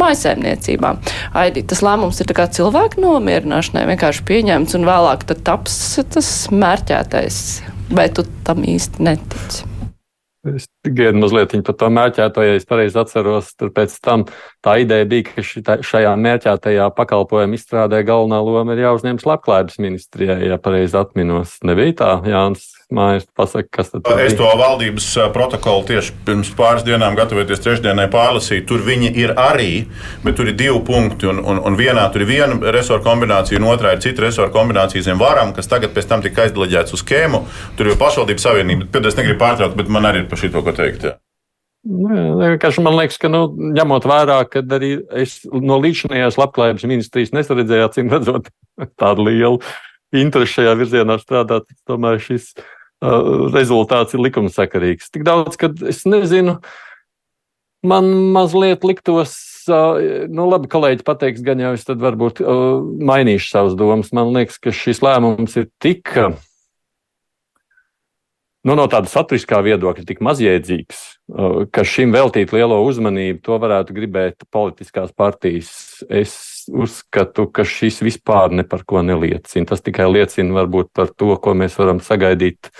mājsaimniecībām. 0.00 1.00
Aidi, 1.38 1.64
tas 1.68 1.82
lēmums 1.84 2.20
ir 2.22 2.34
cilvēku 2.58 3.02
nomierināšanai 3.04 3.86
vienkārši 3.92 4.26
pieņemts 4.28 4.78
un 4.78 4.86
vēlāk 4.88 5.26
taps 5.46 5.98
tas 6.12 6.30
mērķētais. 6.52 7.42
Vai 7.94 8.10
tu 8.12 8.26
tam 8.44 8.64
īsti 8.68 9.04
netici? 9.04 9.68
Es 10.46 10.68
tikai 10.86 11.10
mazliet 11.18 11.52
par 11.66 11.76
to 11.76 11.88
mērķēto, 11.92 12.44
ja 12.46 12.56
es 12.56 12.66
pareizi 12.68 12.98
atceros. 13.00 13.50
Tad 13.58 13.72
pēc 13.76 13.96
tam 14.04 14.24
tā 14.64 14.78
ideja 14.84 15.08
bija, 15.08 15.26
ka 15.26 15.44
šitā, 15.44 15.78
šajā 15.84 16.14
mērķētajā 16.20 16.88
pakalpojuma 16.96 17.58
izstrādē 17.58 18.04
galvenā 18.06 18.38
loma 18.46 18.76
ir 18.76 18.84
jāuzņemas 18.86 19.26
labklājības 19.28 19.80
ministrijai, 19.82 20.38
ja 20.48 20.60
pareizi 20.62 20.96
atminos. 21.00 21.58
Nebija 21.66 21.96
tā, 22.00 22.12
Jānis 22.30 22.70
Mājas 22.88 23.26
pasaka, 23.36 23.68
kas 23.68 23.90
tad 23.92 24.06
ir. 24.08 24.20
Es 24.24 24.34
to 24.38 24.48
valdības 24.56 25.06
protokolu 25.34 25.82
tieši 25.90 26.14
pirms 26.24 26.48
pāris 26.56 26.86
dienām, 26.86 27.18
gatavoties 27.18 27.60
trešdienai, 27.60 28.06
pārlasīju. 28.08 28.64
Tur 28.70 28.84
viņi 28.86 29.10
ir 29.12 29.34
arī, 29.36 29.82
bet 30.22 30.38
tur 30.38 30.48
ir 30.48 30.56
divi 30.56 30.78
punkti. 30.86 31.28
Un, 31.28 31.42
un, 31.44 31.60
un 31.68 31.76
vienā 31.76 32.06
tur 32.14 32.24
ir 32.24 32.30
viena 32.30 32.56
resursu 32.72 33.04
kombinācija, 33.04 33.60
un 33.60 33.68
otrā 33.68 33.92
ir 33.92 34.00
cita 34.04 34.24
resursu 34.24 34.54
kombinācija 34.54 35.04
zem 35.04 35.20
varam, 35.20 35.52
kas 35.56 35.68
tagad 35.68 35.92
pēc 35.92 36.08
tam 36.08 36.24
tika 36.24 36.46
aizdeleģēts 36.46 36.96
uz 36.96 37.02
kēmu. 37.10 37.42
Tur 37.76 37.90
ir 37.90 37.98
pašvaldības 38.00 38.46
savienība. 38.48 38.88
Pēc 38.94 39.10
es 39.10 39.20
negribu 39.20 39.42
pārtraukt, 39.42 39.76
bet 39.76 39.92
man 39.92 40.08
arī 40.08 40.24
ir 40.24 40.32
par 40.32 40.40
šito 40.40 40.64
ko 40.64 40.74
teikt. 40.80 41.04
Jā. 41.10 41.18
Nu, 41.88 42.22
vienkārši 42.40 42.86
man 42.88 42.96
liekas, 42.96 43.20
ka, 43.20 43.28
nu, 43.32 43.44
ņemot 43.76 44.08
vērā, 44.08 44.40
ka 44.48 44.64
arī 44.78 44.94
es 45.20 45.42
no 45.52 45.76
līdzinājās 45.84 46.40
labklājības 46.40 46.88
ministrijas 46.88 47.36
nesaredzēju, 47.36 47.84
acīm 47.84 48.08
redzot, 48.16 48.48
tādu 49.04 49.28
lielu 49.28 49.60
interesi 50.16 50.56
šajā 50.56 50.72
virzienā 50.80 51.18
strādāt, 51.20 51.68
tomēr 51.88 52.16
šis 52.24 52.54
uh, 52.56 52.66
rezultāts 53.00 54.16
ir 54.16 54.24
likumsakarīgs. 54.26 55.12
Tik 55.14 55.24
daudz, 55.26 55.58
ka 55.60 55.70
es 55.86 56.02
nezinu, 56.08 56.58
man 57.86 58.10
mazliet 58.34 58.82
liktos, 58.86 59.36
nu 59.68 60.48
labi, 60.48 60.70
kolēģi 60.72 61.06
pateiks, 61.06 61.44
gan 61.46 61.60
jau 61.62 61.74
es 61.76 61.86
tad 61.86 62.02
varbūt 62.02 62.42
mainīšu 62.42 63.52
savas 63.52 63.78
domas. 63.78 64.10
Man 64.16 64.32
liekas, 64.34 64.58
ka 64.58 64.74
šis 64.74 65.02
lēmums 65.04 65.58
ir 65.60 65.68
tik. 65.82 66.16
Nu, 68.66 68.74
no 68.74 68.88
tāda 68.90 69.06
saturiskā 69.08 69.62
viedokļa 69.64 70.02
tik 70.08 70.18
mazjēdzīgs, 70.26 71.02
ka 71.72 71.84
šim 71.86 72.10
veltīt 72.12 72.50
lielo 72.52 72.80
uzmanību, 72.84 73.38
to 73.46 73.56
varētu 73.62 73.94
gribēt 73.96 74.42
politiskās 74.52 75.14
partijas. 75.16 76.02
Es 76.10 76.57
uzskatu, 76.68 77.48
ka 77.52 77.64
šis 77.66 78.02
vispār 78.04 78.52
ne 78.54 78.64
par 78.68 78.84
ko 78.88 79.02
neliecina. 79.04 79.68
Tas 79.68 79.84
tikai 79.84 80.08
liecina 80.10 80.56
varbūt 80.60 80.92
par 80.96 81.12
to, 81.16 81.34
ko 81.42 81.54
mēs 81.58 81.78
varam 81.80 82.02
sagaidīt, 82.04 82.70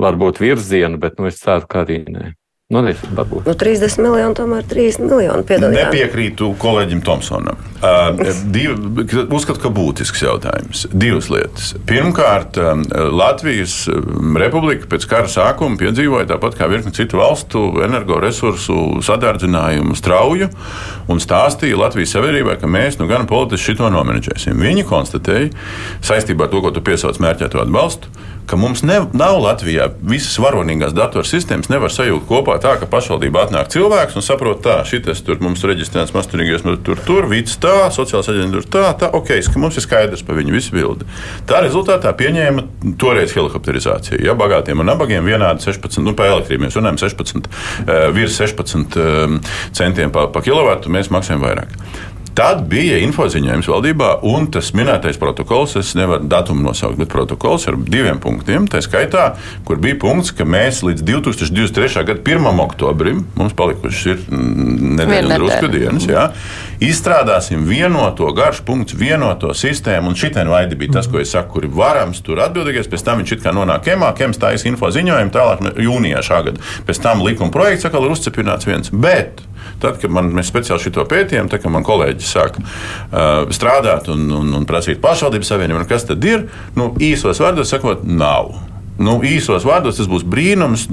varbūt 0.00 0.40
virzienu, 0.42 1.00
bet 1.02 1.20
nu, 1.20 1.30
es 1.30 1.40
ceru, 1.42 1.68
ka 1.70 1.84
arī 1.84 2.02
nē. 2.08 2.32
Nu, 2.66 2.80
varbūt. 2.82 3.44
Nu, 3.46 3.52
30 3.54 4.00
miljoni, 4.02 4.34
tomēr 4.34 4.64
30 4.66 5.04
miljoni. 5.06 5.44
Piedodiet. 5.46 5.84
Nepiekrītu 5.86 6.48
kolēģim 6.58 6.98
Tomsonam. 7.06 7.60
Uh, 7.78 8.18
div, 8.50 8.74
uzskatu, 9.30 9.60
ka 9.62 9.70
būtisks 9.70 10.24
jautājums. 10.24 10.82
Divas 10.90 11.28
lietas. 11.30 11.76
Pirmkārt, 11.86 12.58
um, 12.58 12.82
Latvijas 13.14 13.76
um, 13.86 14.34
republika 14.42 14.90
pēc 14.90 15.06
kara 15.06 15.30
sākuma 15.30 15.78
piedzīvoja 15.78 16.26
tāpat 16.32 16.58
kā 16.58 16.66
virkni 16.72 16.90
citu 16.96 17.22
valstu 17.22 17.62
energoresursu 17.86 18.98
sadārdzinājumu 19.12 19.94
strauju 19.94 20.50
un 21.06 21.22
stāstīja 21.22 21.78
Latvijas 21.78 22.18
sabiedrībai, 22.18 22.58
ka 22.58 22.66
mēs 22.66 22.98
nu 22.98 23.06
gan 23.06 23.30
politiski 23.30 23.76
šito 23.76 23.94
nomenedžēsim. 23.94 24.58
Viņi 24.58 24.88
konstatēja 24.90 25.54
saistībā 26.02 26.50
ar 26.50 26.56
to, 26.56 26.66
ko 26.66 26.74
tu 26.74 26.82
piesauc 26.90 27.22
mērķēto 27.22 27.62
atbalstu 27.62 28.10
ka 28.46 28.56
mums 28.60 28.82
ne, 28.86 29.00
nav 29.16 29.38
Latvijā 29.42 29.88
visas 30.06 30.38
varonīgās 30.42 30.94
datorsistēmas, 30.96 31.70
nevar 31.72 31.92
sajūt 31.92 32.26
kopā 32.28 32.56
tā, 32.62 32.76
ka 32.80 32.88
pašvaldība 32.90 33.46
atnāk 33.46 33.70
cilvēks 33.74 34.18
un 34.18 34.24
saprot, 34.24 34.62
tā, 34.64 34.78
šis 34.86 35.22
tur 35.26 35.40
mums 35.42 35.64
reģistrēts 35.66 36.14
masturīgais, 36.16 36.64
nu, 36.66 36.76
tur, 36.78 37.00
tur, 37.06 37.28
vids 37.30 37.58
tā, 37.62 37.74
sociālās 37.94 38.30
aģentūra 38.32 38.70
tā, 38.72 38.84
tā, 39.02 39.10
ok, 39.18 39.34
ka 39.52 39.62
mums 39.62 39.78
ir 39.78 39.86
skaidrs 39.86 40.24
par 40.26 40.38
viņu 40.38 40.54
visu 40.54 40.74
bildi. 40.76 41.08
Tā 41.48 41.62
rezultātā 41.64 42.12
pieņēma 42.16 42.66
toreiz 43.00 43.34
helikopterizāciju. 43.36 44.22
Ja 44.26 44.36
bagātiem 44.38 44.82
un 44.82 44.90
nabagiem 44.90 45.26
vienādi 45.26 45.66
16, 45.66 46.02
nu, 46.06 46.14
pa 46.18 46.30
elektrību 46.30 46.66
mēs 46.66 46.78
runājam 46.78 47.00
16, 47.02 47.48
uh, 47.50 48.08
virs 48.16 48.38
16 48.40 49.00
uh, 49.00 49.56
centiem 49.76 50.14
pa, 50.14 50.28
pa 50.32 50.44
kilovatu, 50.44 50.92
mēs 50.92 51.12
maksājam 51.14 51.42
vairāk. 51.46 51.74
Tad 52.36 52.66
bija 52.68 52.98
infoziņojums 53.00 53.68
valdībā, 53.70 54.08
un 54.28 54.50
tas 54.52 54.66
minētais 54.76 55.16
protokols, 55.16 55.72
es 55.80 55.94
nevaru 55.96 56.26
datumu 56.28 56.66
nosaukt, 56.66 56.98
bet 57.00 57.08
protokols 57.08 57.64
ar 57.70 57.78
diviem 57.80 58.18
punktiem. 58.20 58.66
Tā 58.68 58.82
skaitā, 58.84 59.30
kur 59.64 59.80
bija 59.80 59.96
punkts, 60.02 60.34
ka 60.36 60.44
mēs 60.44 60.82
līdz 60.84 61.00
2023. 61.08 62.04
gada 62.10 62.20
1. 62.20 62.60
oktobrim, 62.66 63.22
mums 63.38 63.56
palikušas 63.56 64.04
ir 64.12 64.20
nedēļas 64.28 65.32
drusku 65.32 65.72
dienas, 65.72 66.10
jā, 66.12 66.26
izstrādāsim 66.84 67.64
vienoto 67.64 68.28
garšu 68.36 68.68
punktu, 68.68 69.00
vienoto 69.00 69.56
sistēmu. 69.56 70.12
Un 70.12 70.20
šitien 70.20 70.52
vaidi 70.52 70.76
bija 70.76 70.98
tas, 70.98 71.08
ko 71.08 71.24
es 71.24 71.32
saku, 71.32 71.54
kur 71.56 71.70
ir 71.70 71.72
varams 71.72 72.20
tur 72.20 72.44
atbildīgais. 72.44 72.92
Pēc 72.92 73.08
tam 73.08 73.24
viņš 73.24 73.36
it 73.38 73.46
kā 73.48 73.56
nonāk 73.56 73.88
Kemā, 73.88 74.12
Kems 74.18 74.44
taisa 74.44 74.68
info 74.68 74.92
ziņojumu, 74.92 75.32
tālāk 75.32 75.80
jūnijā 75.88 76.20
šā 76.28 76.44
gada. 76.50 76.68
Pēc 76.84 77.00
tam 77.00 77.24
likuma 77.24 77.54
projekts 77.54 77.88
atkal 77.88 78.04
ir 78.04 78.18
uzcepināts 78.18 78.68
viens. 78.68 78.92
Bet 78.92 79.46
Tad, 79.80 79.98
kad 80.00 80.12
man, 80.12 80.30
mēs 80.36 80.48
speciāli 80.48 80.88
šo 80.88 81.04
pētījām, 81.08 81.50
tad, 81.52 81.60
kad 81.64 81.72
man 81.72 81.84
kolēģi 82.26 82.32
sāk 82.32 82.58
uh, 82.58 83.46
strādāt 83.54 84.08
un, 84.12 84.28
un, 84.30 84.54
un 84.54 84.66
prasīt 84.66 85.00
pašvaldības 85.00 85.52
savienību, 85.52 85.86
kas 85.88 86.06
tad 86.06 86.24
ir, 86.24 86.48
nu, 86.76 86.94
īsos 86.98 87.40
vārdos 87.40 87.70
sakot, 87.70 88.04
nav. 88.04 88.54
Nu, 88.96 89.18
īsos 89.20 89.66
vārdos 89.68 89.98
tas 89.98 90.08
būs 90.08 90.24
brīnums, 90.24 90.86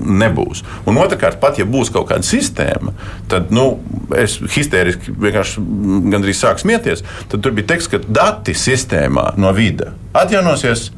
nebūs. 0.00 0.62
Un 0.88 0.96
otrkārt, 0.96 1.36
pat 1.38 1.58
ja 1.60 1.66
būs 1.68 1.90
kaut 1.92 2.08
kāda 2.08 2.24
sistēma, 2.24 2.94
tad 3.28 3.52
nu, 3.52 3.78
es 4.16 4.38
histēriski 4.40 5.12
vienkārši 5.12 5.60
gandrīz 6.08 6.40
sāku 6.40 6.64
smieties. 6.64 7.04
Tad 7.28 7.44
tur 7.44 7.52
bija 7.52 7.74
teksts, 7.74 7.92
ka 7.92 8.00
dati 8.08 8.56
sistēmā 8.56 9.34
no 9.36 9.52
vida 9.52 9.92
atjaunosies 10.16 10.88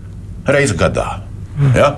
reizes 0.47 0.79
gadā. 0.79 1.28
Ja? 1.75 1.89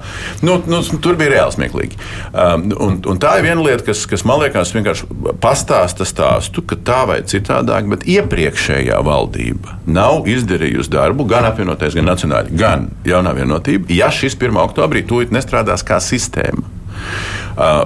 Nu, 0.43 0.57
nu, 0.67 0.81
tur 1.03 1.19
bija 1.21 1.35
reāli 1.35 1.57
smieklīgi. 1.57 1.99
Um, 2.31 2.67
un, 2.81 2.99
un 3.13 3.21
tā 3.21 3.37
ir 3.39 3.47
viena 3.49 3.65
lieta, 3.65 3.85
kas, 3.91 4.07
kas 4.09 4.25
man 4.29 4.41
liekas 4.43 4.73
vienkārši 4.77 5.09
pastāsta 5.43 6.07
stāstu, 6.09 6.65
ka 6.67 6.79
tā 6.87 7.01
vai 7.11 7.21
citādāk, 7.29 7.89
bet 7.93 8.07
iepriekšējā 8.09 9.01
valdība 9.07 9.79
nav 9.91 10.29
izdarījusi 10.31 10.95
darbu 10.95 11.29
gan 11.31 11.49
apvienotais, 11.51 11.97
gan 11.99 12.09
nacionāli, 12.09 12.57
gan 12.57 12.91
jaunā 13.09 13.35
vienotība, 13.37 13.91
ja 13.95 14.11
šis 14.15 14.39
1. 14.39 14.57
oktobrī 14.65 15.05
tūlīt 15.07 15.35
nestrādās 15.35 15.85
kā 15.87 16.01
sistēma. 16.05 16.65
Uh, 17.61 17.85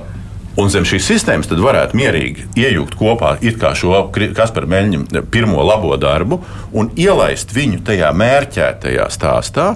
Un 0.55 0.71
zem 0.71 0.85
šīs 0.87 1.03
sistēmas 1.09 1.49
tad 1.51 1.59
varētu 1.59 1.99
mierīgi 1.99 2.45
iejūt 2.63 2.93
kopā 2.95 3.33
šo 3.75 4.05
Kaspara 4.15 4.69
Meļņa 4.71 5.25
pirmo 5.35 5.65
labo 5.67 5.97
darbu 5.99 6.39
un 6.79 6.93
ielaist 6.95 7.51
viņu 7.57 7.81
tajā 7.89 8.13
mērķētajā 8.15 9.09
stāstā, 9.11 9.73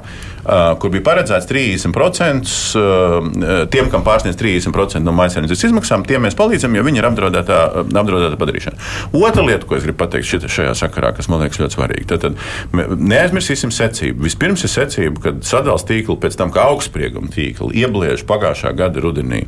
kur 0.80 0.92
bija 0.92 1.04
paredzēts 1.04 1.48
30% 1.50 2.52
uh, 2.78 3.28
tiem, 3.72 3.90
kam 3.92 4.04
pārsniedz 4.06 4.38
30% 4.40 5.04
no 5.04 5.12
maisaimniecības 5.16 5.64
izmaksām, 5.68 6.06
tiem 6.08 6.24
mēs 6.24 6.36
palīdzam, 6.38 6.76
jo 6.76 6.84
viņi 6.86 7.02
ir 7.02 7.08
apdraudētā, 7.10 7.58
apdraudētā 7.84 8.38
padarīšana. 8.40 8.88
Otra 9.18 9.44
lieta, 9.44 9.68
ko 9.68 9.76
es 9.78 9.86
gribu 9.86 10.00
pateikt 10.02 10.30
šita, 10.30 10.50
šajā 10.52 10.74
sakarā, 10.78 11.12
kas 11.16 11.28
man 11.28 11.44
liekas 11.44 11.60
ļoti 11.60 11.78
svarīga, 11.78 12.08
tad, 12.14 12.24
tad 12.24 12.96
neaizmirsīsim 12.98 13.72
secību. 13.74 14.24
Vispirms 14.28 14.64
ir 14.64 14.72
secība, 14.72 15.24
kad 15.28 15.42
sadalījuma 15.46 15.66
tīkli 15.88 16.18
pēc 16.22 16.38
tam, 16.40 16.52
kā 16.54 16.64
augstsprieguma 16.72 17.32
tīkli 17.34 17.82
iebliež 17.82 18.24
pagājušā 18.28 18.72
gada 18.78 19.02
rudenī 19.04 19.44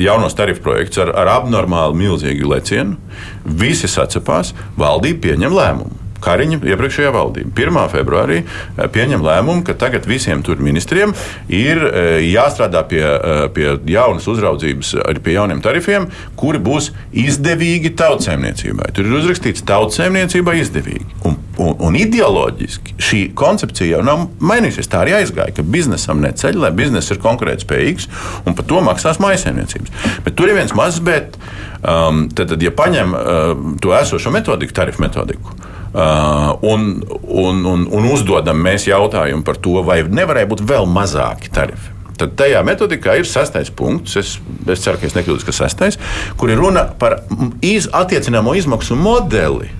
jaunos 0.00 0.36
tarifu 0.38 0.64
projektus 0.64 1.04
ar, 1.04 1.12
ar 1.22 1.34
abnormāli 1.38 1.98
milzīgu 2.04 2.48
lecienu. 2.54 2.96
Visi 3.44 3.90
sacepās, 3.90 4.54
valdība 4.80 5.28
pieņem 5.28 5.58
lēmumu. 5.58 5.98
Kariņa 6.22 6.60
iepriekšējā 6.62 7.10
valdība 7.14 7.52
1. 7.58 7.78
februārī 7.92 8.42
eh, 8.42 8.86
pieņem 8.94 9.24
lēmumu, 9.26 9.64
ka 9.66 9.74
tagad 9.78 10.06
visiem 10.08 10.42
tur 10.46 10.62
ministriem 10.62 11.14
ir 11.50 11.82
eh, 11.88 12.18
jāstrādā 12.28 12.84
pie, 12.88 13.02
eh, 13.02 13.44
pie 13.54 13.66
jaunas 13.90 14.28
uzraudzības, 14.30 14.94
pie 15.22 15.36
jauniem 15.36 15.62
tarifiem, 15.64 16.08
kuri 16.38 16.60
būs 16.62 16.92
izdevīgi 17.24 17.94
tautsēmniecībai. 17.98 18.92
Tur 18.94 19.08
ir 19.08 19.18
uzrakstīts 19.18 19.64
tautsēmniecībai 19.68 20.56
izdevīgi. 20.62 21.08
Un, 21.28 21.38
un, 21.62 21.74
un 21.88 21.98
ideoloģiski 21.98 22.96
šī 23.02 23.22
koncepcija 23.38 23.98
jau 23.98 24.04
nav 24.06 24.24
mainījusies. 24.42 24.90
Tā 24.92 25.02
arī 25.02 25.16
aizgāja, 25.18 25.56
ka 25.58 25.66
biznesam 25.66 26.22
neceļ, 26.22 26.62
lai 26.66 26.72
biznesa 26.76 27.16
ir 27.16 27.22
konkurētspējīgs 27.24 28.08
un 28.46 28.58
par 28.58 28.68
to 28.70 28.80
maksās 28.84 29.20
maisaimniecības. 29.22 29.92
Bet 30.24 30.38
tur 30.38 30.52
ir 30.52 30.58
viens 30.60 30.74
mazs 30.78 31.02
bet. 31.04 31.38
Um, 31.82 32.28
tad, 32.30 32.52
tad, 32.52 32.62
ja 32.62 32.70
paņem 32.70 33.14
uh, 33.18 33.52
to 33.82 33.90
esošo 33.96 34.30
metodiku, 34.30 34.74
tarifu 34.76 35.02
metodiku, 35.02 35.50
Uh, 35.52 35.71
un, 35.92 37.02
un, 37.22 37.64
un, 37.68 37.88
un 37.92 38.06
uzdodam 38.12 38.60
mēs 38.64 38.86
jautājumu 38.88 39.44
par 39.44 39.58
to, 39.60 39.80
vai 39.84 40.02
nevarēja 40.08 40.48
būt 40.48 40.62
vēl 40.68 40.88
mazāki 40.88 41.52
tarifi. 41.52 41.90
Tad 42.20 42.36
tajā 42.38 42.60
metodikā 42.64 43.16
ir 43.18 43.26
sastais 43.28 43.70
punkts, 43.72 44.16
es, 44.20 44.36
es 44.70 44.84
ceru, 44.84 45.00
ka 45.00 45.08
es 45.08 45.16
nekļūdos, 45.16 45.44
ka 45.48 45.54
sastais, 45.56 45.98
kur 46.38 46.52
ir 46.52 46.60
runa 46.60 46.86
par 47.00 47.22
iz, 47.64 47.88
attiecināmo 47.92 48.54
izmaksu 48.56 48.96
modeli, 48.96 49.72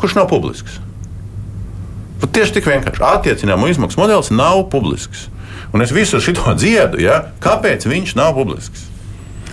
kurš 0.00 0.18
nav 0.18 0.28
publisks. 0.30 0.78
Pat 2.20 2.34
tieši 2.36 2.58
tik 2.58 2.68
vienkārši. 2.68 3.02
Attiecināmo 3.06 3.70
izmaksu 3.70 4.02
modelis 4.02 4.28
nav 4.34 4.66
publisks. 4.72 5.28
Un 5.72 5.82
es 5.82 5.94
visu 5.94 6.20
šo 6.20 6.54
dziedu, 6.60 7.00
ja? 7.00 7.22
kāpēc 7.42 7.88
viņš 7.88 8.14
nav 8.18 8.34
publisks. 8.36 8.86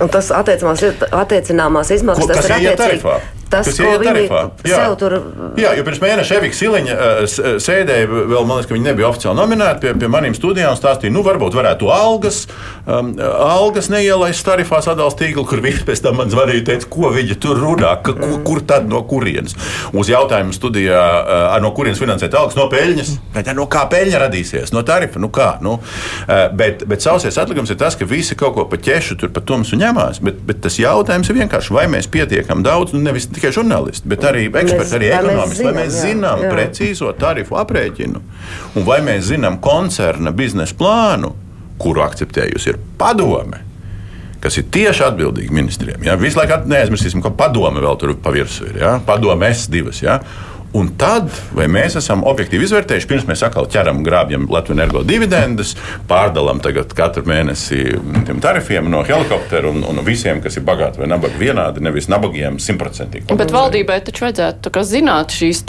Un 0.04 0.12
tas 0.14 0.30
attiecināmās 0.30 1.90
izmaksas, 1.96 2.28
Ko, 2.28 2.34
tas 2.34 2.50
ir 2.52 2.58
attiecīgi 2.60 3.37
tas, 3.52 3.70
ko 3.78 3.94
viņi 4.02 4.08
tarifā. 4.08 4.42
sev 4.66 4.96
tur. 5.00 5.16
Jā, 5.60 5.74
jo 5.78 5.86
pirms 5.88 6.02
mēneša 6.04 6.38
Evika 6.40 6.58
Siliņa 6.58 6.96
uh, 6.98 7.38
sēdēja, 7.64 8.08
vēl 8.08 8.48
man 8.48 8.60
liekas, 8.60 8.70
ka 8.70 8.76
viņi 8.76 8.88
nebija 8.90 9.10
oficiāli 9.10 9.40
nominēti 9.40 9.84
pie, 9.84 9.94
pie 10.02 10.10
maniem 10.12 10.36
studijām 10.38 10.76
un 10.76 10.80
stāstīja, 10.80 11.14
nu, 11.14 11.24
varbūt 11.26 11.58
varētu 11.58 11.90
algas, 11.94 12.44
um, 12.86 13.14
algas 13.22 13.90
neielaist 13.94 14.46
tarifā 14.48 14.82
sadalījuma 14.86 15.18
tīklu, 15.18 15.46
kur 15.48 15.62
viņi 15.64 15.86
pēc 15.88 16.04
tam 16.06 16.20
man 16.22 16.32
zvanīja, 16.34 16.66
teica, 16.72 16.90
ko 16.92 17.12
viņi 17.16 17.38
tur 17.42 17.60
runā, 17.62 17.94
ka, 18.04 18.16
kur, 18.18 18.34
mm. 18.38 18.44
kur 18.48 18.64
tad 18.68 18.90
no 18.90 19.02
kurienes. 19.08 19.56
Uz 19.98 20.12
jautājumu 20.12 20.56
studijā, 20.56 21.04
uh, 21.22 21.58
no 21.64 21.72
kurienes 21.78 22.02
finansēt 22.02 22.36
algas, 22.38 22.58
no 22.60 22.68
peļņas. 22.72 23.14
Bet, 23.36 23.52
no 23.58 23.68
kā 23.72 23.86
peļņa 23.92 24.24
radīsies? 24.26 24.74
No 24.76 24.84
tarifa, 24.88 25.22
nu 25.24 25.32
kā? 25.34 25.54
Nu, 25.64 25.78
uh, 25.80 26.48
bet, 26.58 26.84
bet 26.90 27.06
sausies 27.06 27.38
atlikums 27.40 27.72
ir 27.74 27.80
tas, 27.80 27.98
ka 27.98 28.08
visi 28.10 28.38
kaut 28.40 28.58
ko 28.58 28.68
pa 28.70 28.80
ķešu 28.82 29.20
tur 29.22 29.34
pa 29.34 29.44
tumsu 29.46 29.80
ņemās, 29.80 30.22
bet, 30.26 30.42
bet 30.48 30.62
tas 30.66 30.80
jautājums 30.82 31.30
ir 31.32 31.40
vienkārši, 31.42 31.76
vai 31.76 31.88
mēs 31.92 32.10
pietiekam 32.12 32.66
daudz, 32.66 32.96
nu 32.96 33.04
nevis 33.06 33.30
tikai 33.38 33.54
žurnālisti, 33.56 34.10
bet 34.10 34.26
arī 34.28 34.48
eksperti, 34.50 34.98
arī 35.00 35.12
ekonomisti. 35.14 35.68
Vai 35.68 35.76
mēs 35.78 36.02
zinām 36.02 36.44
jā, 36.44 36.50
jā. 36.50 36.56
precīzo 36.56 37.14
tarifu 37.20 37.60
aprēķinu, 37.62 38.24
un 38.76 38.88
vai 38.88 39.00
mēs 39.06 39.30
zinām 39.32 39.62
koncerna 39.64 40.34
biznesa 40.36 40.76
plānu, 40.78 41.32
kuru 41.82 42.06
akceptējusi 42.08 42.74
ir 42.74 42.84
padome? 43.00 43.64
kas 44.42 44.58
ir 44.60 44.68
tieši 44.74 45.02
atbildīgi 45.08 45.54
ministriem. 45.54 46.04
Ja? 46.06 46.14
Visu 46.20 46.40
laiku 46.40 46.60
neaizmirsīsim, 46.70 47.24
ka 47.26 47.32
padome 47.36 47.82
vēl 47.84 47.98
tur 48.00 48.14
pa 48.22 48.34
virsmu 48.36 48.70
ir. 48.70 48.80
Ja? 48.84 48.92
Padome 49.04 49.50
S2. 49.50 49.90
Ja? 50.04 50.20
Un 50.76 50.90
tad, 51.00 51.30
vai 51.56 51.66
mēs 51.72 51.96
esam 51.98 52.26
objektīvi 52.28 52.68
izvērtējuši, 52.68 53.08
pirms 53.08 53.26
mēs 53.30 53.44
atkal 53.48 53.70
ķeram, 53.72 54.02
grābjam 54.06 54.50
Latvijas 54.52 54.76
energo 54.78 55.04
dividendes, 55.08 55.74
pārdalām 56.10 56.60
katru 56.98 57.24
mēnesi 57.28 57.80
tiem 58.28 58.42
tarifiem 58.44 58.90
no 58.92 59.00
helikoptera 59.08 59.72
un, 59.72 59.86
un 59.88 60.02
visiem, 60.06 60.42
kas 60.44 60.60
ir 60.60 60.66
bagāti 60.68 61.00
vai 61.02 61.08
nabagi 61.10 61.40
vienādi, 61.40 61.84
nevis 61.86 62.10
nabagiem 62.12 62.60
simtprocentīgi. 62.62 63.38
Bet 63.40 63.54
valdībai 63.56 64.02
taču 64.06 64.28
vajadzētu 64.28 64.84
zināt 64.88 65.36
šīs 65.36 65.64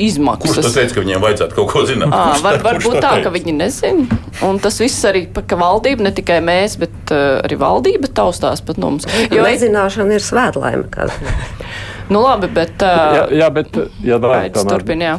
izmaksas. 0.00 0.60
Kurš 0.60 0.76
teica, 0.78 0.94
ka 0.96 1.04
viņiem 1.04 1.24
vajadzētu 1.24 1.58
kaut 1.58 1.72
ko 1.72 1.84
zināt? 1.88 2.14
À, 2.14 2.38
var, 2.44 2.60
varbūt 2.64 3.00
tā, 3.02 3.16
ka 3.24 3.32
viņi 3.34 3.56
nezina. 3.58 4.20
Un 4.46 4.60
tas 4.62 4.78
viss 4.82 5.04
arī, 5.08 5.26
ka 5.34 5.58
valdība, 5.58 6.06
ne 6.06 6.14
tikai 6.14 6.38
mēs, 6.44 6.78
bet 6.80 7.14
uh, 7.14 7.40
arī 7.44 7.58
valdība 7.60 8.10
taustās 8.14 8.62
pat 8.64 8.78
mums. 8.82 9.08
Jo 9.34 9.44
nezināšana 9.46 10.16
ir 10.16 10.24
svētlaime. 10.24 10.86
Nu, 12.10 12.20
labi, 12.20 12.48
bet. 12.52 12.74
Uh, 12.84 13.14
jā, 13.16 13.22
jā, 13.32 13.46
bet. 13.54 13.76
Jā, 14.04 14.18
tomēr, 14.20 14.50
turpin, 14.68 15.04
jā. 15.04 15.14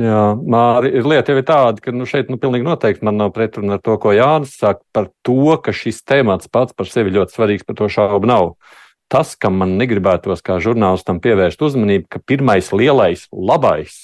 jā 0.00 0.22
Māri, 0.40 0.92
lieta 1.04 1.34
jau 1.34 1.40
ir 1.42 1.48
tāda, 1.48 1.82
ka 1.84 1.92
nu, 1.92 2.06
šeit 2.08 2.30
nu, 2.32 2.38
pilnīgi 2.40 2.64
noteikti 2.64 3.04
man 3.04 3.18
nav 3.20 3.34
pretruna 3.36 3.76
ar 3.76 3.82
to, 3.84 3.98
ko 4.00 4.14
Jānis 4.16 4.54
saka 4.56 4.80
par 4.96 5.10
to, 5.26 5.56
ka 5.60 5.74
šis 5.76 6.00
temats 6.08 6.48
pats 6.48 6.72
par 6.76 6.88
sevi 6.88 7.12
ļoti 7.12 7.36
svarīgs, 7.36 7.66
par 7.68 7.76
to 7.76 7.90
šaubu 7.92 8.30
nav. 8.30 8.54
Tas, 9.12 9.34
kam 9.36 9.58
man 9.60 9.76
negribētos 9.76 10.40
kā 10.40 10.56
žurnālistam 10.64 11.20
pievērst 11.20 11.60
uzmanību, 11.60 12.08
ka 12.08 12.22
pirmais 12.24 12.72
lielais, 12.72 13.26
labais 13.28 13.98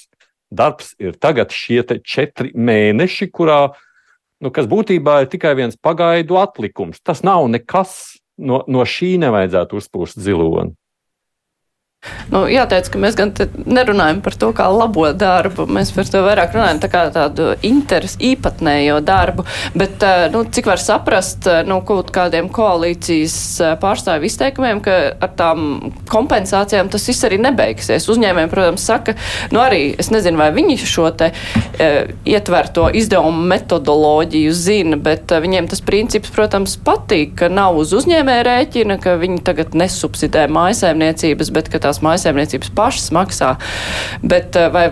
darbs 0.53 0.93
ir 1.01 1.17
tagad 1.17 1.53
šie 1.53 1.81
četri 2.05 2.51
mēneši, 2.57 3.29
kurā, 3.33 3.73
nu, 4.41 4.53
kas 4.53 4.69
būtībā 4.69 5.23
ir 5.23 5.31
tikai 5.33 5.55
viens 5.57 5.77
pagaidu 5.77 6.37
atlikums. 6.41 7.01
Tas 7.01 7.23
nav 7.25 7.47
nekas, 7.49 8.19
no, 8.37 8.63
no 8.67 8.85
šī 8.85 9.15
nevajadzētu 9.25 9.81
uzpūst 9.81 10.21
ziloni. 10.21 10.75
Nu, 12.29 12.43
jāteic, 12.45 12.87
ka 12.93 12.99
mēs 13.01 13.15
gan 13.17 13.31
nerunājam 13.65 14.19
par 14.23 14.35
to, 14.39 14.51
kā 14.55 14.67
labot 14.71 15.17
darbu. 15.19 15.65
Mēs 15.73 15.89
par 15.95 16.07
to 16.07 16.21
vairāk 16.23 16.53
runājam 16.55 16.79
kā 16.93 17.01
tādu 17.11 17.49
interes, 17.65 18.15
īpatnējo 18.21 18.99
darbu. 19.03 19.45
Bet, 19.75 19.97
eh, 20.05 20.27
nu, 20.31 20.43
cik 20.45 20.69
var 20.69 20.79
saprast, 20.79 21.47
eh, 21.47 21.63
nu, 21.67 21.81
kaut 21.81 22.13
kādiem 22.15 22.47
koalīcijas 22.53 23.35
eh, 23.61 23.75
pārstāvju 23.81 24.29
izteikumiem, 24.29 24.79
ka 24.85 24.95
ar 25.19 25.33
tām 25.35 25.91
kompensācijām 26.07 26.91
tas 26.93 27.07
viss 27.09 27.25
arī 27.25 27.41
nebeigsies. 27.41 28.07
Uzņēmējiem, 28.13 28.53
protams, 28.53 28.85
saka, 28.85 29.17
nu 29.51 29.59
arī, 29.59 29.95
es 29.99 30.11
nezinu, 30.13 30.37
vai 30.37 30.51
viņi 30.55 30.77
šo 30.79 31.09
te 31.11 31.31
e, 31.79 31.89
ietverto 32.25 32.89
izdevumu 32.93 33.41
metodoloģiju 33.49 34.53
zina, 34.53 34.97
bet 34.97 35.27
viņiem 35.27 35.67
tas 35.69 35.81
princips, 35.81 36.31
protams, 36.33 36.77
patīk, 36.77 37.35
ka 37.41 37.49
nav 37.49 37.77
uz 37.81 37.93
uzņēmēja 37.97 38.45
rēķina, 38.47 38.99
ka 39.01 39.17
viņi 39.19 39.41
tagad 39.43 39.75
nesubsidē 39.77 40.47
mājasēmniecības, 40.53 41.51
bet 41.55 41.69
ka 41.73 41.81
tā 41.83 41.88
tās 41.89 42.03
mājasēmniecības 42.05 42.73
pašas 42.77 43.11
maksā. 43.15 43.53
Bet 44.23 44.57
eh, 44.59 44.71
vai 44.73 44.89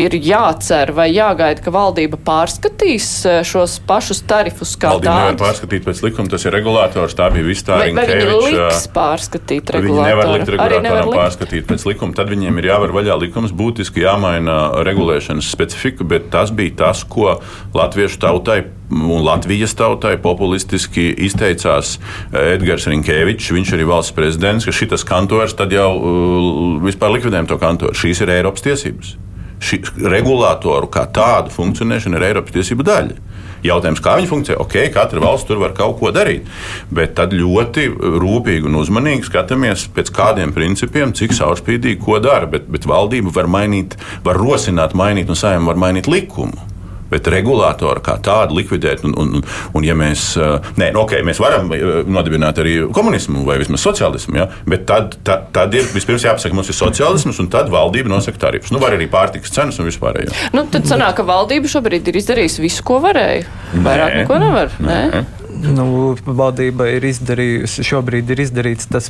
ir 0.00 0.16
jācer 0.16 0.92
vai 0.96 1.08
jāgaida, 1.12 1.62
ka 1.64 1.72
valdība 1.74 2.18
pārskatīs 2.24 3.08
eh, 3.28 3.40
šos 3.46 3.78
pašus 3.88 4.22
tarifus 4.28 4.74
kā 4.76 4.94
tādus? 4.94 5.06
Valdība 5.06 5.16
nevar 5.18 5.38
pārskatīt 5.42 5.86
pēc 5.86 6.02
likuma, 6.06 6.32
tas 6.32 6.46
ir 6.46 6.56
regulators, 6.56 7.16
tā 7.18 7.28
bija 7.34 7.46
viss 7.46 7.66
tā 7.66 7.80
rinka. 7.82 8.00
Vai 8.00 8.18
viņi 8.20 8.38
liks 8.46 8.86
pārskatīt 8.94 9.72
regulātoru? 9.76 9.96
Viņi 9.98 10.10
nevar 10.10 10.32
likt 10.32 10.52
regulātoram 10.54 11.16
pārskatīt 11.16 11.66
pēc 11.68 11.88
likuma, 11.90 12.16
tad 12.18 12.32
viņiem 12.32 12.60
ir 12.62 12.70
jāvar 12.72 12.94
vaļā 12.98 13.18
likums, 13.26 13.56
būtiski 13.56 14.06
jāmaina 14.06 14.60
regulēšanas 14.86 15.50
specifika, 15.52 16.06
bet 16.08 16.30
tas 16.32 16.54
bija 16.54 16.78
tas, 16.86 17.04
ko 17.04 17.36
latviešu 17.76 18.22
tautai 18.22 18.62
un 18.92 19.22
Latvijas 19.24 19.72
tautai 19.72 20.18
populistiski 20.20 21.06
izteicās 21.24 21.94
Edgars 22.36 22.84
Rinkevičs, 22.90 23.48
viņš 23.56 23.72
arī 23.78 23.88
valsts 23.88 24.12
prezidents, 24.16 24.68
ka 24.68 24.76
šis 24.76 25.06
kantors 25.08 25.56
tad 25.56 25.72
jau 25.72 25.90
uh, 25.96 26.80
vispār 26.84 27.16
likvidējam 27.16 27.48
to 27.48 27.60
kantoru. 27.62 27.96
Šīs 27.96 28.20
ir 28.20 28.36
Eiropas 28.36 28.64
tiesības 28.68 29.16
šī 29.62 29.82
regulātoru 30.12 30.90
kā 30.92 31.06
tādu 31.14 31.52
funkcionēšana 31.54 32.18
ir 32.18 32.32
Eiropas 32.32 32.56
tiesību 32.56 32.86
daļa. 32.86 33.20
Jautājums, 33.62 34.00
kā 34.02 34.16
viņi 34.18 34.26
funkcionē, 34.26 34.58
ok, 34.64 34.74
katra 34.90 35.22
valsts 35.22 35.46
tur 35.46 35.60
var 35.62 35.74
kaut 35.76 36.00
ko 36.00 36.10
darīt, 36.14 36.48
bet 36.90 37.14
tad 37.18 37.34
ļoti 37.36 37.86
rūpīgi 38.22 38.66
un 38.66 38.80
uzmanīgi 38.80 39.28
skatāmies 39.28 39.86
pēc 39.94 40.10
kādiem 40.16 40.54
principiem, 40.56 41.14
cik 41.14 41.36
caurspīdīgi 41.38 42.02
ko 42.02 42.18
dara. 42.22 42.50
Bet, 42.50 42.66
bet 42.66 42.90
valdība 42.90 43.30
var 43.38 43.46
mainīt, 43.46 43.94
var 44.26 44.42
rosināt, 44.42 44.98
mainīt 44.98 45.30
un 45.30 45.38
saimnieks 45.38 45.70
var 45.70 45.82
mainīt 45.86 46.10
likumu 46.10 46.71
bet 47.12 47.28
regulātoru 47.32 48.02
kā 48.04 48.16
tādu 48.24 48.58
likvidēt. 48.58 49.04
Un, 49.08 49.14
un, 49.18 49.44
un 49.76 49.86
ja 49.86 49.96
mēs, 49.98 50.32
nē, 50.80 50.92
nu, 50.94 51.04
okay, 51.04 51.24
mēs 51.26 51.40
varam 51.42 51.70
nodibināt 51.72 52.60
arī 52.62 52.78
komunismu 52.94 53.44
vai 53.48 53.58
vismaz 53.62 53.84
sociālismu, 53.84 54.38
ja? 54.40 54.48
bet 54.68 54.86
tad, 54.88 55.18
tad, 55.26 55.50
tad 55.54 55.76
ir 55.76 55.88
vispirms 55.92 56.26
jāpasaka, 56.26 56.56
mums 56.56 56.72
ir 56.72 56.78
sociālisms, 56.78 57.40
un 57.42 57.50
tad 57.52 57.70
valdība 57.72 58.12
nosaka 58.12 58.46
tarifus. 58.46 58.72
Nu, 58.74 58.80
var 58.82 58.96
arī 58.96 59.08
pārtikas 59.12 59.54
cenas 59.54 59.80
un 59.82 59.90
vispārējo. 59.90 60.32
Nu, 60.56 60.66
tad 60.72 60.88
sanāk, 60.90 61.18
ka 61.20 61.28
valdība 61.28 61.70
šobrīd 61.70 62.08
ir 62.10 62.22
izdarījusi 62.22 62.64
visu, 62.64 62.86
ko 62.86 63.00
varēja. 63.04 63.46
Vairāk 63.84 64.18
neko 64.22 64.42
nevar. 64.42 64.76
Nē. 64.82 65.00
Nē. 65.12 65.24
Nu, 65.62 66.16
valdība 66.26 66.88
ir 66.90 67.04
izdarījusi, 67.06 67.84
šobrīd 67.86 68.30
ir 68.34 68.40
izdarīts 68.42 68.88
tas, 68.90 69.06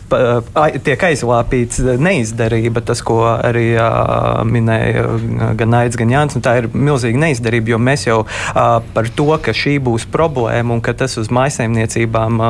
tiek 0.84 1.04
aizlāpīts 1.08 1.80
neizdarība, 1.96 2.82
tas, 2.84 3.00
ko 3.00 3.22
arī 3.32 3.70
minēja 4.44 5.06
gan 5.56 5.76
Aits, 5.78 5.96
gan 5.96 6.12
Jānis. 6.12 6.36
Tā 6.44 6.58
ir 6.60 6.68
milzīga 6.76 7.22
neizdarība, 7.22 7.72
jo 7.72 7.78
mēs 7.80 8.04
jau 8.04 8.18
par 8.52 9.08
to, 9.16 9.28
ka 9.40 9.54
šī 9.56 9.78
būs 9.86 10.04
problēma 10.12 10.76
un 10.76 10.82
ka 10.84 10.92
tas 10.98 11.16
uz 11.22 11.30
maisaimniecībām 11.32 12.42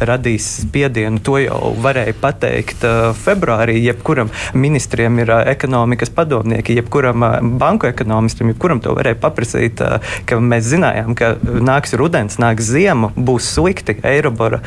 radīs 0.00 0.48
spiedienu, 0.62 1.20
to 1.20 1.36
jau 1.42 1.74
varēja 1.84 2.16
pateikt 2.22 2.88
februārī. 3.20 3.76
Jebkuram 3.84 4.32
ministriem 4.56 5.20
ir 5.26 5.34
ekonomikas 5.42 6.14
padomnieki, 6.16 6.78
jebkuram 6.80 7.28
banku 7.60 7.90
ekonomistam, 7.90 8.54
jebkuram 8.54 8.80
to 8.80 8.96
varēja 8.96 9.20
paprasīt, 9.20 9.84
ka 10.24 10.40
mēs 10.40 10.72
zinājām, 10.72 11.12
ka 11.20 11.34
nāks 11.42 11.92
rudens, 12.00 12.40
nāks 12.40 12.72
ziema, 12.72 13.12
būs 13.12 13.41
būs 13.42 13.50
slikti, 13.56 13.96
Eirobora 14.06 14.60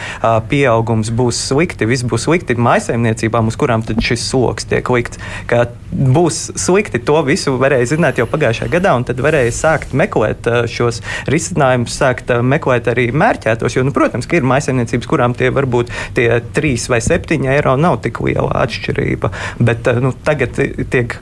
pieaugums 0.49 1.11
būs 1.15 1.39
slikti, 1.49 1.87
viss 1.87 2.03
būs 2.03 2.27
slikti 2.27 2.55
maisaimniecībām, 2.55 3.47
uz 3.47 3.55
kurām 3.55 3.83
šis 3.83 4.29
sloks 4.29 4.67
tiek 4.67 4.87
likts. 4.89 5.19
Ka 5.47 5.67
būs 5.91 6.51
slikti, 6.59 6.99
to 6.99 7.21
visu 7.23 7.55
varēja 7.57 7.95
zināt 7.95 8.19
jau 8.19 8.27
pagājušajā 8.27 8.71
gadā, 8.71 8.95
un 8.95 9.05
tad 9.07 9.21
varēja 9.23 9.53
sākt 9.55 9.93
meklēt 9.93 10.47
šos 10.67 11.01
risinājumus, 11.31 11.95
sākt 11.95 12.33
meklēt 12.43 12.89
arī 12.91 13.11
mērķētos. 13.15 13.77
Jo, 13.77 13.85
nu, 13.87 13.93
protams, 13.95 14.27
ka 14.27 14.39
ir 14.39 14.47
maisaimniecības, 14.47 15.07
kurām 15.07 15.37
tie 15.37 15.51
varbūt 15.55 15.93
tie 16.17 16.41
3 16.55 16.89
vai 16.91 16.99
7 17.05 17.47
eiro 17.55 17.77
nav 17.79 18.01
tik 18.03 18.19
liela 18.25 18.51
atšķirība, 18.65 19.31
bet 19.63 19.87
nu, 20.03 20.11
tagad 20.25 20.59
tiek 20.91 21.19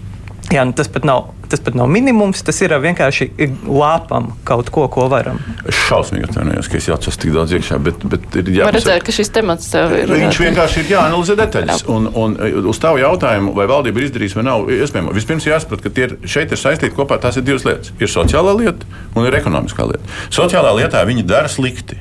Jā, 0.54 0.64
nu 0.70 0.76
tas, 0.78 0.86
pat 0.92 1.06
nav, 1.08 1.32
tas 1.50 1.62
pat 1.64 1.74
nav 1.78 1.88
minimums, 1.90 2.44
tas 2.46 2.60
ir 2.62 2.74
vienkārši 2.84 3.26
lāpam 3.66 4.30
kaut 4.46 4.70
ko, 4.74 4.86
ko 4.92 5.08
varam. 5.10 5.40
Es 5.66 5.78
šausmīgi 5.88 6.28
atvainojos, 6.28 6.70
ka 6.70 6.78
es 6.78 6.90
jaucos 6.92 7.18
tik 7.18 7.32
daudz 7.34 7.56
iekšā, 7.58 7.80
bet, 7.82 8.04
bet 8.12 8.38
ir 8.38 8.52
jāpasaka. 8.60 8.76
redzēt, 8.78 9.06
ka 9.08 9.16
šis 9.16 9.34
temats 9.34 9.72
tev 9.74 9.96
ir. 9.98 10.14
Viņš 10.14 10.42
vienkārši 10.44 10.84
ir 10.84 10.92
jāanalizē 10.94 11.38
detaļas. 11.40 11.86
Un, 11.94 12.06
un 12.14 12.38
uz 12.70 12.82
tavu 12.84 13.02
jautājumu, 13.02 13.56
vai 13.58 13.66
valdība 13.72 14.02
ir 14.02 14.10
izdarījusi 14.10 14.40
vai 14.40 14.46
nav, 14.50 14.70
iespējams, 14.78 15.16
vispirms 15.18 15.48
jāsaprot, 15.50 15.82
ka 15.82 15.94
ir, 16.06 16.18
šeit 16.30 16.54
ir 16.54 16.62
saistīti 16.62 16.94
kopā 16.98 17.18
tās 17.24 17.40
ir 17.42 17.48
divas 17.48 17.66
lietas. 17.66 17.96
Ir 17.98 18.12
sociālā 18.14 18.54
lieta 18.60 19.02
un 19.18 19.26
ir 19.26 19.40
ekonomiskā 19.40 19.88
lieta. 19.90 20.20
Sociālā 20.34 20.76
lietā 20.84 21.02
viņi 21.10 21.26
dara 21.34 21.50
slikti. 21.50 21.98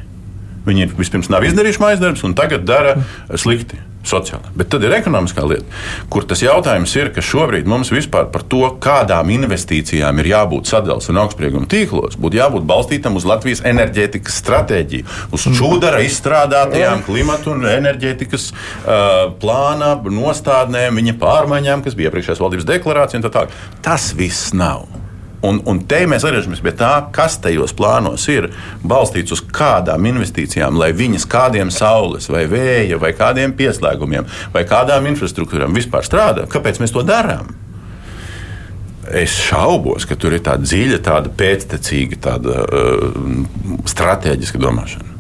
Viņi 0.69 0.93
vispirms 0.99 1.33
nav 1.33 1.43
izdarījuši 1.49 1.83
mājas 1.83 2.05
darbus, 2.05 2.27
un 2.29 2.37
tagad 2.39 2.69
dara 2.69 2.99
slikti 3.41 3.81
sociālā. 4.07 4.53
Bet 4.59 4.71
tad 4.73 4.85
ir 4.87 4.95
ekonomiskā 4.97 5.45
lieta, 5.47 5.67
kur 6.13 6.27
tas 6.29 6.43
jautājums 6.43 6.95
ir, 6.99 7.13
ka 7.15 7.25
šobrīd 7.25 7.69
mums 7.71 7.93
vispār 7.95 8.29
par 8.33 8.45
to, 8.51 8.65
kādām 8.83 9.31
investīcijām 9.35 10.23
ir 10.23 10.33
jābūt 10.33 10.71
sadalījumam 10.71 10.91
un 10.93 11.21
augstsprieguma 11.23 11.69
tīklos, 11.71 12.19
būtu 12.21 12.41
jābūt 12.41 12.67
balstītam 12.69 13.17
uz 13.17 13.27
Latvijas 13.29 13.63
enerģētikas 13.69 14.41
stratēģiju, 14.43 15.07
uz 15.33 15.47
čūdara 15.59 16.03
izstrādātajām 16.07 17.05
klimatu 17.07 17.55
un 17.55 17.69
enerģētikas 17.71 18.51
uh, 18.53 19.31
plāna 19.43 19.95
nostādnēm, 20.03 21.01
viņa 21.01 21.17
pārmaiņām, 21.23 21.87
kas 21.87 21.97
bija 21.99 22.11
iepriekšējās 22.11 22.43
valdības 22.43 22.69
deklarācija 22.75 23.23
un 23.23 23.29
tā 23.29 23.33
tālāk. 23.39 23.63
Tas 23.87 24.13
viss 24.19 24.53
nav. 24.57 25.02
Un, 25.43 25.59
un 25.67 25.81
te 25.91 26.05
mēs 26.07 26.23
atgriežamies 26.23 26.63
pie 26.63 26.71
tā, 26.79 26.91
kas 27.15 27.41
tajos 27.43 27.75
plānos 27.75 28.29
ir 28.31 28.47
balstīts 28.87 29.35
uz 29.35 29.43
kādām 29.43 30.07
investīcijām, 30.13 30.79
lai 30.79 30.93
viņas 30.95 31.27
kādiem 31.31 31.73
saules, 31.75 32.29
vai 32.31 32.45
vēja, 32.51 33.01
vai 33.03 33.11
kādiem 33.19 33.55
pieslēgumiem, 33.59 34.29
vai 34.55 34.63
kādām 34.71 35.09
infrastruktūrām 35.11 35.75
vispār 35.75 36.07
strādā. 36.07 36.47
Kāpēc 36.51 36.79
mēs 36.83 36.95
to 36.95 37.03
darām? 37.07 37.51
Es 39.11 39.35
šaubos, 39.35 40.07
ka 40.07 40.15
tur 40.15 40.37
ir 40.37 40.45
tāda 40.47 40.63
dziļa, 40.63 41.01
tāda 41.03 41.33
pēctecīga, 41.35 42.21
tāda 42.23 42.63
uh, 42.63 43.83
strateģiska 43.91 44.63
domāšana. 44.63 45.11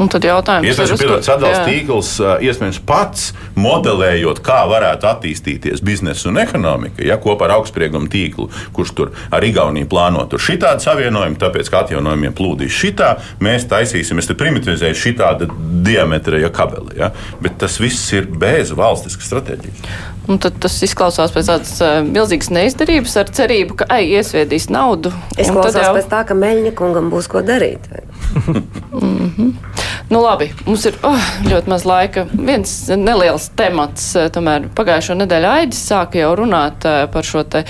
Un 0.00 0.08
tad 0.08 0.24
jautājums 0.24 0.78
ir, 0.80 0.94
pilots 0.98 1.28
sadalījums 1.28 1.58
jā. 1.58 1.64
tīkls 1.68 2.10
iespējams 2.48 2.78
pats 2.88 3.26
modelējot, 3.60 4.40
kā 4.44 4.62
varētu 4.70 5.08
attīstīties 5.10 5.82
biznesa 5.84 6.30
un 6.30 6.40
ekonomika, 6.42 7.04
ja 7.04 7.18
kopā 7.20 7.48
ar 7.48 7.58
augstsprieguma 7.58 8.08
tīklu, 8.12 8.48
kurš 8.76 8.94
tur 8.96 9.12
ar 9.30 9.44
Igauniju 9.44 9.88
plāno 9.92 10.24
tur 10.30 10.40
šitādu 10.42 10.84
savienojumu, 10.86 11.36
tāpēc 11.42 11.68
ka 11.72 11.82
atjaunojumiem 11.84 12.34
plūdīs 12.38 12.72
šitā, 12.72 13.10
mēs 13.44 13.68
taisīsim, 13.70 14.22
es 14.22 14.30
te 14.30 14.36
primitivizēju 14.38 14.98
šitāda 15.02 15.50
diametra 15.84 16.40
ja 16.40 16.48
kabeli. 16.52 16.96
Ja? 17.02 17.12
Bet 17.44 17.60
tas 17.60 17.76
viss 17.82 18.08
ir 18.16 18.30
bez 18.32 18.72
valstiskas 18.76 19.28
stratēģijas. 19.28 19.84
Un 20.30 20.38
tad 20.38 20.54
tas 20.62 20.76
izklausās 20.86 21.32
pēc 21.34 21.48
tādas 21.50 22.04
milzīgas 22.06 22.52
neizdarības 22.54 23.16
ar 23.18 23.32
cerību, 23.34 23.80
ka 23.80 23.88
ai, 23.90 24.04
iesviedīs 24.14 24.68
naudu. 24.70 25.10
un 25.10 25.34
tad 25.34 25.44
Izklausās 25.44 25.82
jau- 25.82 25.96
pēc 25.98 26.10
tā, 26.12 26.22
ka 26.28 26.36
Meļņa 26.38 26.72
kungam 26.78 27.10
būs 27.10 27.26
ko 27.28 27.42
darīt. 27.42 27.90
Nu, 30.10 30.20
labi, 30.22 30.50
mums 30.66 30.84
ir 30.88 30.96
oh, 31.06 31.26
ļoti 31.46 31.70
maz 31.72 31.84
laika. 31.88 32.24
Viens 32.32 32.72
neliels 32.98 33.48
temats, 33.58 34.10
eh, 34.18 34.28
tomēr 34.32 34.68
pagājušo 34.76 35.16
nedēļu 35.20 35.50
Aidis 35.50 35.82
sāka 35.88 36.20
jau 36.20 36.32
runāt 36.42 36.86
eh, 36.88 37.04
par 37.12 37.26
šo 37.26 37.44
te 37.48 37.64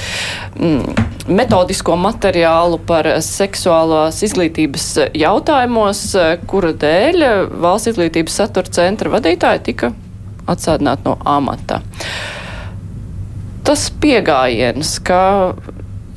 mm, 0.58 1.06
metodisko 1.32 1.96
materiālu 2.00 2.80
par 2.88 3.08
seksuālās 3.24 4.22
izglītības 4.26 4.88
jautājumos, 5.18 6.04
eh, 6.18 6.34
kura 6.50 6.72
dēļ 6.84 7.26
valsts 7.62 7.92
izglītības 7.94 8.40
satura 8.42 8.74
centra 8.80 9.12
vadītāji 9.12 9.66
tika 9.70 9.92
atsādināti 10.50 11.06
no 11.06 11.18
amata. 11.28 11.82
Tas 13.62 13.86
pieejams, 14.02 14.96
ka 15.06 15.22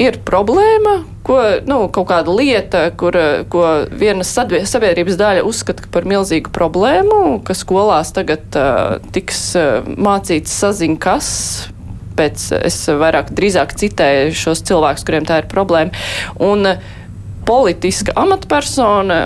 ir 0.01 0.17
problēma, 0.27 0.97
ko, 1.25 1.37
nu, 1.67 1.85
kaut 1.93 2.09
kāda 2.09 2.33
lieta, 2.35 2.81
kur, 2.99 3.15
ko 3.51 3.63
viena 3.95 4.25
sabiedrības 4.25 5.19
daļa 5.19 5.45
uzskata 5.47 5.87
par 5.93 6.07
milzīgu 6.09 6.51
problēmu, 6.55 7.39
ka 7.47 7.55
skolās 7.57 8.11
tagad 8.15 8.59
uh, 8.59 8.97
tiks 9.15 9.47
uh, 9.59 9.87
mācīts 9.95 10.59
saziņa, 10.63 10.99
kas. 11.01 11.29
Pēc 12.15 12.45
es 12.63 12.77
vairāk 12.87 13.33
drīzāk 13.35 13.73
citēju 13.75 14.35
šos 14.39 14.61
cilvēkus, 14.67 15.03
kuriem 15.03 15.25
tā 15.27 15.41
ir 15.41 15.49
problēma. 15.51 15.91
Un 16.43 16.69
uh, 16.69 16.93
politiska 17.47 18.15
amatpersona, 18.19 19.19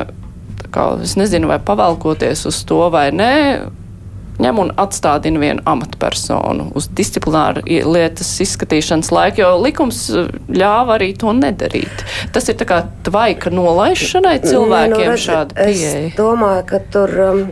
kā 0.73 0.85
es 1.05 1.15
nezinu, 1.17 1.49
vai 1.49 1.59
pavalkoties 1.65 2.45
uz 2.49 2.63
to 2.69 2.81
vai 2.93 3.09
nē, 3.15 3.35
ņem 4.39 4.61
un 4.63 4.71
atstādina 4.79 5.41
vienu 5.41 5.63
amatpersonu 5.69 6.69
uz 6.77 6.89
disciplināru 6.95 7.63
lietas 7.65 8.31
izskatīšanas 8.45 9.11
laiku, 9.13 9.43
jo 9.43 9.51
likums 9.63 10.05
uh, 10.13 10.29
ļāva 10.51 10.97
arī 10.97 11.11
to 11.19 11.33
nedarīt. 11.35 12.05
Tas 12.35 12.49
ir 12.51 12.59
tā 12.59 12.67
kā 12.69 12.81
tvaika 13.07 13.51
nolaišanai 13.53 14.37
cilvēkiem 14.45 14.95
Nē, 14.95 15.05
nu, 15.05 15.13
redzi, 15.13 15.25
šāda 15.27 15.59
pieeja. 15.59 15.95
Es 16.09 16.17
domāju, 16.19 16.65
ka 16.71 16.81
tur 16.93 17.15
um, 17.25 17.43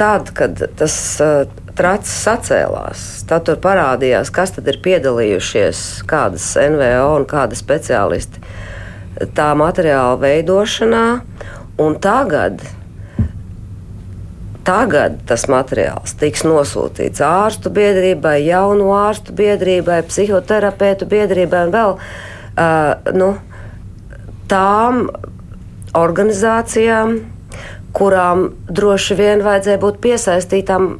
tad, 0.00 0.32
kad 0.36 0.60
tas 0.80 0.96
uh, 1.24 1.44
tracis 1.76 2.16
sacēlās, 2.26 3.04
tad 3.28 3.46
tur 3.48 3.60
parādījās, 3.62 4.32
kas 4.34 4.52
tad 4.56 4.68
ir 4.68 4.80
piedalījušies, 4.84 6.02
kādas 6.10 6.52
NVO 6.60 7.14
un 7.16 7.24
kādi 7.30 7.58
speciālisti 7.58 8.42
tā 9.36 9.50
materiāla 9.58 10.18
veidošanā. 10.20 11.06
Un 11.80 11.96
tagad 12.02 12.60
Tagad 14.70 15.16
tas 15.26 15.48
materiāls 15.50 16.12
tiks 16.20 16.44
nosūtīts 16.46 17.22
ārstu 17.26 17.72
biedrībai, 17.74 18.36
jaunu 18.46 18.92
ārstu 18.94 19.34
biedrībai, 19.34 20.04
psihoterapeitu 20.06 21.08
biedrībai 21.10 21.64
un 21.66 21.72
vēl 21.74 21.96
uh, 21.96 23.10
nu, 23.18 23.32
tām 24.52 25.08
organizācijām, 25.98 27.18
kurām 27.98 28.46
droši 28.70 29.18
vien 29.18 29.42
vajadzēja 29.42 29.82
būt 29.82 29.98
piesaistītām 30.06 30.90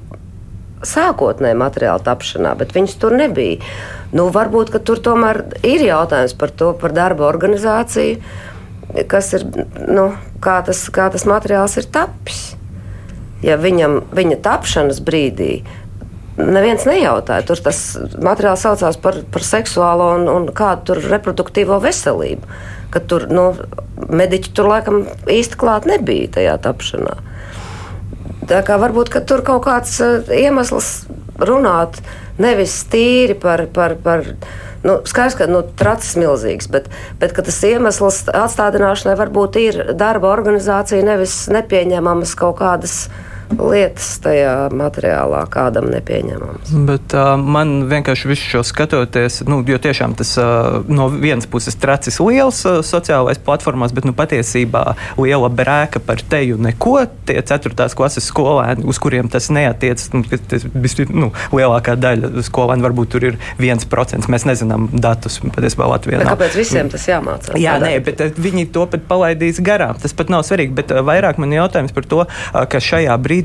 sākotnēji 0.82 1.62
materiāla 1.62 2.02
tapšanā, 2.10 2.58
bet 2.58 2.74
viņas 2.74 2.98
tur 2.98 3.14
nebija. 3.14 3.62
Nu, 4.10 4.32
varbūt 4.34 4.74
tur 4.82 4.98
tomēr 4.98 5.44
ir 5.62 5.86
jautājums 5.86 6.34
par 6.34 6.50
to, 6.50 6.72
par 6.74 6.96
darba 6.96 7.30
organizāciju, 7.30 8.18
kas 9.06 9.30
ir, 9.38 9.46
nu, 9.86 10.10
kā, 10.42 10.58
tas, 10.66 10.88
kā 10.90 11.06
tas 11.14 11.28
materiāls 11.30 11.78
ir 11.78 11.86
tapis. 11.94 12.48
Ja 13.44 13.56
viņam, 13.60 14.02
viņa 14.12 14.40
tapšanas 14.44 15.00
brīdī 15.04 15.62
neviens 16.40 16.84
nejautāja, 16.88 17.44
tur 17.46 17.60
tas 17.62 17.80
materiāls 18.22 18.64
saucās 18.64 18.98
par, 19.00 19.20
par 19.32 19.44
seksuālo 19.44 20.12
un, 20.18 20.28
un 20.30 20.48
kādu 20.56 20.90
tur 20.90 21.02
reproduktīvo 21.12 21.80
veselību. 21.82 22.60
Ka 22.90 23.02
tur 23.06 23.28
nu, 23.30 23.50
mediķi 24.10 24.54
tur 24.56 24.70
laikam 24.70 25.04
īsti 25.30 25.58
klāt 25.60 25.86
nebija 25.88 26.30
tajā 26.38 26.56
tapšanā. 26.64 27.18
Tā 28.50 28.64
kā 28.66 28.80
varbūt 28.82 29.12
ka 29.14 29.22
tur 29.22 29.44
kaut 29.46 29.62
kāds 29.68 29.94
uh, 30.02 30.24
iemesls 30.34 31.04
runāt 31.38 32.00
nevis 32.40 32.80
tīri 32.90 33.38
par. 33.38 33.66
par, 33.72 33.96
par 34.02 34.26
Nu, 34.80 34.94
skaidrs, 35.04 35.34
ka 35.36 35.44
nu, 35.44 35.58
tracis 35.76 36.14
milzīgs, 36.16 36.64
bet, 36.72 36.86
bet 37.20 37.34
tas 37.36 37.58
iemesls 37.68 38.22
atstādināšanai 38.32 39.12
varbūt 39.18 39.58
ir 39.60 39.80
darba 39.92 40.30
organizācija, 40.32 41.04
nevis 41.04 41.34
nepieņemamas 41.52 42.32
kaut 42.40 42.56
kādas 42.62 42.94
lietas 43.58 44.12
tajā 44.22 44.70
materiālā, 44.74 45.42
kādam 45.50 45.88
nepieņemamas. 45.92 46.72
Bet 46.86 47.14
uh, 47.16 47.34
man 47.40 47.84
vienkārši 47.90 48.30
visu 48.30 48.48
šo 48.54 48.62
skatoties, 48.66 49.40
nu, 49.48 49.60
jo 49.66 49.78
tiešām 49.82 50.14
tas 50.18 50.32
uh, 50.40 50.80
no 50.90 51.08
vienas 51.12 51.48
puses 51.50 51.76
tracis 51.80 52.20
liels 52.22 52.62
uh, 52.68 52.80
sociālais 52.86 53.40
platformās, 53.42 53.94
bet 53.96 54.06
nu, 54.08 54.14
patiesībā 54.16 54.84
liela 55.20 55.50
brēka 55.52 56.02
par 56.04 56.22
teju 56.22 56.60
neko. 56.62 56.96
Tie 57.28 57.38
ceturtās 57.46 57.96
klases 57.98 58.28
skolēni, 58.30 58.86
uz 58.88 59.00
kuriem 59.02 59.30
tas 59.32 59.50
neatiec, 59.52 60.06
nu, 60.14 60.24
tas, 60.50 60.66
nu, 61.10 61.30
lielākā 61.54 61.96
daļa 62.00 62.44
skolēnu 62.46 62.86
varbūt 62.86 63.14
tur 63.14 63.28
ir 63.32 63.40
viens 63.60 63.86
procents. 63.88 64.30
Mēs 64.30 64.46
nezinām 64.48 64.88
datus 64.92 65.40
patiesībā 65.42 65.88
Latvijā. 65.90 66.22
Bet 66.22 66.32
kāpēc 66.34 66.58
visiem 66.60 66.90
tas 66.92 67.06
jāmācās? 67.08 67.58
Jā, 67.60 67.76
nē, 67.82 67.96
bet 68.06 68.22
viņi 68.38 68.68
to 68.74 68.86
pat 68.90 69.06
palaidīs 69.10 69.60
garām. 69.64 69.98
Tas 70.00 70.14
pat 70.16 70.30
nav 70.32 70.44
svarīgi. 70.46 70.74
Bet 70.76 70.92
vairāk 70.94 71.40
man 71.42 71.54
jautājums 71.54 71.94
par 71.96 72.06
to, 72.10 72.24
ka 72.52 72.82
šajā 72.82 73.16
brīdī 73.22 73.39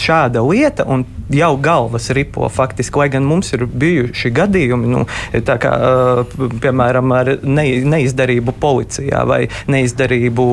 šāda 0.00 0.42
lieta 0.46 0.86
un 0.88 1.04
jau 1.28 1.56
galvas 1.56 2.10
ripo 2.10 2.48
faktiski, 2.48 2.98
lai 2.98 3.08
gan 3.10 3.24
mums 3.26 3.50
ir 3.54 3.64
bijuši 3.66 4.30
gadījumi, 4.34 4.90
nu, 4.92 5.02
kā, 5.46 5.72
piemēram, 6.62 7.14
ar 7.16 7.32
ne, 7.42 7.64
neizdarību 7.86 8.54
policijā 8.62 9.24
vai 9.26 9.40
neizdarību 9.72 10.46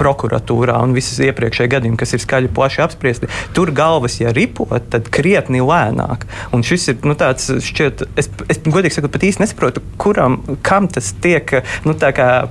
prokuratūrā 0.00 0.76
un 0.84 0.94
visas 0.96 1.22
iepriekšējie 1.24 1.72
gadījumi, 1.76 2.00
kas 2.00 2.14
ir 2.16 2.24
skaļi 2.24 2.52
plaši 2.56 2.84
apspriesti. 2.84 3.30
Tur 3.56 3.72
galvas, 3.76 4.18
ja 4.20 4.34
ripo, 4.36 4.68
tad 4.92 5.08
krietni 5.12 5.62
lēnāk. 5.64 6.26
Un 6.56 6.64
šis 6.66 6.90
ir 6.92 7.08
nu, 7.08 7.16
tāds, 7.18 7.48
šķiet, 7.64 8.04
es, 8.20 8.30
es 8.52 8.60
godīgi 8.66 8.98
sakot, 8.98 9.14
pat 9.14 9.24
īsti 9.30 9.44
nesaprotu, 9.44 9.84
kuram, 10.00 10.40
kam 10.66 10.90
tas 10.92 11.12
tiek 11.22 11.56
nu, 11.88 11.96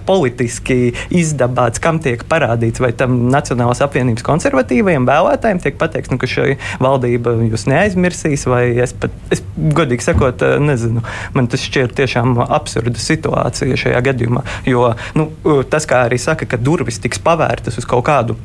politiski 0.10 0.96
izdabāts, 1.16 1.82
kam 1.84 2.02
tiek 2.02 2.26
parādīts, 2.30 2.82
vai 2.82 2.92
tam 2.98 3.18
Nacionālās 3.30 3.82
apvienības 3.86 4.26
konservatīvajiem 4.26 5.06
vēlētājiem 5.10 5.62
tiek 5.64 5.79
pateikts, 5.80 6.12
nu, 6.14 6.20
ka 6.22 6.30
šī 6.30 6.58
valdība 6.84 7.36
jūs 7.48 7.66
neaizmirsīs, 7.70 8.46
vai 8.50 8.64
es 8.84 8.94
pat, 8.94 9.16
es, 9.34 9.44
godīgi 9.58 10.06
sakot, 10.06 10.46
eh, 10.46 10.58
nezinu. 10.64 11.04
Man 11.38 11.50
tas 11.52 11.64
šķiet 11.66 11.96
tiešām 12.00 12.38
absurda 12.46 13.02
situācija 13.02 13.80
šajā 13.80 14.04
gadījumā, 14.12 14.46
jo 14.70 14.92
nu, 15.20 15.30
tas, 15.72 15.88
kā 15.90 16.06
arī 16.08 16.20
saka, 16.22 16.48
ka 16.50 16.60
durvis 16.62 17.02
tiks 17.02 17.22
pavērtas 17.24 17.80
uz 17.82 17.88
kaut 17.90 18.08
kādu. 18.10 18.38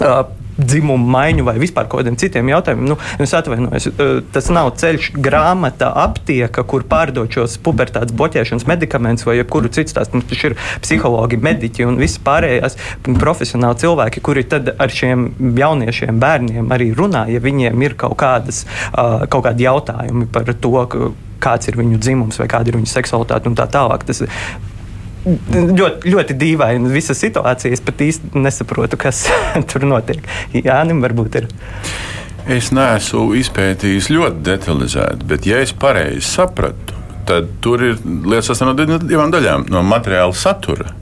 Uh, 0.00 0.22
dzimumu 0.64 1.10
maiņu 1.14 1.46
vai 1.46 1.56
vispār 1.60 1.88
kaut 1.90 2.02
kādiem 2.02 2.18
citiem 2.20 2.50
jautājumiem. 2.52 2.90
Nu, 2.92 2.98
es 3.22 3.34
atvainojos, 3.36 3.88
uh, 3.90 4.12
tas 4.34 4.50
nav 4.52 4.72
ceļš, 4.80 5.10
grāmata, 5.22 5.90
aptieka, 6.04 6.64
kur 6.68 6.86
pārdot 6.90 7.30
šos 7.34 7.56
pubertātes 7.64 8.14
bloķēšanas 8.16 8.68
medikamentus 8.70 9.28
vai 9.28 9.38
jebkuru 9.40 9.72
citu 9.74 9.94
stāstu. 9.94 10.18
Mums 10.18 10.28
taču 10.30 10.50
ir 10.50 10.58
psihologi, 10.84 11.40
mediķi 11.40 11.88
un 11.88 11.98
visi 12.00 12.22
pārējās 12.24 12.78
profesionāli 13.20 13.80
cilvēki, 13.84 14.24
kuri 14.24 14.46
tad 14.50 14.74
ar 14.76 14.94
šiem 14.94 15.30
jauniešiem, 15.58 16.20
bērniem 16.20 16.70
arī 16.74 16.90
runā, 16.96 17.26
ja 17.32 17.42
viņiem 17.42 17.86
ir 17.86 17.96
kaut, 18.00 18.18
kādas, 18.20 18.64
uh, 18.92 19.26
kaut 19.30 19.46
kādi 19.48 19.68
jautājumi 19.68 20.28
par 20.32 20.54
to, 20.60 20.86
kāds 21.40 21.70
ir 21.70 21.78
viņu 21.80 22.00
dzimums 22.00 22.40
vai 22.40 22.48
kāda 22.50 22.70
ir 22.70 22.78
viņu 22.78 22.90
seksualitāte 22.90 23.50
un 23.50 23.56
tā 23.58 23.66
tālāk. 23.70 24.04
Tas, 24.08 24.22
Ļoti, 25.24 26.08
ļoti 26.14 26.36
dīvaini 26.40 26.92
visa 26.92 27.14
situācija. 27.16 27.74
Es 27.74 27.82
pat 27.84 28.00
īsti 28.00 28.40
nesaprotu, 28.40 28.98
kas 29.00 29.26
tur 29.70 29.84
notiek. 29.88 30.24
Jā, 30.56 30.80
Nim, 30.88 31.02
varbūt 31.04 31.42
ir. 31.42 31.50
Es 32.50 32.70
neesmu 32.72 33.34
izpētījis 33.36 34.08
ļoti 34.10 34.40
detalizēti, 34.46 35.26
bet, 35.28 35.44
ja 35.46 35.60
es 35.60 35.74
pareizi 35.76 36.24
sapratu, 36.24 36.96
tad 37.28 37.52
tur 37.62 37.84
ir 37.84 38.00
lietas 38.00 38.48
sastāv 38.50 38.72
no 38.72 38.98
divām 38.98 39.30
daļām- 39.30 39.68
no 39.74 39.84
materiāla 39.86 40.34
satura 40.34 40.94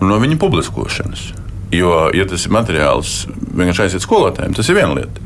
un 0.00 0.08
no 0.08 0.18
viņa 0.18 0.38
publiskošanas. 0.40 1.28
Jo, 1.72 2.10
ja 2.12 2.24
tas 2.28 2.44
ir 2.44 2.52
materiāls 2.52 3.12
vienkārši 3.52 3.86
aiziet 3.86 4.04
skolotājiem, 4.04 4.56
tas 4.56 4.68
ir 4.68 4.76
viena 4.76 4.96
lieta. 4.96 5.22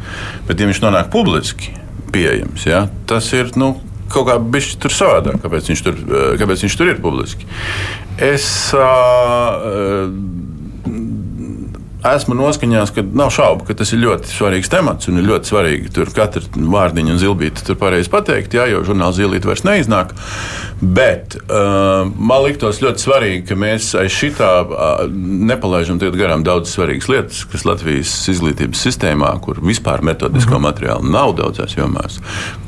Bet, 0.47 0.61
ja 0.61 0.69
viņš 0.69 0.83
nonāk 0.85 1.09
publiski 1.11 1.73
pieejams, 2.13 2.67
ja, 2.69 2.89
tas 3.07 3.33
ir 3.35 3.51
nu, 3.59 3.73
kaut 4.13 4.29
kā 4.29 4.39
bijis 4.41 4.75
tur 4.83 4.95
savādāk, 4.95 5.41
kāpēc 5.45 5.71
viņš 5.73 5.85
tur, 5.87 6.01
eh, 6.01 6.27
kāpēc 6.41 6.67
viņš 6.67 6.79
tur 6.79 6.93
ir 6.93 7.01
publiski. 7.03 7.49
Es 8.23 8.49
uh, 8.77 10.09
esmu 12.15 12.37
noskaņās, 12.39 12.93
ka 12.95 13.05
nav 13.17 13.33
šaubu, 13.35 13.67
ka 13.67 13.77
tas 13.79 13.93
ir 13.93 14.03
ļoti 14.05 14.31
svarīgs 14.31 14.71
temats 14.73 15.11
un 15.11 15.21
ir 15.21 15.27
ļoti 15.27 15.51
svarīgi 15.51 15.93
tur 15.97 16.13
katru 16.15 16.45
vārdiņu 16.73 17.15
un 17.15 17.21
zilbīti 17.21 17.67
tur 17.67 17.79
pareizi 17.81 18.13
pateikt, 18.13 18.57
jā, 18.57 18.69
jo 18.71 18.85
žurnāla 18.87 19.17
zilīte 19.17 19.49
vairs 19.51 19.65
neiznāk. 19.67 20.15
Bet 20.81 21.39
uh, 21.41 22.05
man 22.05 22.43
liktos 22.45 22.83
ļoti 22.85 23.01
svarīgi, 23.01 23.45
ka 23.49 23.57
mēs 23.57 23.95
aiz 23.97 24.13
šitā 24.13 24.49
uh, 24.61 25.07
nepalaidām 25.09 25.97
garām 26.13 26.43
daudz 26.45 26.75
svarīgas 26.75 27.09
lietas, 27.09 27.39
kas 27.49 27.65
Latvijas 27.65 28.13
izglītības 28.29 28.83
sistēmā, 28.85 29.31
kur 29.41 29.63
vispār 29.65 30.05
metodisko 30.05 30.59
mhm. 30.59 30.67
materiālu 30.69 31.09
nav 31.09 31.33
daudzās 31.39 31.79
jomās, 31.79 32.19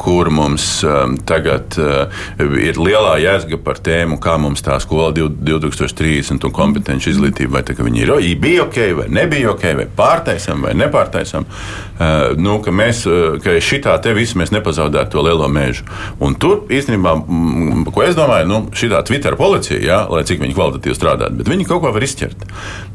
kur 0.01 0.31
mums 0.33 0.65
um, 0.89 1.19
tagad 1.29 1.77
uh, 1.83 2.23
ir 2.41 2.81
lielā 2.81 3.19
jēzga 3.21 3.61
par 3.61 3.83
tēmu, 3.85 4.17
kā 4.25 4.39
mums 4.41 4.65
tā 4.65 4.79
skola 4.81 5.11
2030 5.13 6.49
un 6.49 6.57
kompetenci 6.57 7.13
izglītība, 7.13 7.59
vai 7.59 7.65
tā, 7.69 7.77
viņi 7.77 8.07
ir, 8.07 8.15
bija 8.41 8.65
ok 8.65 8.81
vai 9.03 9.09
nebija 9.13 9.53
ok, 9.53 9.69
vai 9.83 9.89
pārtaisam 10.01 10.65
vai 10.65 10.73
nepārtaisam. 10.81 11.45
Uh, 11.45 12.33
nu, 12.41 12.57
ka 12.65 12.73
mēs, 12.73 13.05
ka 13.45 13.59
šitā 13.61 13.99
te 14.01 14.17
visu 14.17 14.41
mēs 14.41 14.55
nepazaudētu 14.55 15.13
to 15.13 15.29
lielo 15.29 15.53
mēžu. 15.53 15.85
Un 16.25 16.41
tur 16.41 16.65
īstenībā, 16.73 17.17
m, 17.21 17.85
ko 17.99 18.05
es 18.07 18.14
domāju, 18.14 18.46
nu, 18.46 18.59
šī 18.78 18.92
Twitter 19.09 19.34
policija, 19.34 19.78
jā, 19.82 19.96
lai 20.07 20.22
cik 20.26 20.38
viņi 20.44 20.55
kvalitatīvi 20.55 20.94
strādātu, 20.94 21.40
bet 21.40 21.49
viņi 21.51 21.64
kaut 21.66 21.82
ko 21.82 21.90
var 21.96 22.05
izķert. 22.07 22.44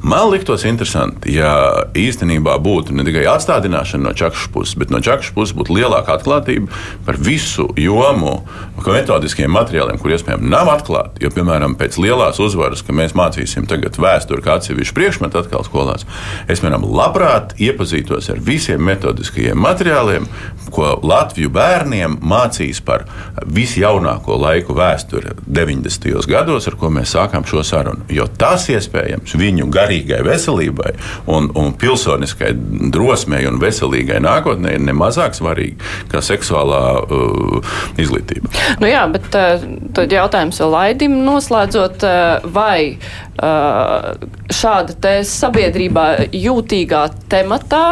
Man 0.03 0.29
liktos 0.31 0.63
interesanti, 0.67 1.33
ja 1.35 1.51
īstenībā 1.99 2.55
būtu 2.63 2.95
ne 2.95 3.03
tikai 3.03 3.25
atstādināšana 3.33 4.07
no 4.07 4.13
čakšu 4.15 4.53
puses, 4.55 4.77
bet 4.79 4.93
no 4.93 5.01
čakšu 5.03 5.35
puses 5.35 5.55
būtu 5.59 5.75
lielāka 5.75 6.15
atklātība 6.15 6.71
par 7.03 7.19
visu 7.19 7.67
jomu, 7.79 8.37
metodiskiem 8.83 9.51
materiāliem, 9.51 9.99
kur 9.99 10.13
iespējams 10.15 10.47
nav 10.47 10.71
atklāti. 10.71 11.23
Jo, 11.25 11.33
piemēram, 11.35 11.75
pēc 11.79 11.99
lielās 11.99 12.39
uzvaras, 12.43 12.83
ka 12.85 12.95
mēs 12.95 13.15
mācīsim 13.17 13.67
tagad 13.67 13.99
vēsturi 13.99 14.43
kā 14.43 14.57
atsevišķu 14.59 14.95
priekšmetu 14.95 15.41
atkal 15.41 15.67
skolās, 15.67 16.07
es, 16.47 16.63
piemēram, 16.63 16.87
labprāt 16.95 17.57
iepazītos 17.59 18.31
ar 18.31 18.39
visiem 18.43 18.83
metodiskajiem 18.87 19.59
materiāliem, 19.59 20.27
ko 20.73 20.95
Latviju 21.03 21.51
bērniem 21.53 22.17
mācīs 22.23 22.79
par 22.83 23.05
visjaunāko 23.43 24.39
laiku 24.39 24.75
vēsturi 24.75 24.92
90. 24.97 26.27
gados, 26.29 26.67
ar 26.69 26.77
ko 26.79 26.89
mēs 26.93 27.15
sākām 27.15 27.45
šo 27.47 27.63
sarunu. 27.65 28.05
Jo 28.13 28.27
tas 28.27 28.67
iespējams 28.71 29.35
viņu 29.39 29.69
garīgai 29.73 30.21
veselībai 30.25 30.93
un, 31.31 31.49
un 31.59 31.73
pilsoniskai 31.79 32.53
drosmei 32.93 33.45
un 33.49 33.59
veselīgai 33.61 34.21
nākotnē 34.23 34.75
ir 34.77 34.85
nemazāk 34.87 35.37
svarīgi 35.37 35.77
kā 36.11 36.23
seksuālā 36.23 36.83
uh, 37.03 37.75
izglītība. 38.01 38.51
Nu 38.81 38.89
jā, 38.89 39.05
bet 39.11 39.29
uh, 39.37 39.67
tad 39.95 40.13
jautājums 40.13 40.61
vēl 40.61 40.73
Laidim 40.73 41.19
noslēdzot, 41.25 42.07
uh, 42.07 42.47
vai 42.53 42.95
uh, 42.95 44.13
šāda 44.53 44.95
te 45.01 45.13
sabiedrībā 45.27 46.07
jūtīgā 46.33 47.03
tematā 47.31 47.85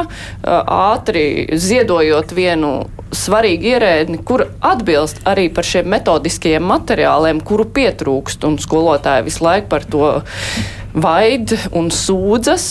ātri 0.44 1.24
ziedojot 1.58 2.34
vienu 2.36 2.74
svarīgu 3.12 3.72
ierēdni, 3.74 4.20
kur 4.26 4.46
atbilst 4.64 5.22
arī 5.28 5.50
par 5.54 5.68
šiem 5.68 5.90
metodiskajiem 5.92 6.64
materiāliem, 6.64 6.91
kuru 7.48 7.66
pietrūkst, 7.74 8.46
un 8.48 8.60
skolotāji 8.62 9.28
visu 9.30 9.46
laiku 9.46 9.72
par 9.72 9.88
to 9.88 10.12
vaid 10.92 11.54
un 11.78 11.88
sūdzas, 11.94 12.66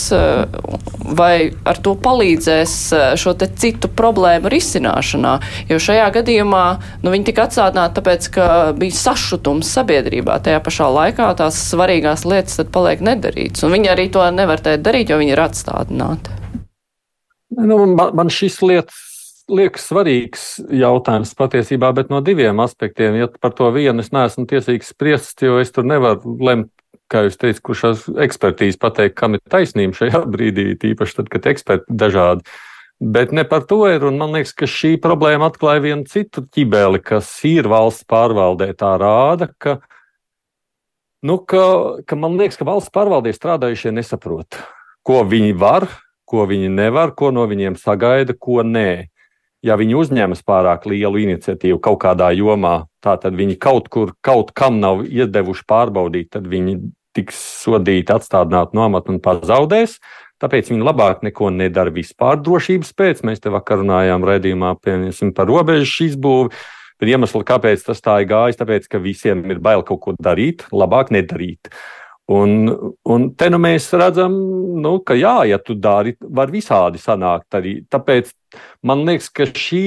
vai 1.17 1.35
ar 1.67 1.79
to 1.81 1.95
palīdzēs 1.97 2.75
šo 3.17 3.33
te 3.37 3.47
citu 3.49 3.89
problēmu 3.89 4.51
risināšanā. 4.51 5.33
Jo 5.71 5.79
šajā 5.81 6.07
gadījumā 6.19 6.65
nu, 7.01 7.13
viņi 7.13 7.27
tika 7.31 7.47
atsādināti 7.49 7.97
tāpēc, 7.97 8.29
ka 8.35 8.47
bija 8.77 8.97
sašutums 8.99 9.71
sabiedrībā. 9.73 10.37
Tajā 10.45 10.61
pašā 10.63 10.89
laikā 10.93 11.31
tās 11.39 11.57
svarīgās 11.71 12.25
lietas 12.29 12.61
paliek 12.73 13.01
nedarītas. 13.05 13.65
Un 13.65 13.75
viņi 13.77 13.93
arī 13.95 14.09
to 14.13 14.25
nevar 14.35 14.61
darīt, 14.61 15.09
jo 15.09 15.17
viņi 15.21 15.33
ir 15.33 15.45
atstādināti. 15.47 16.37
Nu, 17.57 17.83
man, 17.89 18.13
man 18.15 18.29
šis 18.31 18.61
lietas 18.63 19.10
liekas 19.49 19.87
svarīgs 19.89 20.43
jautājums 20.73 21.33
patiesībā, 21.37 21.91
bet 21.95 22.11
no 22.13 22.21
diviem 22.25 22.59
aspektiem. 22.63 23.17
Ja 23.19 23.29
par 23.31 23.55
to 23.57 23.69
vienu 23.73 24.03
es 24.03 24.11
neesmu 24.13 24.45
tiesīgs 24.49 24.91
spriest, 24.93 25.41
jo 25.41 25.59
es 25.61 25.73
tur 25.73 25.87
nevaru 25.87 26.35
lemt, 26.43 26.71
kā 27.11 27.25
jūs 27.25 27.39
teicat, 27.39 27.61
kurš 27.65 27.85
ekspertīzi 28.23 28.79
pateikt, 28.81 29.17
kam 29.19 29.35
ir 29.37 29.43
taisnība 29.51 29.97
šajā 29.97 30.23
brīdī, 30.33 30.71
tīpaši 30.81 31.17
tad, 31.19 31.31
kad 31.31 31.49
eksperti 31.51 31.97
dažādi. 32.03 32.45
Bet 33.01 33.31
ne 33.33 33.41
par 33.49 33.63
to 33.65 33.81
ir, 33.89 34.03
un 34.05 34.19
man 34.21 34.35
liekas, 34.35 34.53
ka 34.53 34.69
šī 34.69 34.93
problēma 35.01 35.49
atklāja 35.49 35.81
vienu 35.81 36.05
citu 36.05 36.43
ķibeli, 36.45 37.01
kas 37.01 37.31
ir 37.49 37.65
valsts 37.71 38.05
pārvaldē. 38.05 38.67
Tā 38.77 38.91
rāda, 39.01 39.49
ka, 39.57 39.79
nu, 41.25 41.39
ka, 41.41 41.63
ka 42.05 42.19
man 42.19 42.37
liekas, 42.37 42.59
ka 42.61 42.67
valsts 42.69 42.93
pārvaldē 42.93 43.33
strādājušie 43.33 43.95
nesaprot, 43.97 44.59
ko 45.01 45.23
viņi 45.25 45.57
var, 45.57 45.89
ko 46.29 46.45
viņi 46.45 46.69
nevar, 46.69 47.15
ko 47.17 47.33
no 47.33 47.47
viņiem 47.49 47.73
sagaida, 47.81 48.37
ko 48.37 48.61
nē 48.61 49.10
ja 49.65 49.77
viņi 49.79 49.97
uzņemas 49.97 50.43
pārāk 50.47 50.87
lielu 50.89 51.21
iniciatīvu 51.25 51.79
kaut 51.83 52.01
kādā 52.03 52.31
jomā, 52.35 52.85
tad 53.03 53.27
viņi 53.37 53.59
kaut 53.61 53.89
kur, 53.93 54.15
kaut 54.25 54.53
kam 54.57 54.81
nav 54.81 55.05
iedevuši 55.05 55.65
pārbaudīt, 55.69 56.31
tad 56.33 56.49
viņi 56.49 56.79
tiks 57.15 57.39
sodīti, 57.65 58.13
atstādināti 58.13 58.77
no 58.77 58.85
amata 58.87 59.11
un 59.11 59.21
pazaudēs. 59.23 59.97
Tāpēc 60.41 60.71
viņi 60.71 60.85
labāk 60.85 61.25
neko 61.25 61.51
nedara 61.53 61.93
vispār 61.93 62.39
drošības 62.41 62.93
pēc. 62.97 63.25
Mēs 63.27 63.43
te 63.43 63.51
vakar 63.53 63.83
runājām 63.83 64.23
redzījumā 64.25 64.75
par 64.81 65.49
robežu 65.49 66.07
izbūvi. 66.07 66.55
Bet 67.01 67.09
iemesli, 67.09 67.41
kāpēc 67.45 67.83
tas 67.85 68.01
tā 68.01 68.19
ir 68.21 68.29
gājis, 68.29 68.57
tāpēc, 68.59 68.87
ka 68.89 69.01
visiem 69.01 69.41
ir 69.49 69.61
bail 69.61 69.81
kaut 69.85 70.01
ko 70.01 70.13
darīt, 70.21 70.67
labāk 70.73 71.09
nedarīt. 71.13 71.69
Uh, 71.69 72.00
Un, 72.31 72.69
un 73.09 73.25
te 73.35 73.49
nu 73.51 73.57
mēs 73.59 73.89
redzam, 73.97 74.35
nu, 74.79 74.93
ka 75.03 75.17
jā, 75.17 75.41
ja 75.49 75.57
tu 75.59 75.75
dari, 75.75 76.13
var 76.21 76.51
visādi 76.53 77.01
sanākt 77.01 77.57
arī. 77.57 77.73
Tāpēc 77.91 78.29
man 78.87 79.03
liekas, 79.07 79.27
ka 79.33 79.47
šī, 79.49 79.81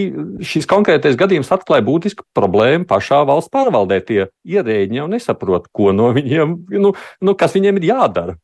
šis 0.44 0.68
konkrētais 0.68 1.16
gadījums 1.20 1.52
atklāja 1.54 1.86
būtisku 1.86 2.26
problēmu 2.36 2.88
pašā 2.90 3.22
valsts 3.28 3.52
pārvaldē. 3.54 4.00
Tie 4.04 4.26
ierēģi 4.44 5.00
jau 5.00 5.08
nesaprot, 5.08 5.70
ko 5.72 5.94
no 5.96 6.10
viņiem, 6.16 6.58
nu, 6.76 6.92
nu, 7.24 7.36
kas 7.38 7.56
viņiem 7.56 7.80
ir 7.80 7.92
jādara. 7.94 8.36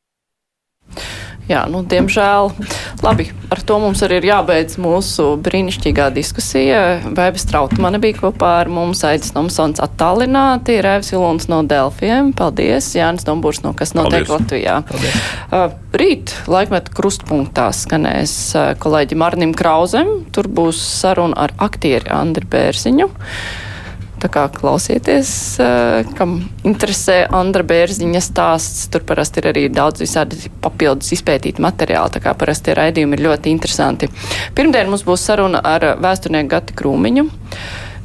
Jā, 1.51 1.65
nu, 1.67 1.81
diemžēl. 1.83 2.53
Labi, 3.03 3.25
ar 3.51 3.61
to 3.67 3.81
mums 3.83 4.05
arī 4.07 4.21
ir 4.21 4.29
jābeidz 4.29 4.77
mūsu 4.79 5.33
brīnišķīgā 5.43 6.07
diskusija. 6.15 6.83
Vēbis 7.17 7.49
Trautmane 7.51 7.99
bija 8.03 8.21
kopā 8.21 8.53
ar 8.61 8.71
mums, 8.71 9.03
Aidis 9.09 9.33
Tomsons 9.35 9.83
attālināti, 9.83 10.79
Rēvis 10.85 11.11
Vilons 11.11 11.49
no 11.51 11.65
Delfiem. 11.67 12.31
Paldies, 12.39 12.93
Jānis 12.95 13.27
Dombūrs 13.27 13.65
no 13.65 13.75
Kas 13.75 13.97
notiek 13.99 14.29
Paldies. 14.29 14.35
Latvijā. 14.37 14.77
Paldies. 14.93 15.17
Uh, 15.51 15.75
rīt 15.99 16.37
laikmet 16.51 16.93
krustpunktā 16.95 17.73
skanēs 17.75 18.37
uh, 18.55 18.71
kolēģi 18.79 19.19
Marnim 19.19 19.57
Krauzem. 19.57 20.21
Tur 20.31 20.47
būs 20.47 20.79
saruna 21.01 21.49
ar 21.49 21.57
aktieri 21.67 22.15
Andri 22.15 22.47
Bērziņu. 22.47 23.11
Tā 24.21 24.29
kā 24.29 24.45
klausieties, 24.53 25.31
eh, 25.65 26.09
kam 26.19 26.37
interesē 26.65 27.23
Andra 27.33 27.65
Bērziņa 27.65 28.21
stāsts, 28.21 28.89
tur 28.93 29.05
parasti 29.09 29.41
ir 29.41 29.53
arī 29.53 29.63
daudz 29.73 30.03
visādi 30.05 30.51
papildus 30.61 31.15
izpētīti 31.17 31.65
materiāli, 31.65 32.13
tā 32.17 32.21
kā 32.21 32.35
parasti 32.37 32.77
raidījumi 32.77 33.17
ir 33.17 33.27
ļoti 33.31 33.55
interesanti. 33.55 34.11
Pirmdien 34.55 34.91
mums 34.93 35.07
būs 35.09 35.25
saruna 35.25 35.63
ar 35.65 35.95
vēsturnieku 35.97 36.53
Gati 36.53 36.77
Krūmiņu 36.77 37.31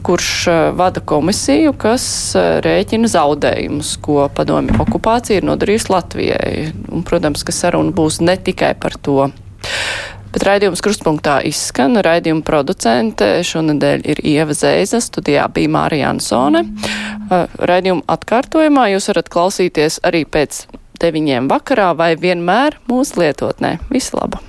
kurš 0.05 0.47
eh, 0.47 0.72
vada 0.72 1.01
komisiju, 1.01 1.74
kas 1.82 2.05
eh, 2.38 2.59
rēķina 2.66 3.09
zaudējumus, 3.09 3.95
ko 4.05 4.28
padomju 4.38 4.78
okupācija 4.86 5.41
ir 5.41 5.47
nodarījusi 5.49 5.91
Latvijai. 5.91 6.51
Un, 6.93 7.03
protams, 7.07 7.43
ka 7.45 7.55
saruna 7.55 7.93
būs 7.95 8.22
ne 8.22 8.38
tikai 8.38 8.76
par 8.80 8.99
to. 9.01 9.32
Bet 10.36 10.43
raidījums 10.43 10.81
krustpunktā 10.83 11.38
izskan. 11.47 11.95
Raidījuma 12.03 12.43
producente 12.43 13.38
šonadēļ 13.47 14.01
ir 14.11 14.19
Ieva 14.27 14.51
Zēza, 14.51 14.99
studijā 14.99 15.45
bija 15.55 15.71
Mārija 15.71 16.09
Ansone. 16.11 16.65
Raidījuma 17.71 18.03
atkārtojumā 18.17 18.89
jūs 18.91 19.07
varat 19.13 19.31
klausīties 19.31 20.01
arī 20.03 20.25
pēc 20.27 20.65
deviņiem 20.99 21.47
vakarā 21.53 21.93
vai 21.95 22.11
vienmēr 22.19 22.75
mūsu 22.91 23.23
lietotnē. 23.23 23.77
Visu 23.88 24.19
labu! 24.19 24.43